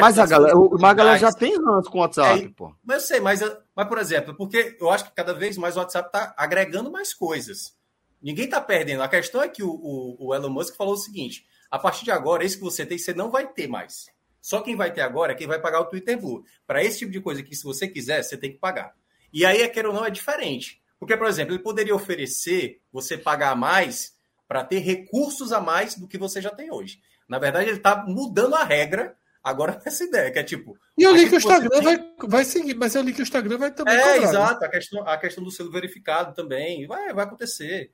[0.00, 2.74] mas a galera, mas a galera já tem ranço com o WhatsApp, é, pô.
[2.82, 3.40] Mas eu sei, mas,
[3.74, 7.14] mas, por exemplo, porque eu acho que cada vez mais o WhatsApp está agregando mais
[7.14, 7.72] coisas.
[8.20, 9.02] Ninguém está perdendo.
[9.02, 12.10] A questão é que o, o, o, Elon Musk falou o seguinte: a partir de
[12.10, 14.06] agora, esse que você tem, você não vai ter mais.
[14.40, 16.44] Só quem vai ter agora é quem vai pagar o Twitter Blue.
[16.66, 18.94] Para esse tipo de coisa que, se você quiser, você tem que pagar.
[19.32, 20.82] E aí, quer ou não, é diferente.
[20.98, 24.16] Porque, por exemplo, ele poderia oferecer você pagar mais
[24.48, 27.00] para ter recursos a mais do que você já tem hoje.
[27.28, 30.78] Na verdade, ele está mudando a regra Agora essa ideia, que é tipo.
[30.98, 31.82] E eu li que o Instagram tem...
[31.82, 33.94] vai, vai seguir, mas eu li que o Instagram vai também.
[33.94, 34.24] É, cobrar, né?
[34.24, 34.60] exato.
[34.60, 34.66] Né?
[34.66, 36.86] A, questão, a questão do selo verificado também.
[36.86, 37.90] Vai, vai acontecer.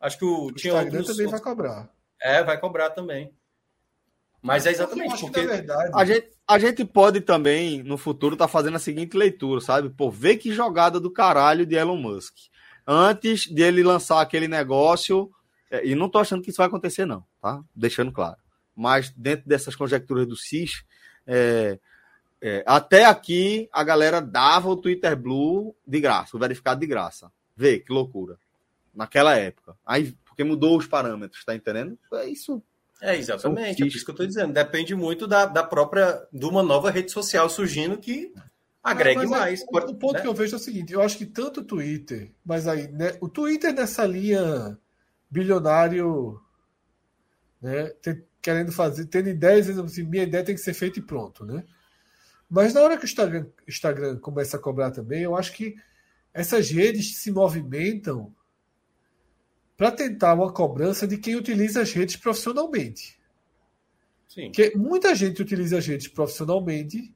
[0.00, 1.90] Acho que o, o tinha Instagram outros, também vai cobrar.
[2.22, 3.34] É, vai cobrar também.
[4.44, 5.40] Mas é exatamente porque.
[5.40, 5.90] Verdade...
[5.94, 9.88] A, gente, a gente pode também, no futuro, estar tá fazendo a seguinte leitura, sabe?
[9.88, 12.34] Pô, vê que jogada do caralho de Elon Musk.
[12.86, 15.30] Antes dele lançar aquele negócio.
[15.70, 17.60] É, e não tô achando que isso vai acontecer, não, tá?
[17.74, 18.36] Deixando claro
[18.74, 20.84] mas dentro dessas conjecturas do CIS,
[21.26, 21.78] é,
[22.40, 27.30] é, até aqui a galera dava o Twitter Blue de graça, o verificado de graça.
[27.56, 28.38] Vê que loucura.
[28.92, 29.76] Naquela época.
[29.86, 31.98] Aí, porque mudou os parâmetros, tá entendendo?
[32.14, 32.62] É isso.
[33.02, 33.82] É, exatamente.
[33.82, 34.52] É isso que eu estou dizendo.
[34.52, 36.26] Depende muito da, da própria.
[36.32, 38.32] de uma nova rede social surgindo que
[38.82, 39.62] agregue mais.
[39.62, 40.20] É, o ponto né?
[40.20, 43.16] que eu vejo é o seguinte: eu acho que tanto o Twitter, mas aí, né,
[43.20, 44.78] o Twitter nessa linha
[45.30, 46.40] bilionário,
[47.60, 47.92] né,
[48.40, 51.64] querendo fazer, tendo ideias, assim, minha ideia tem que ser feita e pronto, né?
[52.48, 55.74] Mas na hora que o Instagram, Instagram começa a cobrar também, eu acho que
[56.32, 58.34] essas redes se movimentam
[59.76, 63.18] para tentar uma cobrança de quem utiliza as redes profissionalmente.
[64.28, 64.46] Sim.
[64.46, 67.14] Porque muita gente utiliza as redes profissionalmente,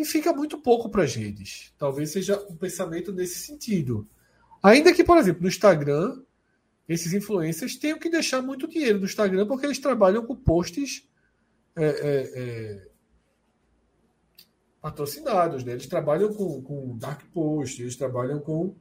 [0.00, 1.74] e fica muito pouco para as redes.
[1.76, 4.08] Talvez seja um pensamento nesse sentido.
[4.62, 6.22] Ainda que, por exemplo, no Instagram,
[6.88, 11.06] esses influencers tenham que deixar muito dinheiro no Instagram porque eles trabalham com posts
[11.76, 12.88] é, é, é,
[14.80, 15.72] patrocinados, né?
[15.72, 18.74] Eles trabalham com, com dark post, eles trabalham com,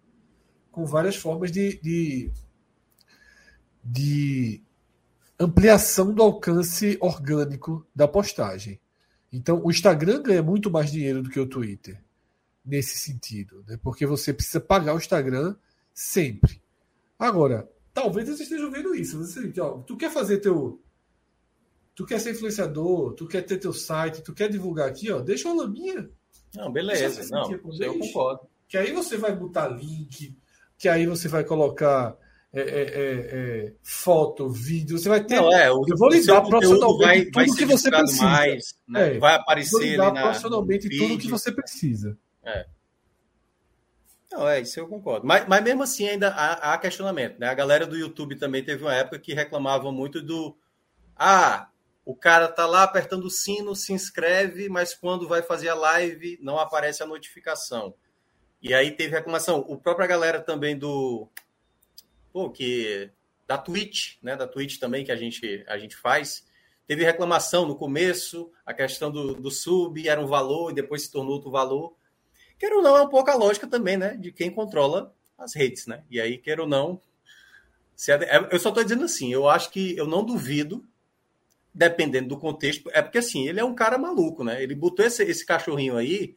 [0.71, 2.31] com várias formas de, de,
[3.89, 4.61] de
[5.39, 8.79] ampliação do alcance orgânico da postagem.
[9.33, 11.99] Então, o Instagram ganha muito mais dinheiro do que o Twitter
[12.63, 13.79] nesse sentido, né?
[13.81, 15.55] Porque você precisa pagar o Instagram
[15.91, 16.61] sempre.
[17.17, 19.17] Agora, talvez você esteja vendo isso.
[19.17, 20.79] Você, ó, tu quer fazer teu
[21.95, 25.49] tu quer ser influenciador, tu quer ter teu site, tu quer divulgar aqui, ó, deixa
[25.49, 26.09] uma laminha.
[26.55, 27.27] Não, beleza.
[27.29, 28.41] Não, eu concordo.
[28.67, 30.37] Que aí você vai botar link,
[30.77, 32.15] que aí você vai colocar
[32.51, 35.35] é, é, é, é foto, vídeo, você vai ter.
[35.35, 38.23] Não, é, o, eu vou lidar profissionalmente vai, tudo que você precisa.
[38.23, 39.15] Mais, né?
[39.15, 42.17] É, vai aparecer vou lidar na, profissionalmente tudo que você precisa.
[42.43, 42.65] É.
[44.31, 45.25] Não, é, isso eu concordo.
[45.25, 47.39] Mas, mas mesmo assim ainda há, há questionamento.
[47.39, 47.47] Né?
[47.47, 50.57] A galera do YouTube também teve uma época que reclamava muito do.
[51.15, 51.67] Ah,
[52.03, 56.39] o cara tá lá apertando o sino, se inscreve, mas quando vai fazer a live
[56.41, 57.93] não aparece a notificação.
[58.61, 59.63] E aí teve reclamação.
[59.67, 61.27] O própria galera também do
[62.31, 63.09] pô, que
[63.47, 66.45] da Twitch, né, da Twitch também que a gente a gente faz,
[66.87, 71.11] teve reclamação no começo, a questão do, do sub era um valor e depois se
[71.11, 71.95] tornou outro valor.
[72.57, 75.87] Quer ou não, é um pouco a lógica também, né, de quem controla as redes,
[75.87, 76.03] né?
[76.09, 77.01] E aí, quer ou não,
[77.95, 80.85] se, é, eu só estou dizendo assim, eu acho que eu não duvido
[81.73, 84.63] dependendo do contexto, é porque assim, ele é um cara maluco, né?
[84.63, 86.33] Ele botou esse, esse cachorrinho aí,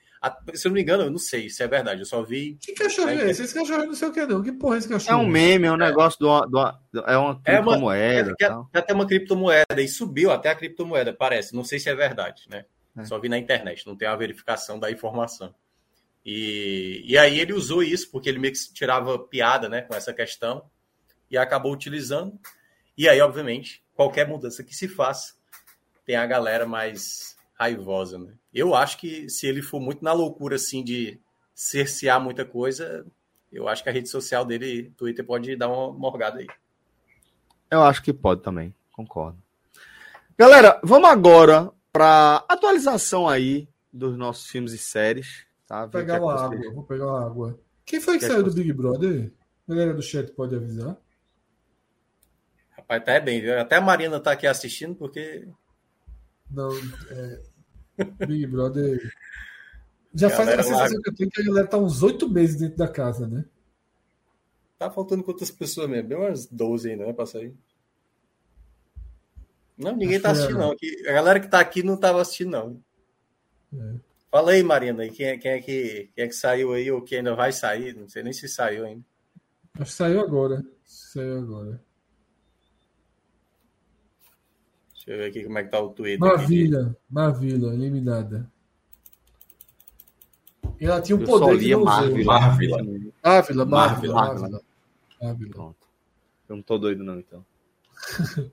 [0.54, 2.56] se eu não me engano, eu não sei se é verdade, eu só vi.
[2.60, 3.42] Que cachorrinho é esse?
[3.42, 4.42] Esse cachorro não sei o que, não.
[4.42, 5.20] Que porra é esse cachorro?
[5.20, 8.34] É um meme, é um negócio do, do, do é uma criptomoeda.
[8.38, 11.54] É, uma, é, é até uma criptomoeda, e subiu até a criptomoeda, parece.
[11.54, 12.64] Não sei se é verdade, né?
[12.96, 13.04] É.
[13.04, 15.54] Só vi na internet, não tem a verificação da informação.
[16.24, 20.12] E, e aí ele usou isso, porque ele meio que tirava piada né, com essa
[20.12, 20.64] questão,
[21.30, 22.38] e acabou utilizando.
[22.96, 25.34] E aí, obviamente, qualquer mudança que se faça,
[26.04, 28.34] tem a galera mais raivosa, né?
[28.52, 31.20] Eu acho que se ele for muito na loucura, assim, de
[31.54, 33.06] cercear muita coisa,
[33.50, 36.46] eu acho que a rede social dele, Twitter, pode dar uma morgada aí.
[37.70, 39.38] Eu acho que pode também, concordo.
[40.36, 45.46] Galera, vamos agora para atualização aí dos nossos filmes e séries.
[45.66, 45.82] Tá?
[45.82, 47.60] Vou pegar uma água, vou pegar uma água.
[47.84, 49.32] Quem foi que, que saiu é do Big Brother?
[49.68, 50.96] A galera do chat pode avisar.
[52.70, 53.58] Rapaz, tá bem, viu?
[53.58, 55.46] Até a Marina tá aqui assistindo, porque.
[56.52, 56.70] Não,
[57.10, 57.42] é.
[58.26, 59.12] Big Brother.
[60.14, 62.76] Já faz a sensação que eu tenho que a galera tá uns oito meses dentro
[62.76, 63.44] da casa, né?
[64.78, 66.08] Tá faltando quantas pessoas mesmo?
[66.08, 67.12] Bem umas 12 ainda, né?
[67.12, 67.54] Pra sair.
[69.78, 70.72] Não, ninguém Acho tá assistindo, não.
[70.72, 72.82] A galera que tá aqui não tava assistindo, não.
[73.74, 73.94] É.
[74.30, 77.18] Fala aí, Marina, quem é, quem, é que, quem é que saiu aí ou quem
[77.18, 77.94] ainda vai sair?
[77.94, 79.04] Não sei nem se saiu ainda.
[79.74, 80.62] Acho que saiu agora.
[80.84, 81.82] Saiu agora.
[85.04, 86.20] Deixa eu ver aqui como é que tá o Twitter.
[86.20, 88.48] Maravilha, maravilha, eliminada.
[90.80, 92.70] E ela tinha um eu poder que não Marvel, Marvel.
[93.24, 94.12] Marvel, Marvel,
[95.20, 95.50] Marvel.
[95.50, 95.88] Pronto.
[96.48, 97.44] Eu não tô doido não, então.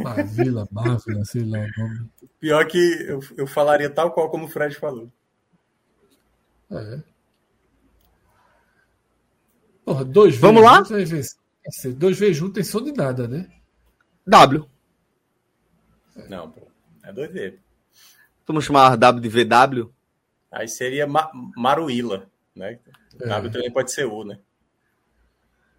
[0.00, 2.08] Marvila, Marvel, sei lá o nome.
[2.38, 5.10] Pior que eu, eu falaria tal qual como o Fred falou.
[6.70, 7.02] É.
[9.84, 10.84] Porra, dois Vamos lá?
[10.84, 11.36] Juntos,
[11.96, 13.50] dois vezes juntos tem som de nada, né?
[14.24, 14.68] W.
[16.28, 16.60] Não, pô.
[17.02, 17.58] É 2V.
[18.46, 19.92] Vamos chamar W de VW?
[20.50, 22.78] Aí seria Ma Maruíla, né?
[23.20, 23.26] É.
[23.26, 24.38] W também pode ser U, né?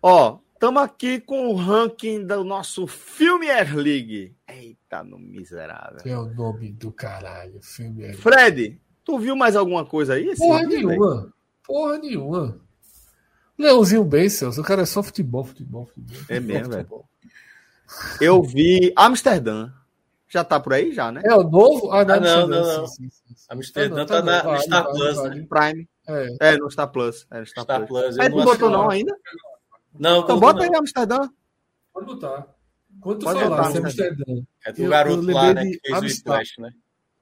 [0.02, 4.34] Ó, estamos aqui com o ranking do nosso Filmier League.
[4.48, 6.00] Eita, no miserável.
[6.06, 10.36] É o nome do caralho, Filmier Fred, tu viu mais alguma coisa aí?
[10.36, 11.24] Porra nenhuma.
[11.24, 11.30] Aí?
[11.64, 12.62] Porra nenhuma.
[13.58, 14.62] Leãozinho bem, Celso.
[14.62, 16.18] O cara é só futebol, futebol, futebol.
[16.30, 17.04] É mesmo, velho.
[18.20, 19.72] Eu vi Amsterdã.
[20.32, 21.22] Já tá por aí, já, né?
[21.26, 21.92] É o novo?
[21.92, 22.88] Ah, não, ah, não, não.
[22.88, 23.46] Sim, sim, sim.
[23.50, 25.42] Amsterdã tá, tá, na, no Star vale, Plus, vale.
[25.42, 25.48] né?
[25.50, 25.90] Prime.
[26.08, 26.38] É.
[26.40, 27.28] é, no Star Plus.
[27.30, 28.02] É, no Star, Star Plus.
[28.02, 28.20] Plus.
[28.20, 29.14] Aí tu botou não ainda?
[30.00, 30.74] Não, Então bota não.
[30.74, 31.30] aí Amsterdã.
[31.94, 32.48] Pode botar.
[33.02, 34.42] Quando tu Pode falasse Amsterdã.
[34.66, 35.66] É do eu, garoto eu lá, né?
[35.66, 36.06] Que fez Amsterdã.
[36.06, 36.72] o Splash, né?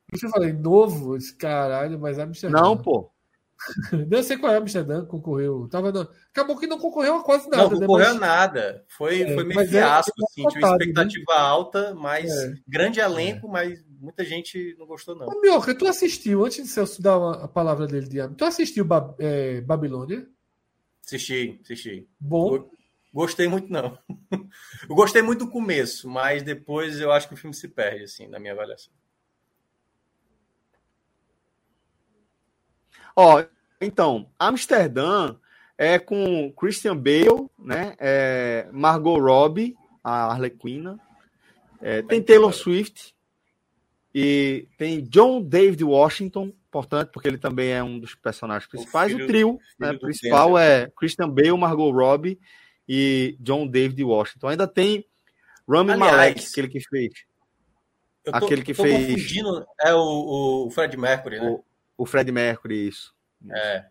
[0.07, 1.18] Por eu falei, novo?
[1.18, 2.61] Esse caralho, mas Amsterdã.
[2.61, 3.10] Não, pô.
[4.10, 5.68] Não sei qual é Amsterdã, concorreu.
[5.69, 6.10] Tava.
[6.31, 7.64] Acabou que não concorreu a quase nada.
[7.64, 7.80] Não né?
[7.80, 8.19] concorreu né?
[8.19, 8.86] nada.
[8.88, 10.48] Foi, é, foi meio é fiasco, é, assim.
[10.48, 11.40] Tinha uma expectativa né?
[11.40, 12.53] alta, mas é.
[12.68, 13.52] grande elenco, é.
[13.52, 15.27] mas muita gente não gostou, não.
[15.27, 18.86] Ô, Mioca, tu assistiu, antes de Celso dar uma, a palavra dele, Diabo, tu assistiu
[18.86, 20.26] ba é, Babilônia?
[21.06, 22.07] Assisti, assisti.
[22.19, 22.69] Bom.
[23.11, 23.98] Gostei muito, não.
[24.88, 28.27] eu gostei muito do começo, mas depois eu acho que o filme se perde, assim,
[28.27, 28.94] na minha avaliação.
[33.22, 33.44] Ó,
[33.82, 35.36] então, Amsterdã
[35.78, 37.96] é com Christian Bale, né?
[38.00, 40.98] É Margot Robbie, a Arlequina.
[41.82, 43.14] É, tem Taylor Swift
[44.14, 49.14] e tem John David Washington, importante porque ele também é um dos personagens principais.
[49.14, 52.40] O, filho- o trio né, principal é Christian Bale, Margot Robbie
[52.88, 54.48] e John David Washington.
[54.50, 55.06] Ainda tem
[55.68, 57.14] Rami Aliás, Malek, aquele que fez
[58.24, 59.66] tô, Aquele que fez- confundindo.
[59.82, 61.48] É o, o Fred Mercury, né?
[61.50, 61.64] o,
[62.02, 63.14] o Fred Mercury, isso.
[63.52, 63.86] É.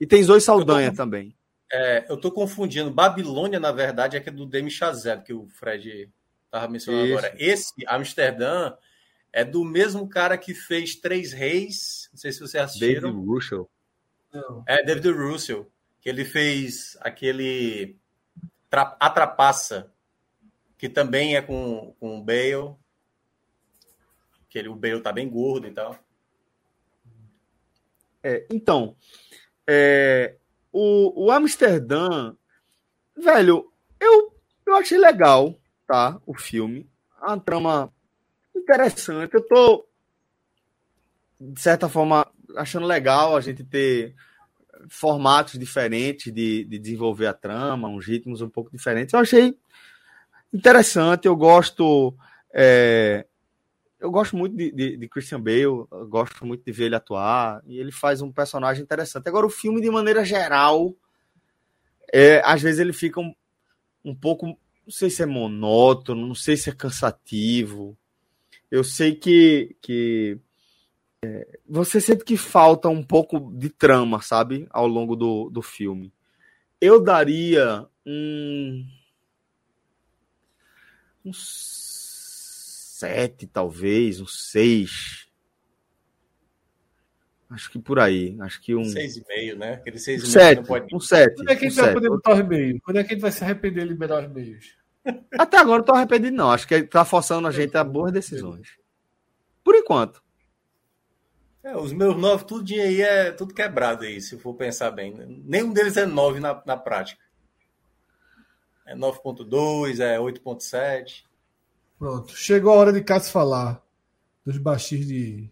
[0.00, 1.36] E tem Zoe Saldanha tô- também.
[1.72, 2.90] É, eu tô confundindo.
[2.90, 6.10] Babilônia, na verdade, é que é do Demi Chazelle, que o Fred
[6.50, 7.18] tava mencionando Isso.
[7.18, 7.34] agora.
[7.38, 8.72] Esse, Amsterdã,
[9.32, 12.08] é do mesmo cara que fez Três Reis.
[12.12, 13.20] Não sei se vocês David assistiram.
[13.24, 13.70] Russell.
[14.32, 14.62] Não.
[14.66, 15.70] É, David Russell.
[16.00, 17.96] Que ele fez aquele
[18.70, 19.92] Tra- A Trapaça,
[20.78, 22.76] que também é com, com o Bale.
[24.48, 25.98] Que ele, o Bale tá bem gordo e tal.
[28.26, 28.96] É, então,
[29.68, 30.34] é,
[30.72, 32.34] o, o Amsterdã,
[33.16, 33.70] velho,
[34.00, 34.34] eu,
[34.66, 35.54] eu achei legal,
[35.86, 36.20] tá?
[36.26, 36.90] O filme.
[37.22, 37.92] É Uma trama
[38.52, 39.32] interessante.
[39.32, 39.86] Eu tô,
[41.40, 42.26] de certa forma,
[42.56, 44.16] achando legal a gente ter
[44.88, 49.14] formatos diferentes de, de desenvolver a trama, uns ritmos um pouco diferentes.
[49.14, 49.56] Eu achei
[50.52, 52.12] interessante, eu gosto.
[52.52, 53.24] é,
[54.06, 57.76] eu gosto muito de, de, de Christian Bale, gosto muito de ver ele atuar, e
[57.76, 59.28] ele faz um personagem interessante.
[59.28, 60.94] Agora, o filme, de maneira geral,
[62.12, 63.34] é, às vezes ele fica um,
[64.04, 64.56] um pouco, não
[64.88, 67.98] sei se é monótono, não sei se é cansativo.
[68.70, 70.38] Eu sei que, que
[71.20, 76.12] é, você sente que falta um pouco de trama, sabe, ao longo do, do filme.
[76.80, 78.86] Eu daria um.
[81.24, 81.32] Um
[82.98, 85.26] sete, talvez, um seis.
[87.50, 88.36] Acho que por aí.
[88.40, 88.84] Acho que um.
[88.84, 89.74] Seis e meio, né?
[89.74, 90.94] Aquele seis e meio Sete, não pode.
[90.96, 91.36] um sete.
[91.36, 91.94] Quando é que a um gente vai sete.
[91.94, 92.80] poder botar os meios?
[92.82, 94.76] Quando é que a gente vai se arrepender de liberar os meios?
[95.38, 96.50] Até agora eu tô arrependido, não.
[96.50, 98.76] Acho que ele tá forçando a gente a boas decisões.
[99.62, 100.22] Por enquanto.
[101.62, 105.12] É, os meus nove, tudo aí é tudo quebrado aí, se for pensar bem.
[105.44, 107.22] Nenhum deles é nove na, na prática.
[108.86, 111.25] É 9.2, é 8.7.
[111.98, 112.36] Pronto.
[112.36, 113.82] Chegou a hora de Cássio falar
[114.44, 115.48] dos baixis de.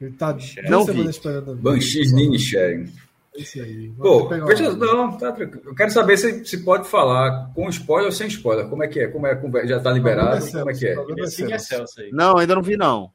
[0.00, 1.10] Ele tá duas Não semanas vi.
[1.10, 1.56] esperando.
[1.56, 2.92] Banshee de Inisherin.
[3.34, 3.90] Esse aí.
[3.98, 5.62] Pô, veja, não, tá tranquilo.
[5.66, 8.68] Eu quero saber se, se pode falar com spoiler ou sem spoiler.
[8.68, 9.08] Como é que é?
[9.08, 9.68] Como é a conversa?
[9.68, 10.40] Já tá liberado?
[10.40, 10.94] Problema Como é que é?
[10.94, 11.66] Celso, problema Esse é Celso.
[11.66, 12.10] Celso aí.
[12.12, 13.10] Não, ainda não vi, não.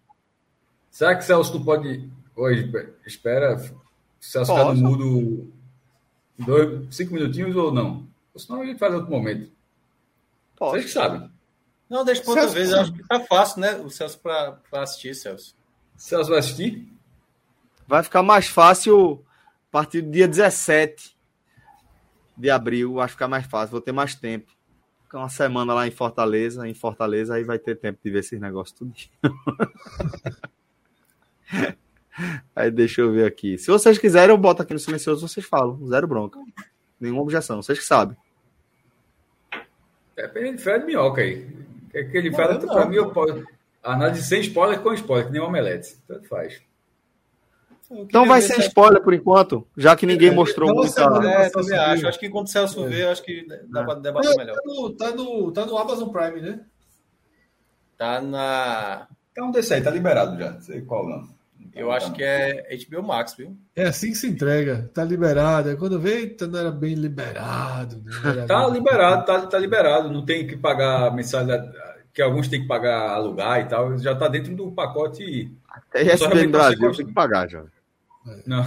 [0.91, 2.09] Será que Celso tu pode.
[2.35, 2.69] Hoje,
[3.05, 3.61] espera.
[4.19, 5.51] Celso ficar no mudo
[6.37, 8.05] dois, cinco minutinhos ou não?
[8.33, 9.49] Ou senão a gente faz em outro momento.
[10.59, 11.29] Vocês que sabem.
[11.89, 12.69] Não, deixa pra outra Celso- vez.
[12.71, 13.75] Eu acho que tá fácil, né?
[13.77, 15.55] O Celso pra, pra assistir, Celso.
[15.97, 16.87] Celso vai assistir?
[17.87, 19.25] Vai ficar mais fácil
[19.69, 21.17] a partir do dia 17
[22.37, 22.93] de abril.
[22.93, 23.71] Vai ficar mais fácil.
[23.71, 24.51] Vou ter mais tempo.
[25.03, 26.67] Ficar uma semana lá em Fortaleza.
[26.67, 28.93] Em Fortaleza, aí vai ter tempo de ver esses negócios tudo.
[32.55, 33.57] aí deixa eu ver aqui.
[33.57, 35.27] Se vocês quiserem, eu boto aqui no silencioso.
[35.27, 35.85] Vocês falam.
[35.87, 36.39] Zero bronca.
[36.99, 37.61] Nenhuma objeção.
[37.61, 38.15] Vocês que sabem.
[40.15, 41.47] Depende de Fred Minhoca aí.
[41.89, 42.59] O que é que ele Não, fala?
[42.59, 43.43] Pra mim, eu posso.
[43.81, 45.97] Análise sem spoiler com spoiler, que nem omelete.
[46.07, 46.61] Tanto faz.
[47.91, 50.91] Então vai ser spoiler por enquanto, já que ninguém mostrou Não, muita.
[50.91, 52.07] você não- É, também acho.
[52.07, 53.03] Acho que quando o Celso É.
[53.03, 53.83] eu acho que dá É.
[53.83, 54.55] pra debater Não, melhor.
[54.57, 56.59] tá, no, tá, no, tá no Amazon Prime, né?
[57.97, 59.07] Tá na.
[59.31, 60.51] Então, desse aí, tá liberado já.
[60.51, 61.27] Não sei qual não.
[61.75, 63.55] Eu acho que é HBO Max, viu?
[63.75, 64.89] É assim que se entrega.
[64.93, 65.69] Tá liberado.
[65.69, 67.97] Aí quando vê, eita, não era bem liberado.
[67.97, 68.11] né?
[68.23, 70.09] Não era Tá bem- liberado, tá, tá liberado.
[70.11, 71.71] Não tem que pagar mensalidade,
[72.13, 73.97] que alguns têm que pagar alugar e tal.
[73.97, 75.51] Já tá dentro do pacote.
[75.69, 77.63] Até ESPN sei Brasil tem que pagar, já.
[78.45, 78.63] Não,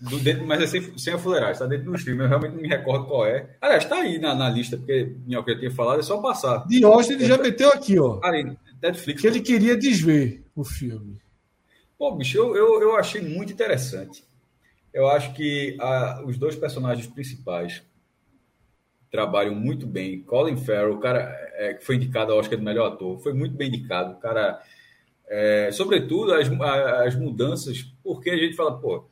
[0.00, 2.20] do dentro, mas é sem, sem a fuleiragem, tá dentro do stream.
[2.20, 3.50] Eu realmente não me recordo qual é.
[3.60, 6.66] Aliás, tá aí na, na lista, porque Minhoca já tinha falado, é só passar.
[6.66, 8.20] Diógenes já meteu aqui, ó.
[8.22, 9.20] Ali, Netflix.
[9.20, 11.18] Que ele queria desver o filme.
[11.98, 14.24] Pô, bicho, eu, eu, eu achei muito interessante.
[14.92, 17.82] Eu acho que ah, os dois personagens principais
[19.10, 20.20] trabalham muito bem.
[20.22, 21.20] Colin Farrell, o cara
[21.54, 24.12] é, que foi indicado ao Oscar de melhor ator, foi muito bem indicado.
[24.14, 24.60] O cara,
[25.28, 29.04] é, sobretudo, as, a- as mudanças, porque a gente fala, pô,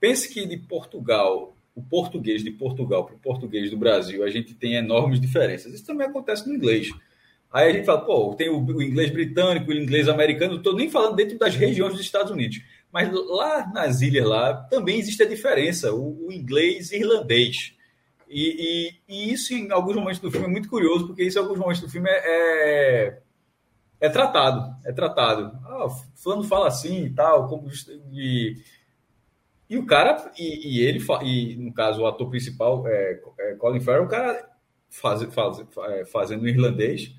[0.00, 4.54] pense que de Portugal, o português de Portugal para o português do Brasil, a gente
[4.54, 5.74] tem enormes diferenças.
[5.74, 6.90] Isso também acontece no inglês.
[7.52, 11.16] Aí a gente fala, pô, tem o, inglês britânico, o inglês americano, estou nem falando
[11.16, 12.60] dentro das regiões dos Estados Unidos.
[12.92, 17.72] Mas lá nas ilhas lá também existe a diferença, o, o inglês e irlandês.
[18.28, 21.42] E, e- e isso em alguns momentos do filme é muito curioso, porque isso em
[21.42, 23.18] alguns momentos do filme é, é,
[24.00, 25.52] é tratado, é tratado.
[25.66, 27.68] Ah, fulano fala assim e tal, como
[28.10, 28.56] de,
[29.68, 33.80] E o cara, e, e ele, e no caso o ator principal, é, é Colin
[33.80, 34.48] Farrell, o cara
[34.88, 37.14] faz, faz, é, fazendo irlandês.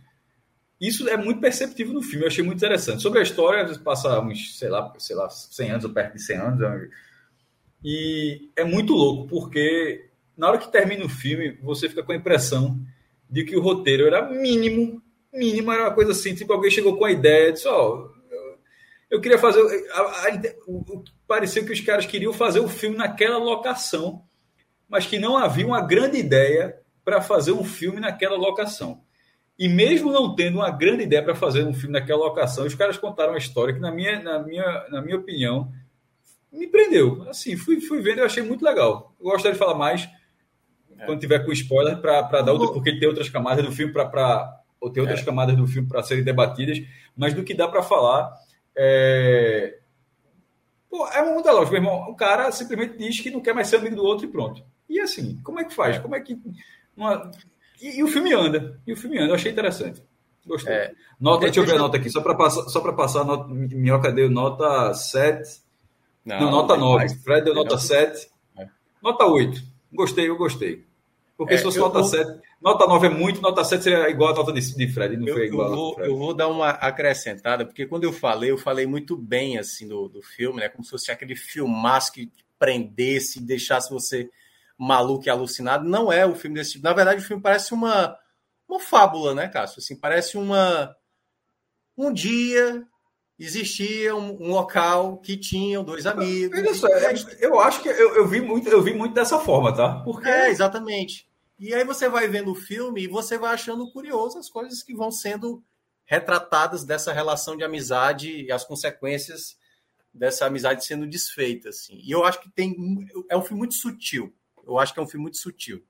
[0.82, 3.03] Isso é muito perceptível no filme, eu achei muito interessante.
[3.03, 6.38] Sobre a história, passa uns, sei lá, sei lá, 100 anos ou perto de 100
[6.38, 6.90] anos.
[7.84, 12.16] E é muito louco, porque na hora que termina o filme, você fica com a
[12.16, 12.80] impressão
[13.30, 15.02] de que o roteiro era mínimo,
[15.34, 18.60] mínimo, era uma coisa assim, tipo, alguém chegou com a ideia, disse, ó, eu,
[19.12, 19.62] eu queria fazer,
[19.94, 24.24] a- a o- pareceu que os caras queriam fazer o filme naquela locação,
[24.90, 29.01] mas que não havia uma grande ideia para fazer um filme naquela locação.
[29.62, 32.98] E mesmo não tendo uma grande ideia para fazer um filme naquela locação, os caras
[32.98, 35.72] contaram uma história que, na minha, na minha, na minha opinião,
[36.52, 37.30] me prendeu.
[37.30, 39.14] Assim, fui, fui vendo e eu achei muito legal.
[39.20, 40.10] Eu gostaria de falar mais
[41.06, 44.52] quando tiver com spoiler, para dar outra, porque tem outras camadas do filme para.
[44.80, 46.80] Ou tem outras camadas do filme para serem debatidas,
[47.16, 48.34] mas do que dá para falar.
[48.76, 49.78] É...
[50.90, 52.10] Pô, é uma muita lógica, meu irmão.
[52.10, 54.64] O cara simplesmente diz que não quer mais ser amigo do outro e pronto.
[54.90, 56.00] E assim, como é que faz?
[56.00, 56.36] Como é que.
[56.98, 57.30] uma-
[57.82, 58.80] E, e o filme anda.
[58.86, 59.30] E o filme anda.
[59.32, 60.02] Eu achei interessante.
[60.45, 60.74] Gostei.
[60.74, 60.91] É.
[61.20, 64.12] Nota, deixa eu ver a nota aqui, só para passar, só para passar nota, Minhoca
[64.12, 65.62] deu nota 7.
[66.26, 66.95] Não, nota tem 9.
[66.98, 67.24] mais.
[67.24, 68.30] Fred deu nota nota- 7.
[68.58, 68.68] É.
[69.03, 69.62] Nota 8.
[69.94, 70.84] Gostei, eu gostei.
[71.38, 74.10] Porque É, se fosse eu nota vou- 7, nota 9 é muito, nota 7 seria
[74.10, 75.18] igual a nota de, de Fred.
[75.18, 78.14] Não Eu, foi eu igual nota vou, eu vou dar uma acrescentada, porque quando eu
[78.14, 80.70] falei, eu falei muito bem assim do, do filme, né?
[80.70, 84.30] Como se fosse aquele filmaço que prendesse e deixasse você
[84.82, 85.88] maluco e alucinado.
[85.88, 86.84] Não é o filme desse tipo.
[86.84, 88.18] Na verdade, o filme parece uma,
[88.68, 89.80] uma fábula, né, Cássio?
[89.80, 90.95] Assim, parece uma.
[91.95, 92.84] Um dia
[93.38, 96.60] existia um, um local que tinham dois amigos.
[96.60, 96.88] Veja só,
[97.40, 99.99] eu acho que eu, eu, vi muito, eu vi muito dessa forma, tá?
[100.03, 101.28] Porque É, exatamente.
[101.60, 104.95] E aí você vai vendo o filme e você vai achando curioso as coisas que
[104.95, 105.64] vão sendo
[106.06, 109.58] retratadas dessa relação de amizade e as consequências
[110.14, 111.99] dessa amizade sendo desfeita, assim.
[112.03, 112.76] E eu acho que tem
[113.30, 114.34] é um filme muito sutil.
[114.66, 115.84] Eu acho que é um filme muito sutil.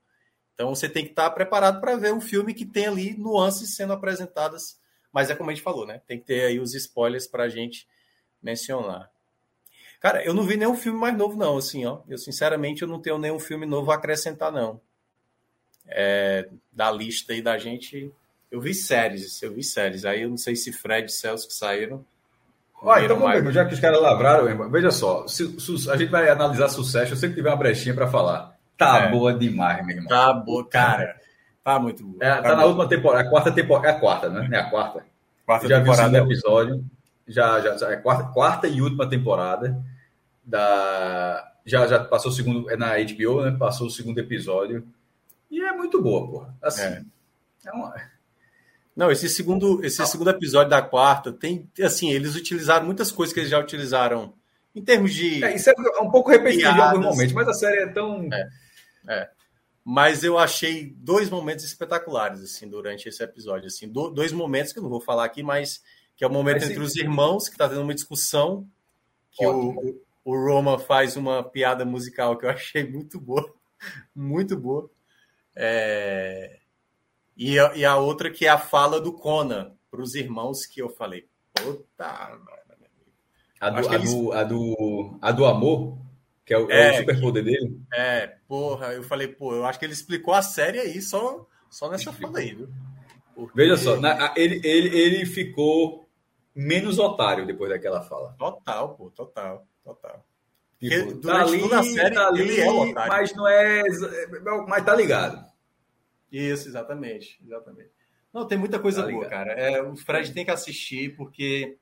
[0.54, 3.92] Então você tem que estar preparado para ver um filme que tem ali nuances sendo
[3.92, 4.78] apresentadas,
[5.12, 6.00] mas é como a gente falou, né?
[6.06, 7.88] Tem que ter aí os spoilers para a gente
[8.42, 9.10] mencionar.
[10.00, 12.00] Cara, eu não vi nenhum filme mais novo, não, assim, ó.
[12.08, 14.80] Eu, sinceramente, eu não tenho nenhum filme novo a acrescentar, não.
[15.86, 18.12] É, da lista aí da gente,
[18.50, 20.04] eu vi séries, eu vi séries.
[20.04, 22.04] Aí eu não sei se Fred e Celso que saíram.
[22.82, 23.44] Viram então vamos mais.
[23.44, 27.12] ver, já que os caras lavraram, veja só, se- se- a gente vai analisar sucesso,
[27.12, 28.51] eu sempre tiver uma brechinha para falar.
[28.86, 29.10] Tá É.
[29.10, 30.08] boa demais, meu irmão.
[30.08, 31.20] Tá boa, cara.
[31.64, 32.18] Tá muito boa.
[32.24, 32.66] É, tá, na boa.
[32.66, 34.48] última temporada, a quarta temporada, é a quarta, né?
[34.52, 35.04] É a quarta.
[35.46, 36.32] quarta já vi o segundo temporada.
[36.32, 36.84] episódio.
[37.28, 39.80] Já, já, já- é quarta, quarta e última temporada
[40.44, 41.48] da.
[41.64, 42.68] Já, já passou o segundo.
[42.70, 43.56] É na HBO, né?
[43.58, 44.84] Passou o segundo episódio.
[45.50, 46.54] E é muito boa, porra.
[46.62, 46.82] Assim.
[46.82, 47.02] É.
[47.66, 47.94] é uma-
[48.96, 53.40] Não, esse segundo, esse segundo episódio da quarta tem, assim, eles utilizaram muitas coisas que
[53.40, 54.34] eles já utilizaram
[54.74, 55.42] em termos de.
[55.44, 58.28] É, isso é um pouco repetitivo em alguns momentos, mas a série é tão.
[59.84, 64.78] Mas eu achei dois momentos espetaculares, assim, durante esse episódio, assim, do- dois momentos que
[64.78, 65.82] eu não vou falar aqui, mas
[66.16, 66.70] que é o momento Mas sim.
[66.72, 68.68] entre os irmãos, que tá tendo uma discussão,
[69.32, 73.52] que o, o Roma faz uma piada musical que eu achei muito boa,
[74.14, 74.88] muito boa.
[75.56, 76.60] É,
[77.36, 80.80] E, a, e a outra que é a fala do Conan para os irmãos, que
[80.80, 82.62] eu falei, puta, mano.
[83.60, 85.98] A do, a, eles- do, a, do, a do amor,
[86.44, 87.80] que é o, É, é o superpoder dele.
[87.92, 91.90] É, porra, eu falei, pô, eu acho que ele explicou a série aí só, só
[91.90, 92.68] nessa fala aí, viu?
[93.34, 96.06] Porque- Veja só, na- ele, ele, ele ficou
[96.54, 98.34] menos otário depois daquela fala.
[98.38, 100.24] Total, pô, total, total.
[100.78, 103.12] Tipo, Porque durante toda a série, tá ele é otário.
[103.12, 103.82] mas não é.
[104.68, 105.44] Mas tá ligado.
[106.30, 107.90] Isso, exatamente, exatamente.
[108.32, 109.52] Não, tem muita coisa Tá boa, cara.
[109.52, 111.76] É, o Fred tem que assistir, porque.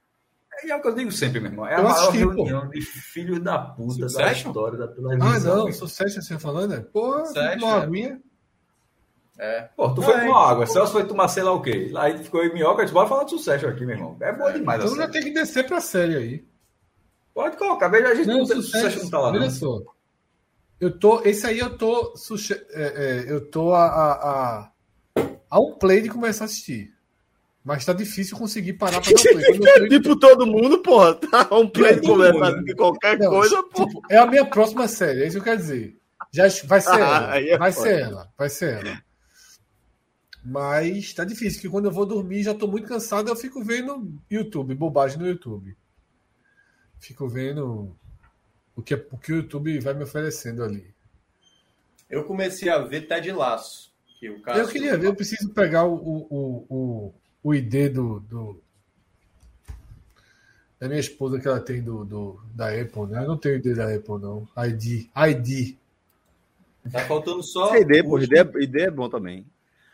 [0.65, 1.67] E é o que eu digo sempre, meu irmão.
[1.67, 2.33] É a Eu maior assisti, pô.
[2.33, 4.49] reunião de filhos da puta da Succession?
[4.51, 5.53] história da televisão.
[5.53, 6.81] Ah, não, sucesso você tá falando, é?
[6.81, 7.83] Porra, Succession, uma é.
[7.83, 8.21] aguinha.
[9.39, 11.89] É, Pô, tu foi Ai, tomar água, Celso foi tomar sei lá o quê.
[11.91, 14.17] Lá ele ficou em minhoca, bora falar de sucesso aqui, meu irmão.
[14.21, 16.45] É boa demais Então a já tem que descer pra série aí.
[17.33, 19.51] Pode colocar, veja, a gente não, Não, tem sucesso não tá lá, Olha não.
[19.51, 19.81] só.
[20.79, 22.83] Eu tô, esse aí eu tô, suche- é,
[23.29, 24.73] é, eu tô a, a, a,
[25.51, 26.93] a um play de começar a assistir.
[27.65, 29.59] Mas tá difícil conseguir parar pra dar play.
[29.59, 31.15] Quando Tipo todo mundo, porra.
[31.15, 33.87] Tá um play de qualquer Não, coisa, pô.
[33.87, 35.97] tipo, é a minha próxima série, é isso que eu quero dizer.
[36.33, 37.87] Já vai ser ela, Aí é vai foda.
[37.89, 39.03] ser ela, vai ser ela.
[40.43, 44.11] Mas tá difícil, porque quando eu vou dormir já tô muito cansado, eu fico vendo
[44.31, 45.77] YouTube, bobagem no YouTube.
[46.99, 47.95] Fico vendo
[48.75, 50.95] o que, o que o YouTube vai me oferecendo ali.
[52.09, 53.91] eu comecei a ver Ted Laço.
[54.19, 57.93] Que o Cássio- Eu queria ver, eu preciso pegar o, o, o, o, o ID
[57.93, 58.61] do, do,
[60.79, 63.23] da minha esposa que ela tem do, do da Apple, né?
[63.23, 64.49] Eu não tenho ID da Apple, não.
[64.57, 65.09] ID.
[65.15, 65.77] ID.
[66.91, 67.77] Tá faltando só.
[67.77, 69.47] ID, pô, ID, é- ID é bom também.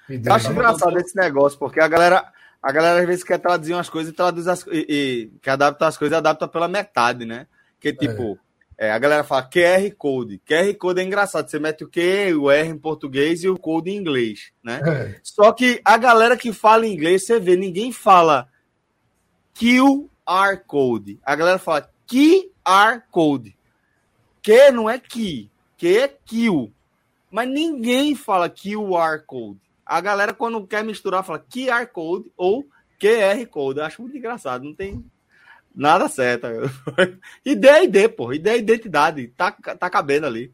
[0.09, 0.55] ID Eu acho né?
[0.55, 2.33] engraçado esse negócio, porque a galera,
[2.63, 5.89] a galera às vezes quer traduzir umas coisas e traduz as, e, e quer adaptar
[5.89, 7.47] as coisas e adapta pela metade, né?
[7.81, 8.46] Que tipo, é,
[8.79, 10.41] a galera fala QR Code.
[10.47, 13.91] QR Code é engraçado, você mete o Q, o R em português e o Code
[13.91, 14.81] em inglês, né?
[14.85, 15.21] É.
[15.23, 18.49] Só que a galera que fala inglês, você vê, ninguém fala
[19.55, 21.19] QR Code.
[21.25, 23.57] A galera fala QR Code.
[24.43, 26.73] Q não é key, Q é kill.
[27.31, 29.61] Mas ninguém fala QR Code.
[29.85, 32.67] A galera, quando quer misturar, fala QR Code ou
[33.01, 33.79] QR Code.
[33.79, 35.05] Eu acho muito engraçado, não tem
[35.77, 36.47] nada certo.
[37.45, 38.33] ID é ID, pô.
[38.33, 39.29] ID é identidade.
[39.29, 40.53] Tá, tá cabendo ali.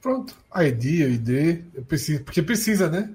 [0.00, 0.34] Pronto.
[0.56, 0.84] ID,
[1.14, 1.64] ID.
[1.74, 3.14] Eu preciso, porque precisa, né?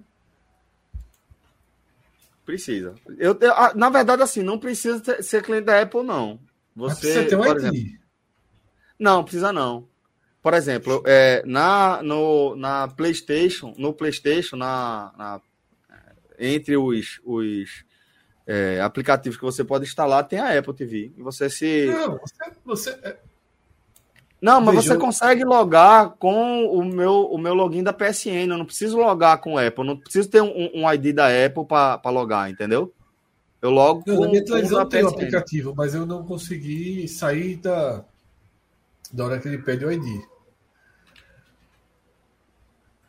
[2.45, 2.95] Precisa.
[3.17, 6.39] Eu, eu- na verdade, assim, não precisa ter- ser cliente da Apple, não.
[6.75, 7.57] Você, ter um ID.
[7.57, 7.99] exemplo,
[8.97, 9.87] não, precisa não.
[10.41, 15.41] Por exemplo, é, na, no, na PlayStation, no PlayStation, na, na-
[16.39, 17.83] entre os, os
[18.47, 21.11] é, aplicativos que você pode instalar, tem a Apple TV.
[21.17, 21.87] E você se.
[21.87, 23.17] Não, você, você é-
[24.41, 28.51] Não, mas Veja, você consegue logar com o meu, o meu login da PSN.
[28.51, 29.85] Eu não preciso logar com o Apple.
[29.85, 32.93] Não preciso ter um, um ID da Apple para logar, entendeu?
[33.61, 37.57] Eu logo Não, com, na minha televisão tem o aplicativo, mas eu não consegui sair
[37.57, 38.05] da,
[39.11, 40.21] da hora que ele pede o ID.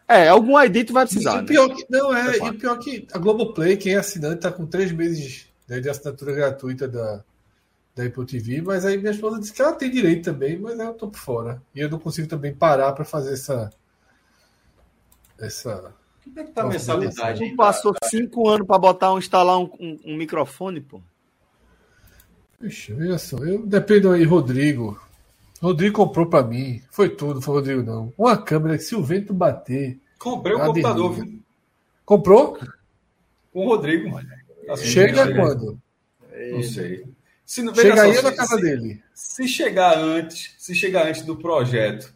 [0.08, 1.34] É, algum ID tu vai E precisar.
[1.34, 1.46] o né?
[1.46, 4.50] pior que, não, é, É e o pior que a Globoplay, quem é assinante, tá
[4.50, 7.22] com três meses né, de assinatura gratuita da,
[7.96, 10.94] da Apple TV, mas aí minha esposa disse que ela tem direito também, mas eu
[10.94, 11.62] tô por fora.
[11.74, 13.70] E eu não consigo também parar para fazer essa.
[15.38, 15.94] Essa.
[16.24, 17.48] Como é que tá a mensalidade?
[17.50, 21.00] Tu passou cinco anos para botar um, instalar um, um- um microfone, pô.
[22.62, 24.98] Ixi, veja só, eu dependo aí, Rodrigo.
[25.60, 26.82] Rodrigo comprou para mim.
[26.90, 28.12] Foi tudo, foi Rodrigo, não.
[28.16, 29.98] Uma câmera que se o vento bater.
[30.18, 31.42] Comprei o computador, viu?
[32.04, 32.58] Comprou?
[33.52, 34.28] Com o Rodrigo, mano.
[34.68, 35.80] Assim, Chega quando?
[36.52, 37.04] Não sei.
[37.44, 39.02] Se não, Chega aí na se- casa se- dele?
[39.14, 42.12] Se chegar antes, se chegar antes do projeto,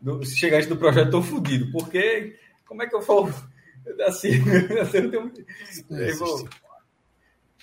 [0.00, 3.24] do- se chegar antes do projeto, tô fudido, porque como é que eu falo
[4.06, 4.30] assim,
[4.80, 5.32] assim, eu tenho,
[5.90, 6.48] eu vou-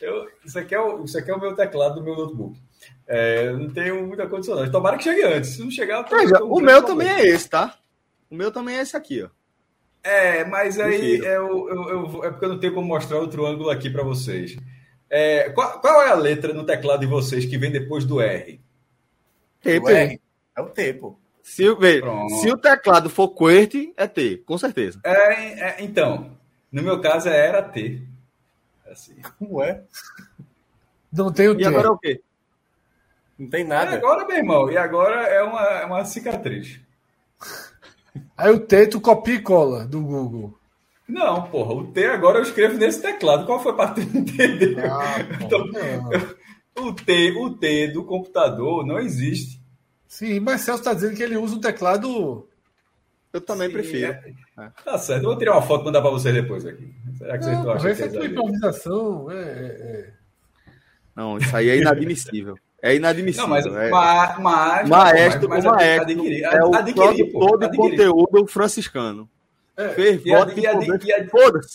[0.02, 2.60] eu- isso, aqui é o, isso aqui é o meu teclado do meu notebook.
[3.08, 4.56] É, eu não tenho muita condição.
[4.56, 4.72] não.
[4.72, 5.52] Tomara que chegue antes.
[5.52, 6.16] Se não chegar, tô-
[6.48, 7.78] o meu também é esse, tá?
[8.30, 9.30] O meu também é esse aqui, ó.
[10.04, 11.26] É, mas aí Prefiro.
[11.26, 14.56] eu, eu, eu- é porque eu não tenho como mostrar outro ângulo aqui para vocês.
[15.10, 18.60] É, qual, qual é a letra no teclado de vocês que vem depois do R?
[19.62, 19.90] T, O pô.
[19.90, 20.22] R
[20.58, 21.18] é o T, pô.
[21.42, 22.02] Se, o- vê,
[22.42, 25.00] se o teclado for QWERTY, é T, com certeza.
[25.04, 26.36] É, é, então,
[26.72, 28.02] no meu caso é era T.
[28.92, 29.16] Assim.
[29.40, 29.84] Como é?
[31.12, 31.66] Não tem o E T.
[31.66, 32.22] agora é o quê?
[33.38, 33.96] Não tem E nada.
[33.96, 36.80] agora, meu irmão, e agora é uma, é uma cicatriz.
[38.38, 40.58] Aí o T tu copia e cola do Google.
[41.08, 43.46] Não, porra, o T agora eu escrevo nesse teclado.
[43.46, 44.78] Qual foi para tu entender?
[44.80, 45.70] Ah, Então,
[46.84, 49.62] o, T, o T do computador não existe.
[50.08, 52.48] Sim, mas Celso está dizendo que ele usa um teclado.
[53.34, 54.14] Eu também Sim, prefiro.
[54.14, 54.34] é.
[54.84, 56.90] Tá certo, eu vou tirar uma foto e mandar para vocês depois aqui.
[57.18, 59.32] Será que vocês Não, estão achando essa é é tua improvisação.
[59.32, 60.14] É, é,
[61.16, 62.58] Não, isso aí é inadmissível.
[62.86, 63.48] É inadmissível.
[63.48, 63.90] Não, mas, é.
[63.90, 67.90] mas, mas, Maestro, mas o maestro adquirir, é o adquirir, pô, produtor de adquirir.
[67.98, 69.30] conteúdo franciscano.
[69.76, 69.90] é.
[69.90, 71.30] Fez E ad- e ad- e ad-.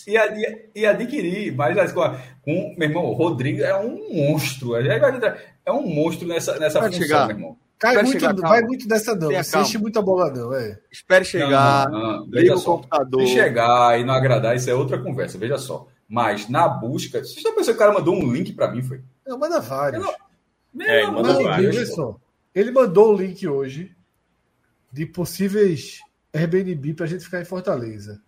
[0.07, 2.01] E, ad- e adquirir, mas assim, com,
[2.43, 4.75] com- meu irmão, o Rodrigo é um monstro.
[4.77, 7.27] Ele vai- É um monstro nessa, nessa Vai função, chegar.
[7.27, 7.57] meu irmão.
[7.77, 8.67] Cai muito, chegar, vai calma.
[8.67, 9.27] muito dessa não.
[9.29, 9.67] Tenha Você calma.
[9.67, 10.53] enche muita bola, não.
[10.53, 10.77] É.
[10.91, 12.25] Espere chegar, Não, não, não.
[12.25, 12.71] liga Veja o só.
[12.77, 13.21] computador.
[13.21, 15.87] Se chegar e não agradar, isso é outra conversa, veja só.
[16.07, 19.01] Mas na busca, você já pensou que o cara mandou um link para mim, foi?
[19.27, 20.03] Não, manda vários.
[20.05, 20.11] Eu
[20.73, 22.19] Meu É, ele mandou vários, olha Deus, só.
[22.53, 23.95] Ele mandou o link hoje
[24.91, 25.99] de possíveis
[26.33, 28.21] Airbnb pra gente ficar em Fortaleza.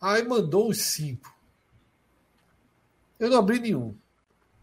[0.00, 1.32] Aí mandou uns cinco.
[3.18, 3.94] Eu não abri nenhum.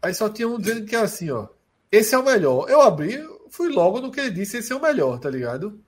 [0.00, 1.48] Aí só tinha um dizendo que era assim, ó.
[1.90, 2.68] Esse é o melhor.
[2.68, 5.80] Eu abri, fui logo no que ele disse, esse é o melhor, tá ligado?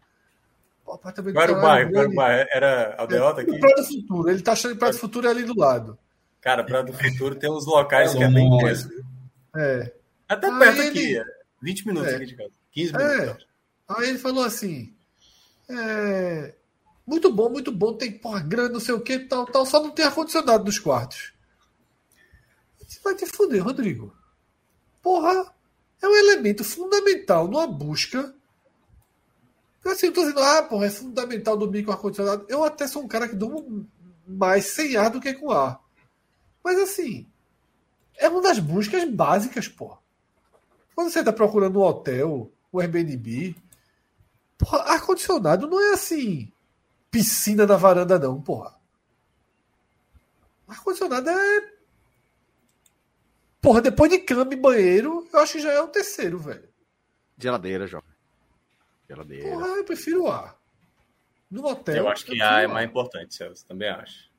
[0.85, 1.97] Pô, apartamento era o bairro?
[1.97, 2.49] Era o bairro?
[2.53, 3.51] Era Aldeota aqui?
[3.51, 4.29] O Praia do Futuro.
[4.29, 5.99] Ele tá achando que Praia do Futuro é ali do lado.
[6.41, 8.91] Cara, para do futuro tem uns locais É que é bem tenso.
[9.57, 9.95] É.
[10.29, 11.25] Até Aí perto ele- aqui, é
[11.63, 12.17] 20 minutos É.
[12.17, 12.51] aqui de casa.
[12.73, 13.21] 15 É.
[13.21, 13.47] minutos.
[13.89, 14.95] Aí ele falou assim:
[15.69, 16.55] é,
[17.07, 19.91] muito bom, muito bom, tem porra grande, não sei o que, tal, tal, só não
[19.91, 21.33] tem ar-condicionado nos quartos.
[22.87, 24.15] Você vai te fuder, Rodrigo.
[25.03, 25.53] Porra,
[26.03, 28.35] é um elemento fundamental numa busca.
[29.85, 32.47] Assim, eu tô dizendo, ah, porra, é fundamental dormir com ar-condicionado.
[32.49, 33.87] Eu até sou um cara que durmo
[34.27, 35.79] mais sem ar do que com ar.
[36.63, 37.27] Mas assim,
[38.17, 39.99] é uma das buscas básicas, pô.
[40.95, 43.57] Quando você tá procurando um hotel, um Airbnb,
[44.57, 46.53] porra, ar-condicionado não é assim,
[47.11, 48.75] piscina na varanda, não, porra.
[50.69, 51.75] Ar-condicionado é.
[53.61, 56.69] Porra, depois de cama e banheiro, eu acho que já é o terceiro, velho.
[57.39, 58.15] Geladeira, jovem.
[59.09, 59.49] Geladeira.
[59.49, 60.57] Porra, eu prefiro ar.
[61.51, 61.97] No hotel.
[61.97, 62.69] Eu acho que é ar.
[62.69, 63.67] mais importante, Celso.
[63.67, 64.31] Também acho.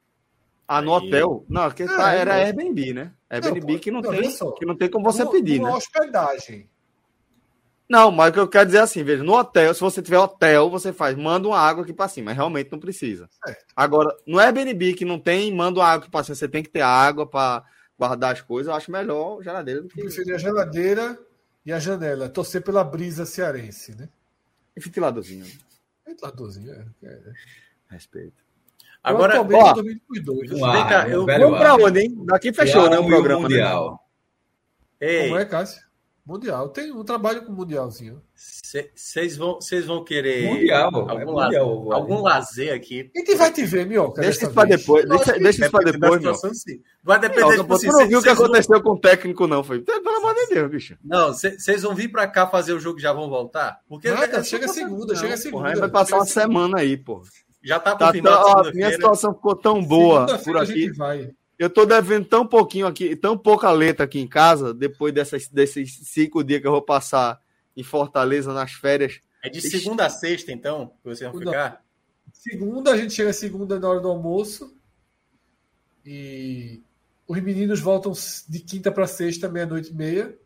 [0.68, 1.46] Ah, no hotel?
[1.48, 2.42] Não, que tá, é, era não.
[2.42, 3.12] Airbnb, né?
[3.30, 4.52] Airbnb pô, que não, não, tem, só.
[4.52, 5.76] que não tem como você No- pedir, numa né?
[5.76, 6.70] hospedagem.
[7.88, 10.18] Não, mas o que eu quero dizer é assim, veja, no hotel, se você tiver
[10.18, 13.30] hotel, você faz, manda uma água aqui pra cima, mas realmente não precisa.
[13.46, 13.64] Certo.
[13.76, 16.70] Agora, no Airbnb que não tem, manda uma água aqui pra cima, você tem que
[16.70, 17.64] ter água pra
[17.98, 21.20] guardar as coisas, eu acho melhor geladeira do que Eu preferi a geladeira
[21.64, 22.28] e a janela.
[22.28, 24.10] Torcer pela brisa cearense, né?
[24.76, 25.46] ventiladorzinho.
[26.06, 27.08] Ventiladorzinho, é.
[27.08, 27.20] é.
[27.88, 28.44] Respeito.
[29.06, 30.52] Agora, eu atualmente ó, tô dormindo com os dois.
[30.52, 31.80] Um Vem ar, cá, eu- Vamos pra ar.
[31.80, 32.16] onde, hein?
[32.26, 33.42] Daqui fechou, O né, o programa.
[33.50, 33.56] né?
[33.56, 34.00] Mundial.
[35.00, 35.86] ei, Como é, Cássio?
[36.28, 36.70] Mundial.
[36.70, 38.20] Tem um trabalho com o Mundialzinho.
[38.34, 41.94] vocês vão, vocês vão querer Mundial, algum, é la- mundial.
[41.94, 43.12] algum lazer aqui?
[43.16, 44.22] A gente vai te ver, Minhoca.
[44.22, 44.80] Deixa isso pra vez.
[44.82, 46.82] depois, deixa, deixa isso da depois, situação, sim.
[47.04, 49.82] Vai depender assim, tu não viu o que aconteceu com o técnico, não, foi?
[49.82, 50.98] Pelo amor de Deus, bicho.
[51.04, 53.80] Não, vocês vão vir pra cá fazer o jogo e já vão voltar?
[53.88, 55.76] Porque Nada, é chega segunda, Não, chega segunda.
[55.76, 57.22] vai passar uma semana aí, pô.
[57.66, 60.82] Já tá Tá confirmado tão- ó, minha situação ficou tão boa Segunda-feira por a aqui.
[60.86, 61.32] gente vai.
[61.58, 65.96] Eu tô devendo tão pouquinho aqui, tão pouca letra aqui em casa, depois dessas, desses
[66.04, 67.42] cinco dias que eu vou passar
[67.76, 69.20] em Fortaleza nas férias.
[69.42, 71.52] É de segunda a sexta, então, que vocês vão Segunda.
[71.52, 71.86] ficar?
[72.34, 74.76] Segunda, a gente chega segunda na hora do almoço.
[76.06, 76.82] E
[77.28, 78.12] os meninos voltam
[78.48, 80.38] de quinta para sexta, meia-noite e meia.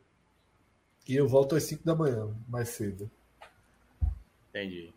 [1.08, 3.10] E eu volto às 5 da manhã, mais cedo.
[4.50, 4.94] Entendi.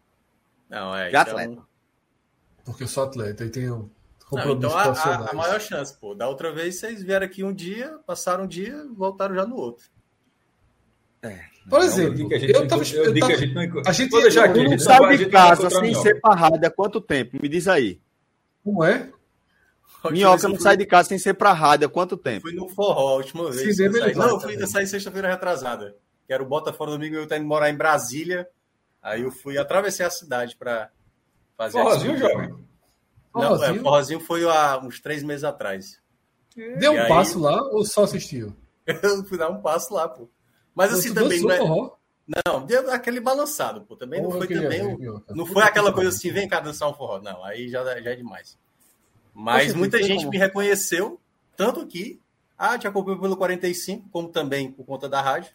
[0.69, 1.05] Não, é.
[1.05, 1.63] De Então, atleta.
[2.65, 3.91] Porque eu sou atleta e tenho não,
[4.29, 6.15] compromissos então a, a, a maior chance, pô.
[6.15, 9.85] Da outra vez vocês vieram aqui um dia, passaram um dia, voltaram já no outro.
[11.69, 12.83] Por Eu exemplo, eu não tava.
[12.83, 15.71] eu que a tava- gente não a gente- Vou deixar aqui, não a de casa
[15.71, 16.03] sem Minhoca.
[16.03, 17.39] ser pra rádio há quanto tempo?
[17.41, 18.01] Me diz aí.
[18.65, 19.09] Como é?
[20.11, 22.43] Minhoca Eu não fui- sai de casa sem ser pra rádio há quanto tempo?
[22.43, 23.77] Fui no forró a última vez.
[23.77, 25.95] Cinema Eu saí, não, eu, fui, eu saí sexta-feira retrasada.
[26.27, 28.49] Que era o Botafogo domingo, eu tenho que morar em Brasília.
[29.01, 30.91] Aí eu fui, atravessei a cidade pra
[31.57, 32.49] fazer a Forrozinho, jovem.
[33.35, 33.83] Não, é, Forrozinho?
[33.83, 36.01] forrozinho foi há uns três meses atrás.
[36.55, 37.09] Deu E um aí?
[37.09, 38.55] passo lá ou só assistiu?
[38.87, 40.29] Eu fui dar um passo lá, pô.
[40.75, 41.59] Mas assim também dançou não é.
[41.59, 41.97] forró?
[42.47, 43.97] Não, deu aquele balançado, pô.
[43.97, 44.69] Também não foi também.
[44.69, 45.23] ver, um-.
[45.31, 47.21] Não foi que aquela coisa assim, vem cá dançar um forró.
[47.21, 48.59] Não, aí já, já é demais.
[49.35, 50.31] Mas Poxa, muita gente como.
[50.31, 51.19] me reconheceu,
[51.57, 52.21] tanto que,
[52.57, 55.53] ah, te acompanho pelo 45, como também por conta da rádio.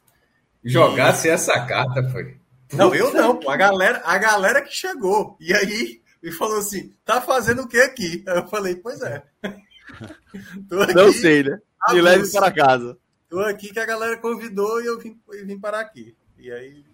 [0.64, 2.38] Jogasse essa carta, foi.
[2.73, 3.49] Não, eu não, pô.
[3.49, 5.38] A galera, a galera que chegou.
[5.39, 8.23] E aí me falou assim: tá fazendo o que aqui?
[8.27, 9.23] Aí eu falei, pois é.
[10.69, 11.60] tô aqui, Não sei, né?
[11.89, 12.98] Me leve para casa.
[13.30, 16.15] Tô aqui que a galera convidou e eu vim, eu vim parar aqui.
[16.38, 16.85] E aí.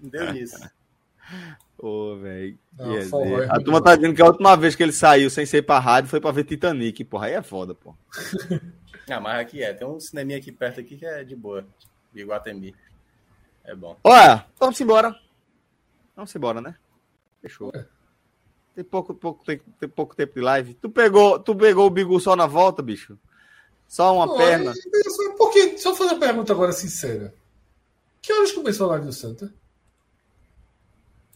[0.00, 0.58] Deu nisso.
[1.78, 2.58] Ô, velho.
[2.72, 3.10] Dizer,
[3.42, 5.78] é A turma tá dizendo que a última vez que ele saiu sem ser pra
[5.78, 7.26] rádio foi pra ver Titanic, porra.
[7.26, 7.94] Aí é foda, pô.
[9.10, 9.74] Ah, mas aqui é.
[9.74, 11.66] Tem um cineminha aqui perto aqui que é de boa.
[12.14, 12.72] De Guatemi.
[13.64, 13.96] É bom.
[14.04, 15.14] Olha, vamos embora.
[16.16, 16.76] Vamos embora, né?
[17.40, 17.72] Fechou.
[18.74, 20.74] Tem pouco, pouco, tem, tem pouco tempo de live.
[20.74, 23.18] Tu pegou, tu pegou o Bigu só na volta, bicho?
[23.86, 24.72] Só uma Não, perna?
[24.72, 25.76] aí, eu só- Por quê?
[25.78, 27.34] Só fazer uma pergunta agora sincera.
[28.22, 29.52] Que horas começou a live do Santa?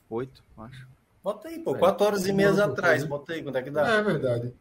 [0.08, 0.86] Oito, acho.
[1.22, 1.74] Bota aí, pô.
[1.74, 1.78] É.
[1.78, 3.04] Quatro horas e meia atrás.
[3.04, 4.00] Bota aí, quanto é que É, dá?
[4.02, 4.54] verdade.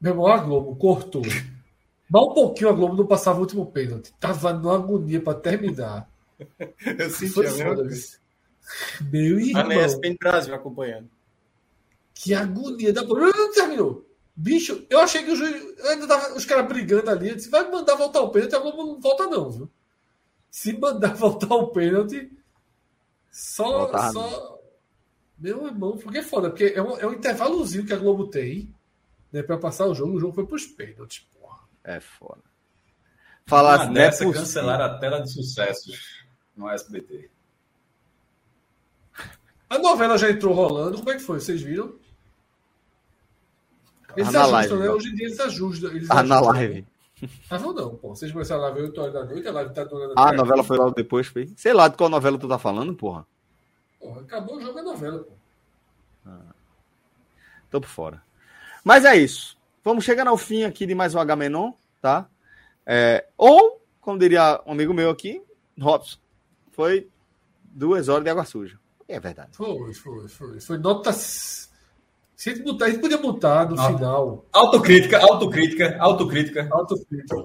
[0.00, 1.22] Meu irmão, a Globo cortou.
[2.08, 4.12] Mas um pouquinho a Globo não passava o último pênalti.
[4.20, 6.08] Tava numa agonia pra terminar.
[6.98, 8.18] Eu senti Foi a mesma foda, coisa.
[9.12, 11.10] Meu Tá na irmão, ESPN Brasil acompanhando.
[12.14, 13.02] que agonia da.
[13.02, 14.06] Não terminou.
[14.34, 15.80] Bicho, eu achei que o juiz.
[15.86, 17.30] Ainda tava os caras brigando ali.
[17.30, 19.70] Eu disse, vai mandar voltar o pênalti, a Globo não volta, não, viu?
[20.50, 22.30] Se mandar voltar o pênalti,
[23.30, 23.84] só.
[23.84, 24.56] Voltava, só...
[25.38, 28.74] Meu irmão, porque é foda, porque é um, é um intervalozinho que a Globo tem
[29.30, 30.14] né, pra passar o jogo.
[30.14, 31.60] O jogo foi pros pênaltis, porra.
[31.84, 32.42] É foda.
[33.46, 36.15] Falar assim, é dessa, cancelaram a tela de sucessos
[36.56, 37.30] no SBT.
[39.68, 40.98] A novela já entrou rolando.
[40.98, 41.40] Como é que foi?
[41.40, 41.94] Vocês viram?
[44.16, 44.88] Eles Ah, na ajustam, live, né?
[44.88, 44.92] ó.
[44.94, 45.90] Hoje em dia eles ajustam.
[45.90, 46.54] Eles Ah, na ajustam.
[46.54, 46.86] live.
[47.50, 48.08] Ah, não, não, pô.
[48.14, 50.14] Vocês começaram a live 8 horas da noite, a live tá durando.
[50.16, 51.50] Ah, a novela foi logo depois, foi.
[51.56, 53.26] Sei lá de qual novela tu tá falando, porra.
[53.98, 55.32] Porra, acabou o jogo da novela, pô.
[57.70, 58.22] Tô por fora.
[58.84, 59.56] Mas é isso.
[59.82, 62.28] Vamos chegando ao fim aqui de mais um H-Menon, tá?
[62.84, 65.42] É, ou, como diria um amigo meu aqui,
[65.80, 66.18] Robson,
[66.76, 67.08] foi
[67.64, 68.78] duas horas de água suja.
[69.08, 69.56] É verdade.
[69.56, 70.60] Foi, foi, foi.
[70.60, 71.10] Foi nota.
[71.10, 71.66] s-
[72.36, 73.86] Se a gente botar, a gente podia botar no Ah.
[73.86, 74.44] final.
[74.52, 77.36] Autocrítica, autocrítica, autocrítica, Autocrítica.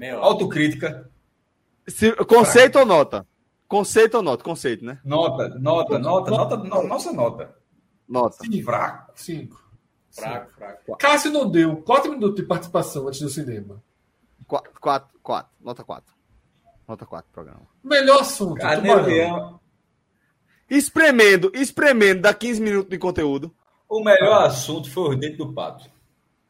[0.00, 0.10] É.
[0.12, 1.10] Autocrítica.
[1.88, 3.26] Se- conceito ou nota?
[3.66, 4.44] Conceito ou nota?
[4.44, 5.00] Conceito, né?
[5.04, 7.56] Nota, nota, nota, nota, no- nossa nota.
[8.08, 8.36] Nota.
[8.64, 9.12] Fraco.
[9.16, 9.60] Cinco.
[10.12, 10.96] Fraco, fraco.
[10.96, 13.82] Cássio não deu quatro minutos de participação antes do cinema.
[14.46, 15.52] Quatro, quatro, quatro.
[15.60, 16.14] Nota quatro.
[16.86, 17.62] Nota quatro, programa.
[17.82, 18.54] Melhor assunto.
[18.60, 19.54] Tubarão.
[19.54, 19.60] o?
[20.68, 23.54] Espremendo, espremendo, dá 15 minutos de conteúdo.
[23.88, 25.88] O melhor assunto foi o dente do pato.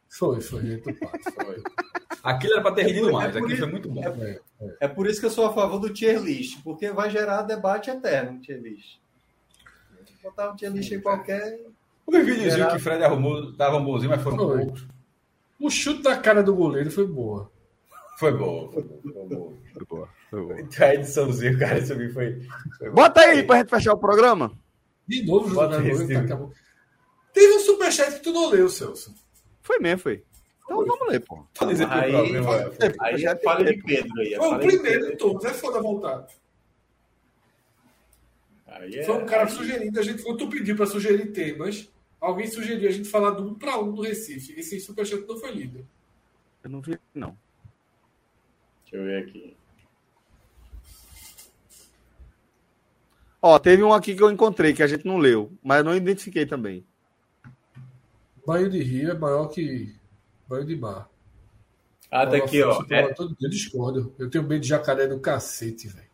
[0.08, 0.62] Foi, foi.
[0.62, 1.32] Dentro do pato.
[1.32, 1.62] Foi.
[2.22, 4.02] Aquilo era para ter rendido É mais, por aquilo isso- foi muito bom.
[4.02, 4.40] É.
[4.80, 7.90] É por isso que eu sou a favor do tier list, porque vai gerar debate
[7.90, 8.98] eterno no tier list.
[10.22, 11.60] Botar um tier list em qualquer.
[12.06, 14.58] Os videozinhos Era- que o Fred arrumou estavam bonzinhos, mas foram Foi.
[14.64, 14.86] poucos.
[15.60, 17.50] O chute da cara do goleiro foi boa.
[18.18, 19.56] Foi bom, foi bom, foi bom.
[19.74, 20.56] Foi boa, foi boa.
[20.80, 22.40] A ediçãozinha, cara, isso aqui foi.
[22.78, 22.94] foi bom.
[22.94, 24.52] Bota aí pra gente fechar o programa.
[25.06, 26.52] De novo, Bota esse, goleiro, tá, acabou.
[27.32, 29.14] Teve um superchat que tu não leu, Celso.
[29.62, 30.24] Foi mesmo, foi.
[30.64, 31.46] Então vamos ler, pô.
[31.60, 32.92] Aí- problema, Rafa.
[33.00, 34.34] Aí é falha de Pedro aí.
[34.34, 36.26] é Foi o primeiro de todos, é foda voltar.
[38.66, 41.88] Aí é- Foi um cara aí- sugerindo, a gente, quando tu pediu pra sugerir temas,
[42.20, 44.58] alguém sugeriu a gente falar do um pra um do Recife.
[44.58, 45.86] Esse superchat não foi lido.
[46.64, 47.36] Eu não vi, não.
[48.86, 49.56] Deixa eu ver aqui.
[53.42, 55.94] Ó, teve um aqui que eu encontrei, que a gente não leu, mas eu não
[55.94, 56.84] identifiquei também.
[58.46, 59.94] Banho de rio é maior que
[60.48, 61.08] banho de mar.
[62.10, 62.84] Ah, tá aqui, ó.
[62.88, 64.14] É- Todo dia eu discordo.
[64.18, 66.06] Eu tenho medo de jacaré do cacete, velho.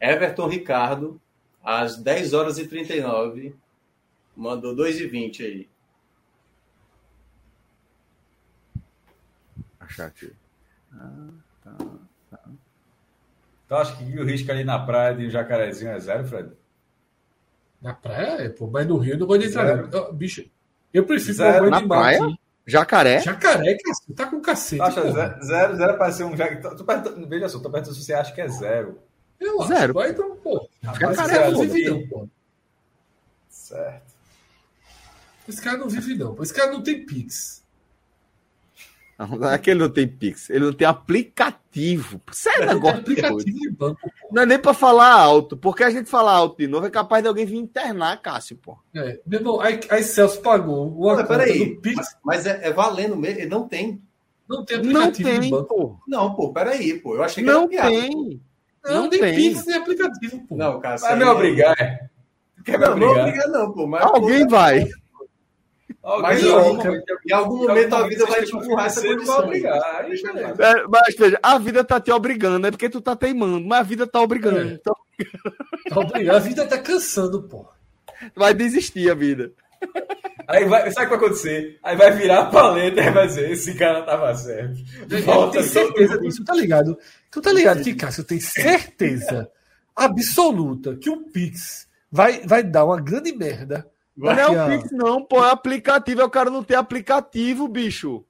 [0.00, 1.20] Everton Ricardo,
[1.62, 3.54] às 10 horas e 39,
[4.36, 5.68] mandou 2,20 aí.
[9.80, 10.32] Achar aqui.
[13.68, 16.50] Tu acha que o risco ali na praia de um jacarezinho é zero, Fred?
[17.82, 19.86] Na praia, é, pô, mas no rio eu não vou entrar.
[19.86, 20.12] Não.
[20.14, 20.44] Bicho,
[20.92, 21.70] eu prefiro Zero.
[21.70, 22.24] Na praia?
[22.24, 22.38] aqui.
[22.66, 23.20] Jacaré?
[23.20, 24.82] Jacaré, cacete, tá com cacete.
[24.82, 26.60] Acha zero, zero, zero para ser um jacaré?
[27.28, 28.98] Veja só, tu perguntando se você acha que é zero.
[29.38, 29.68] Eu acho.
[29.68, 29.94] Zero.
[29.94, 30.68] Vai, então, pô.
[30.82, 31.60] Jacaré, não pô.
[31.62, 32.28] vive, não, pô.
[33.48, 34.14] Certo.
[35.48, 36.34] Esse cara não vive, não.
[36.34, 36.42] pô.
[36.42, 37.57] Esse cara não tem Pix.
[39.18, 42.20] Não, é que ele não tem Pix, ele não tem aplicativo.
[42.30, 44.10] Isso é negócio aplicativo de banco.
[44.30, 47.22] Não é nem pra falar alto, porque a gente falar alto de novo é capaz
[47.22, 48.78] de alguém vir internar, Cássio, pô.
[48.94, 49.18] É.
[49.26, 50.96] Meu irmão, aí, aí Celso pagou
[51.26, 51.96] peraí, do Pix.
[51.96, 53.40] mas, mas é, é valendo mesmo?
[53.40, 54.00] Ele Não tem.
[54.48, 55.68] Não tem Não aplicativo de tem, banco.
[55.74, 55.96] pô.
[56.06, 57.16] Não, pô, peraí, pô.
[57.16, 57.90] Eu achei que Não era piada.
[57.90, 58.40] tem.
[58.84, 59.34] Não, Não nem tem.
[59.34, 60.56] Pix, nem aplicativo, pô.
[60.56, 60.94] Não, cara.
[60.94, 62.08] isso Vai me é- obrigar, é?
[62.64, 63.26] Quer me Não, não obrigar?
[63.28, 63.86] obriga não, pô.
[63.86, 64.88] Mas, Alguém pô, vai.
[66.22, 68.86] Mas em em algum momento- Em algum em momento a vida vai te você empurrar
[68.86, 69.38] essa vai condição.
[69.44, 70.00] obrigar.
[70.00, 70.12] Aí.
[70.58, 73.82] É, mas veja, a vida tá te obrigando, é porque tu tá teimando, mas a
[73.82, 74.58] vida tá obrigando.
[74.60, 74.72] É.
[74.74, 74.94] Então
[75.90, 76.36] Tá obrigado.
[76.36, 77.66] A vida tá cansando, pô.
[78.36, 79.52] vai desistir a vida.
[80.46, 81.78] Aí vai, sabe o que vai acontecer?
[81.82, 84.76] Aí vai virar a paleta e vai dizer: esse cara tava certo.
[85.24, 86.98] Volta tem certeza disso, tá ligado?
[87.30, 89.50] Tu tá ligado que, Cássio, tem certeza
[89.94, 93.86] absoluta que o Pix vai, vai dar uma grande merda.
[94.18, 95.44] Não é o Pix, não, pô.
[95.44, 96.20] É aplicativo.
[96.20, 98.24] É o cara não tem aplicativo, bicho.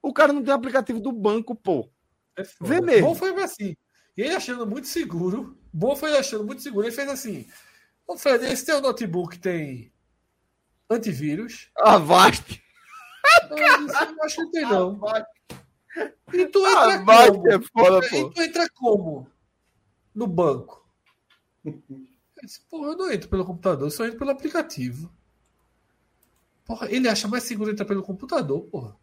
[0.00, 1.90] O cara não tem aplicativo do banco, pô.
[2.36, 2.42] É.
[2.60, 3.08] Vê mesmo.
[3.08, 3.76] Bom foi assim.
[4.16, 5.58] E ele achando muito seguro.
[5.72, 6.86] Bom foi achando muito seguro.
[6.86, 7.46] Ele fez assim:
[8.06, 9.92] Ô Fred, esse teu notebook tem
[10.88, 11.70] antivírus?
[11.76, 12.62] Avast.
[13.50, 15.00] Não, eu disse, "Eu acho que não tem, não.
[16.32, 17.48] E tu entra Avast como?
[17.52, 18.30] é foda, E pô.
[18.30, 19.26] tu entra como?
[20.14, 20.88] No banco.
[22.40, 25.12] Eu disse, porra, eu não entro pelo computador, eu só entro pelo aplicativo.
[26.64, 28.96] Porra, ele acha mais seguro entrar pelo computador, porra.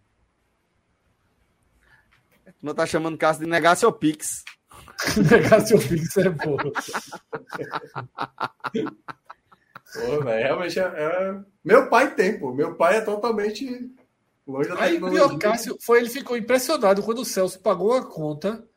[2.62, 4.44] Não tá chamando caso de negar seu Pix.
[5.30, 6.72] Negar seu Pix é porra.
[9.94, 12.54] Pô, velho, realmente é, é- Meu pai tem, pô.
[12.54, 13.92] Meu pai é totalmente
[14.46, 18.68] longe da Aí o Cássio foi, ele ficou impressionado quando o Celso pagou a conta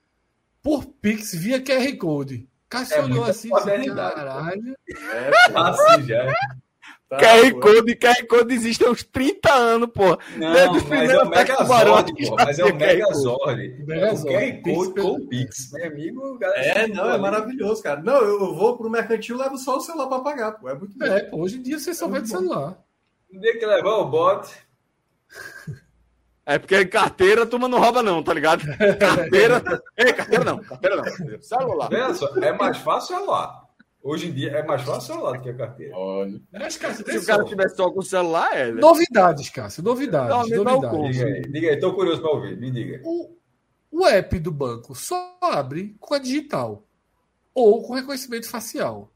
[0.63, 2.50] por Pix via QR Code.
[2.71, 4.77] Cássio É olhou assim e caralho.
[4.89, 6.33] É, pô, Assim já.
[7.11, 7.61] tá, QR.
[7.61, 10.17] Code, QR Code existe há uns 30 anos, pô.
[10.37, 12.37] Não, Desde o mas é o Megazord, pô.
[12.37, 13.83] Mas é o Megazord.
[13.83, 14.29] O Megazord.
[14.29, 15.73] O QR Code com o Pix.
[15.73, 16.81] Meu amigo, galera.
[16.83, 18.01] É, não, é maravilhoso, cara.
[18.01, 20.69] Não, eu, vou pro mercantil e levo só o celular pra pagar, pô.
[20.69, 21.05] É muito bom.
[21.05, 22.79] É, pô, hoje em dia você só vai de celular.
[23.33, 24.55] No dia que levar o bote.
[26.51, 28.65] É porque carteira a turma não rouba, não, tá ligado?
[28.99, 29.63] Carteira.
[29.97, 31.41] Ei, carteira não, carteira não.
[31.41, 32.15] Celular.
[32.17, 33.69] Só, é mais fácil celular.
[34.03, 35.97] Hoje em dia é mais fácil celular do que a carteira.
[35.97, 36.41] Olha.
[36.53, 38.73] Mas, Cássio, Se o cara tiver só com o celular, é.
[38.73, 38.81] né?
[38.81, 40.51] Novidades, Cássio, novidades.
[40.51, 41.17] Não, novidades.
[41.17, 43.01] Diga aí, diga aí, tô curioso pra ouvir, me diga.
[43.05, 43.37] O,
[43.89, 46.85] o app do banco só abre com a digital
[47.55, 49.13] ou com reconhecimento facial.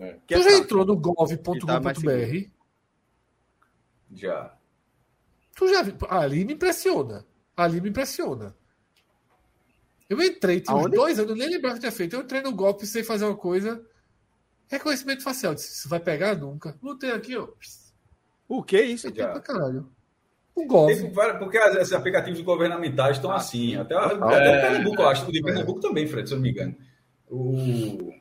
[0.00, 0.16] É.
[0.26, 0.64] Que tu é já fácil.
[0.64, 2.50] entrou no tá gov.com.br?
[4.12, 4.55] Já.
[5.56, 5.94] Tu já viu?
[6.08, 7.24] Ali me impressiona.
[7.56, 8.54] Ali me impressiona.
[10.08, 12.14] Eu entrei, tinha uns dois anos, eu nem lembrava que tinha feito.
[12.14, 13.82] Eu entrei no golpe sem fazer uma coisa.
[14.68, 15.54] Reconhecimento facial.
[15.54, 16.76] Disse, Isso vai pegar nunca.
[16.82, 17.48] Não tem aqui, ó.
[18.48, 19.10] O que é isso?
[19.12, 19.88] Pra caralho.
[20.54, 21.10] O golpe.
[21.38, 23.76] Porque as- esses aplicativos governamentais estão assim.
[23.76, 24.60] Até, até o É.
[24.62, 25.28] Pernambuco, eu acho.
[25.28, 26.74] O de Pernambuco também, Fred, se eu não me engano.
[27.28, 28.12] O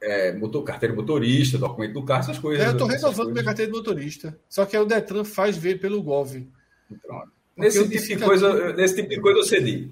[0.00, 2.64] é, motor, carteira motorista, documento do carro, essas coisas.
[2.64, 3.44] É, eu tô essas renovando minha coisas.
[3.44, 4.38] carteira de motorista.
[4.48, 6.46] Só que aí o Detran faz ver pelo Gov.
[7.02, 7.32] Pronto.
[7.56, 9.90] Nesse eu tipo, disse de coisa, aqui- nesse tipo de coisa eu cedi.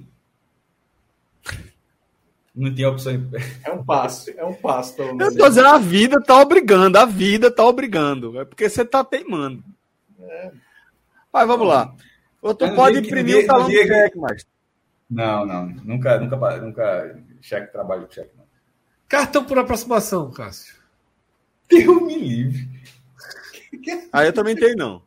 [2.54, 3.12] Não tinha opção.
[3.12, 3.30] em-
[3.64, 5.34] É um passo, é um passo, pelo Eu menos.
[5.36, 8.38] tô dizendo, a vida tá obrigando, a vida tá obrigando.
[8.38, 9.64] É porque você tá teimando.
[11.32, 11.94] Mas vamos lá.
[12.42, 14.46] Ou tu pode dia imprimir dia- o talão dia que- cheque, mas.
[15.08, 15.66] Não, não.
[15.66, 17.18] Nunca, nunca, nunca.
[17.40, 18.44] Cheque, trabalho com cheque, não.
[19.08, 20.74] Cartão por aproximação, Cássio.
[21.68, 22.68] Deus me livre.
[24.12, 25.02] Aí eu também tenho, não.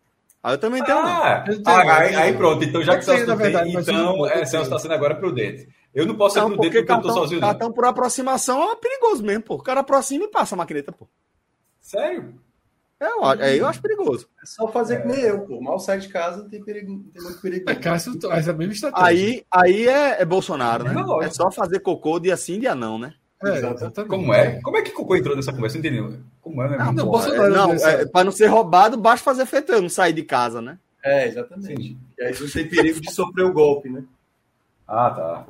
[0.46, 1.00] Aí eu também tenho.
[1.00, 2.64] Ah, Eu tenho, ah, aí, aí pronto.
[2.64, 5.68] Então, já Eu que tem, verdade, mas eu então é, Celso está sendo agora prudente.
[5.92, 7.48] Eu não posso ser Não, prudente porque porque eu tô cartão, sozinho, não.
[7.48, 9.56] cartão por aproximação é perigoso mesmo, pô.
[9.56, 11.08] O cara aproxima e passa a maquineta, pô.
[11.82, 12.36] Sério?
[13.00, 14.30] É, eu acho- aí eu acho perigoso.
[14.40, 15.60] É só fazer que nem eu, pô.
[15.60, 17.68] Mal sai de casa, tem, perigo, tem muito perigo.
[17.68, 19.08] É, Cássio, faz a mesma estratégia.
[19.08, 20.94] Aí, aí é, é Bolsonaro, né?
[21.22, 21.26] É.
[21.26, 23.16] É só fazer cocô dia sim, dia não, né?
[23.44, 24.06] É, Exatamente.
[24.10, 24.62] Como é?
[24.62, 25.78] Como é que Cocô entrou nessa conversa?
[25.78, 26.20] Não entendi.
[26.42, 26.94] Como é, meu Ah, irmão?
[26.94, 30.14] não, Bolsonaro é, não, é, pra não ser roubado, basta fazer feito eu não sair
[30.14, 30.80] de casa, né?
[31.04, 31.98] É, exatamente.
[32.18, 34.04] E aí não tem perigo de sofrer o golpe, né?
[34.88, 35.46] Ah, tá.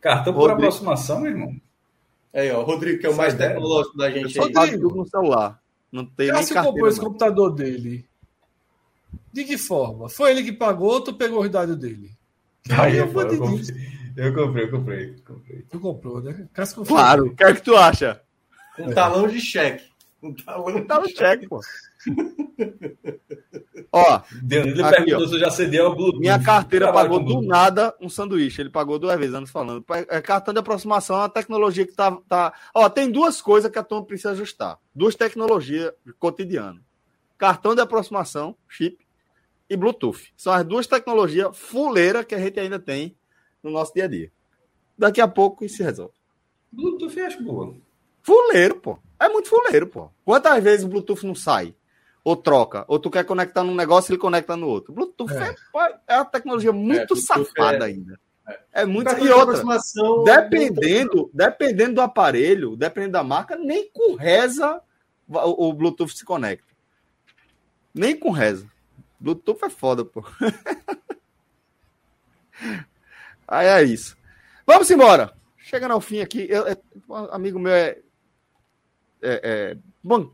[0.00, 0.60] Cartão por Rodrigo.
[0.62, 1.54] aproximação, meu irmão.
[2.32, 4.78] Aí, ó, o Rodrigo, que é o mais tecnológico da gente só aí.
[4.78, 5.60] tudo no celular.
[5.90, 6.88] Não tem nem Cássio comprou carteira.
[6.90, 8.04] esse computador dele.
[9.32, 10.08] De que forma?
[10.08, 12.10] Foi ele que pagou ou tu pegou os dados dele?
[12.70, 13.64] Aí eu eu, vou te comprei,
[14.18, 15.62] eu comprei, eu comprei, comprei.
[15.70, 16.48] Tu comprou, né?
[16.52, 16.84] Cássio.
[16.84, 18.20] Claro, o que é que tu acha?
[18.78, 19.84] Um talão de cheque.
[20.22, 21.60] Um talão Tá no cheque, pô.
[23.90, 24.20] Ó,
[24.50, 25.28] Ele Aqui, perguntou ó.
[25.28, 26.20] se eu já cedei ao Bluetooth.
[26.20, 28.60] minha carteira pagou do nada um sanduíche.
[28.60, 29.84] Ele pagou duas vezes, anos falando.
[30.08, 32.52] É cartão de aproximação é uma tecnologia que tá, tá.
[32.74, 34.78] Ó, tem duas coisas que a turma precisa ajustar.
[34.94, 36.82] Duas tecnologias cotidianas.
[37.38, 38.98] Cartão de aproximação, chip,
[39.70, 40.32] e Bluetooth.
[40.36, 43.16] São as duas tecnologias fuleiras que a gente ainda tem
[43.62, 44.32] no nosso dia a dia.
[44.96, 46.14] Daqui a pouco isso se resolve.
[46.72, 47.76] Bluetooth acho boa.
[48.22, 48.98] Fuleiro, pô.
[49.18, 50.10] É muito fuleiro, pô.
[50.24, 51.74] Quantas vezes o Bluetooth não sai?
[52.24, 52.84] Ou troca?
[52.88, 54.92] Ou tu quer conectar num negócio e ele conecta no outro?
[54.92, 55.54] Bluetooth é,
[56.06, 58.20] é uma tecnologia muito safada é- ainda.
[58.72, 59.10] É muito.
[59.10, 64.82] E outra, aproximação, dependendo, dependendo do aparelho, dependendo da marca, nem com reza
[65.28, 66.66] o, o Bluetooth se conecta.
[67.92, 68.66] Nem com reza.
[69.20, 70.24] Bluetooth é foda, pô.
[73.48, 74.16] Aí é isso.
[74.66, 75.32] Vamos embora.
[75.56, 76.76] Chegando ao fim aqui, eu, é-
[77.08, 77.98] um amigo meu é,
[79.22, 80.30] é, é, ban-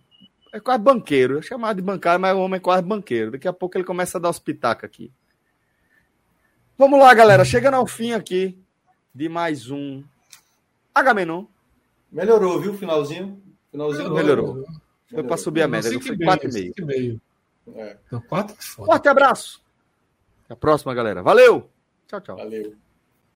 [0.53, 1.35] é quase banqueiro.
[1.39, 3.31] Eu chamado de bancário, mas o homem é quase banqueiro.
[3.31, 5.13] Daqui a pouco ele começa a dar os pitacos aqui.
[6.77, 7.45] Vamos lá, galera.
[7.45, 8.59] Chegando ao fim aqui
[9.15, 10.03] de mais um
[10.95, 11.47] Agamenon.
[12.11, 12.75] Melhorou, viu?
[12.75, 13.43] Finalzinho.
[13.71, 14.65] Finalzinho Melhorou.
[15.09, 15.91] Foi para subir a média.
[16.01, 16.53] Foi e meio, 4,5.
[16.53, 17.21] cinco e meio.
[17.75, 18.87] É, Então, quatro é foda.
[18.87, 19.63] Forte abraço.
[20.45, 21.23] Até a próxima, galera.
[21.23, 21.71] Valeu.
[22.09, 22.37] Tchau, tchau.
[22.37, 22.75] valeu.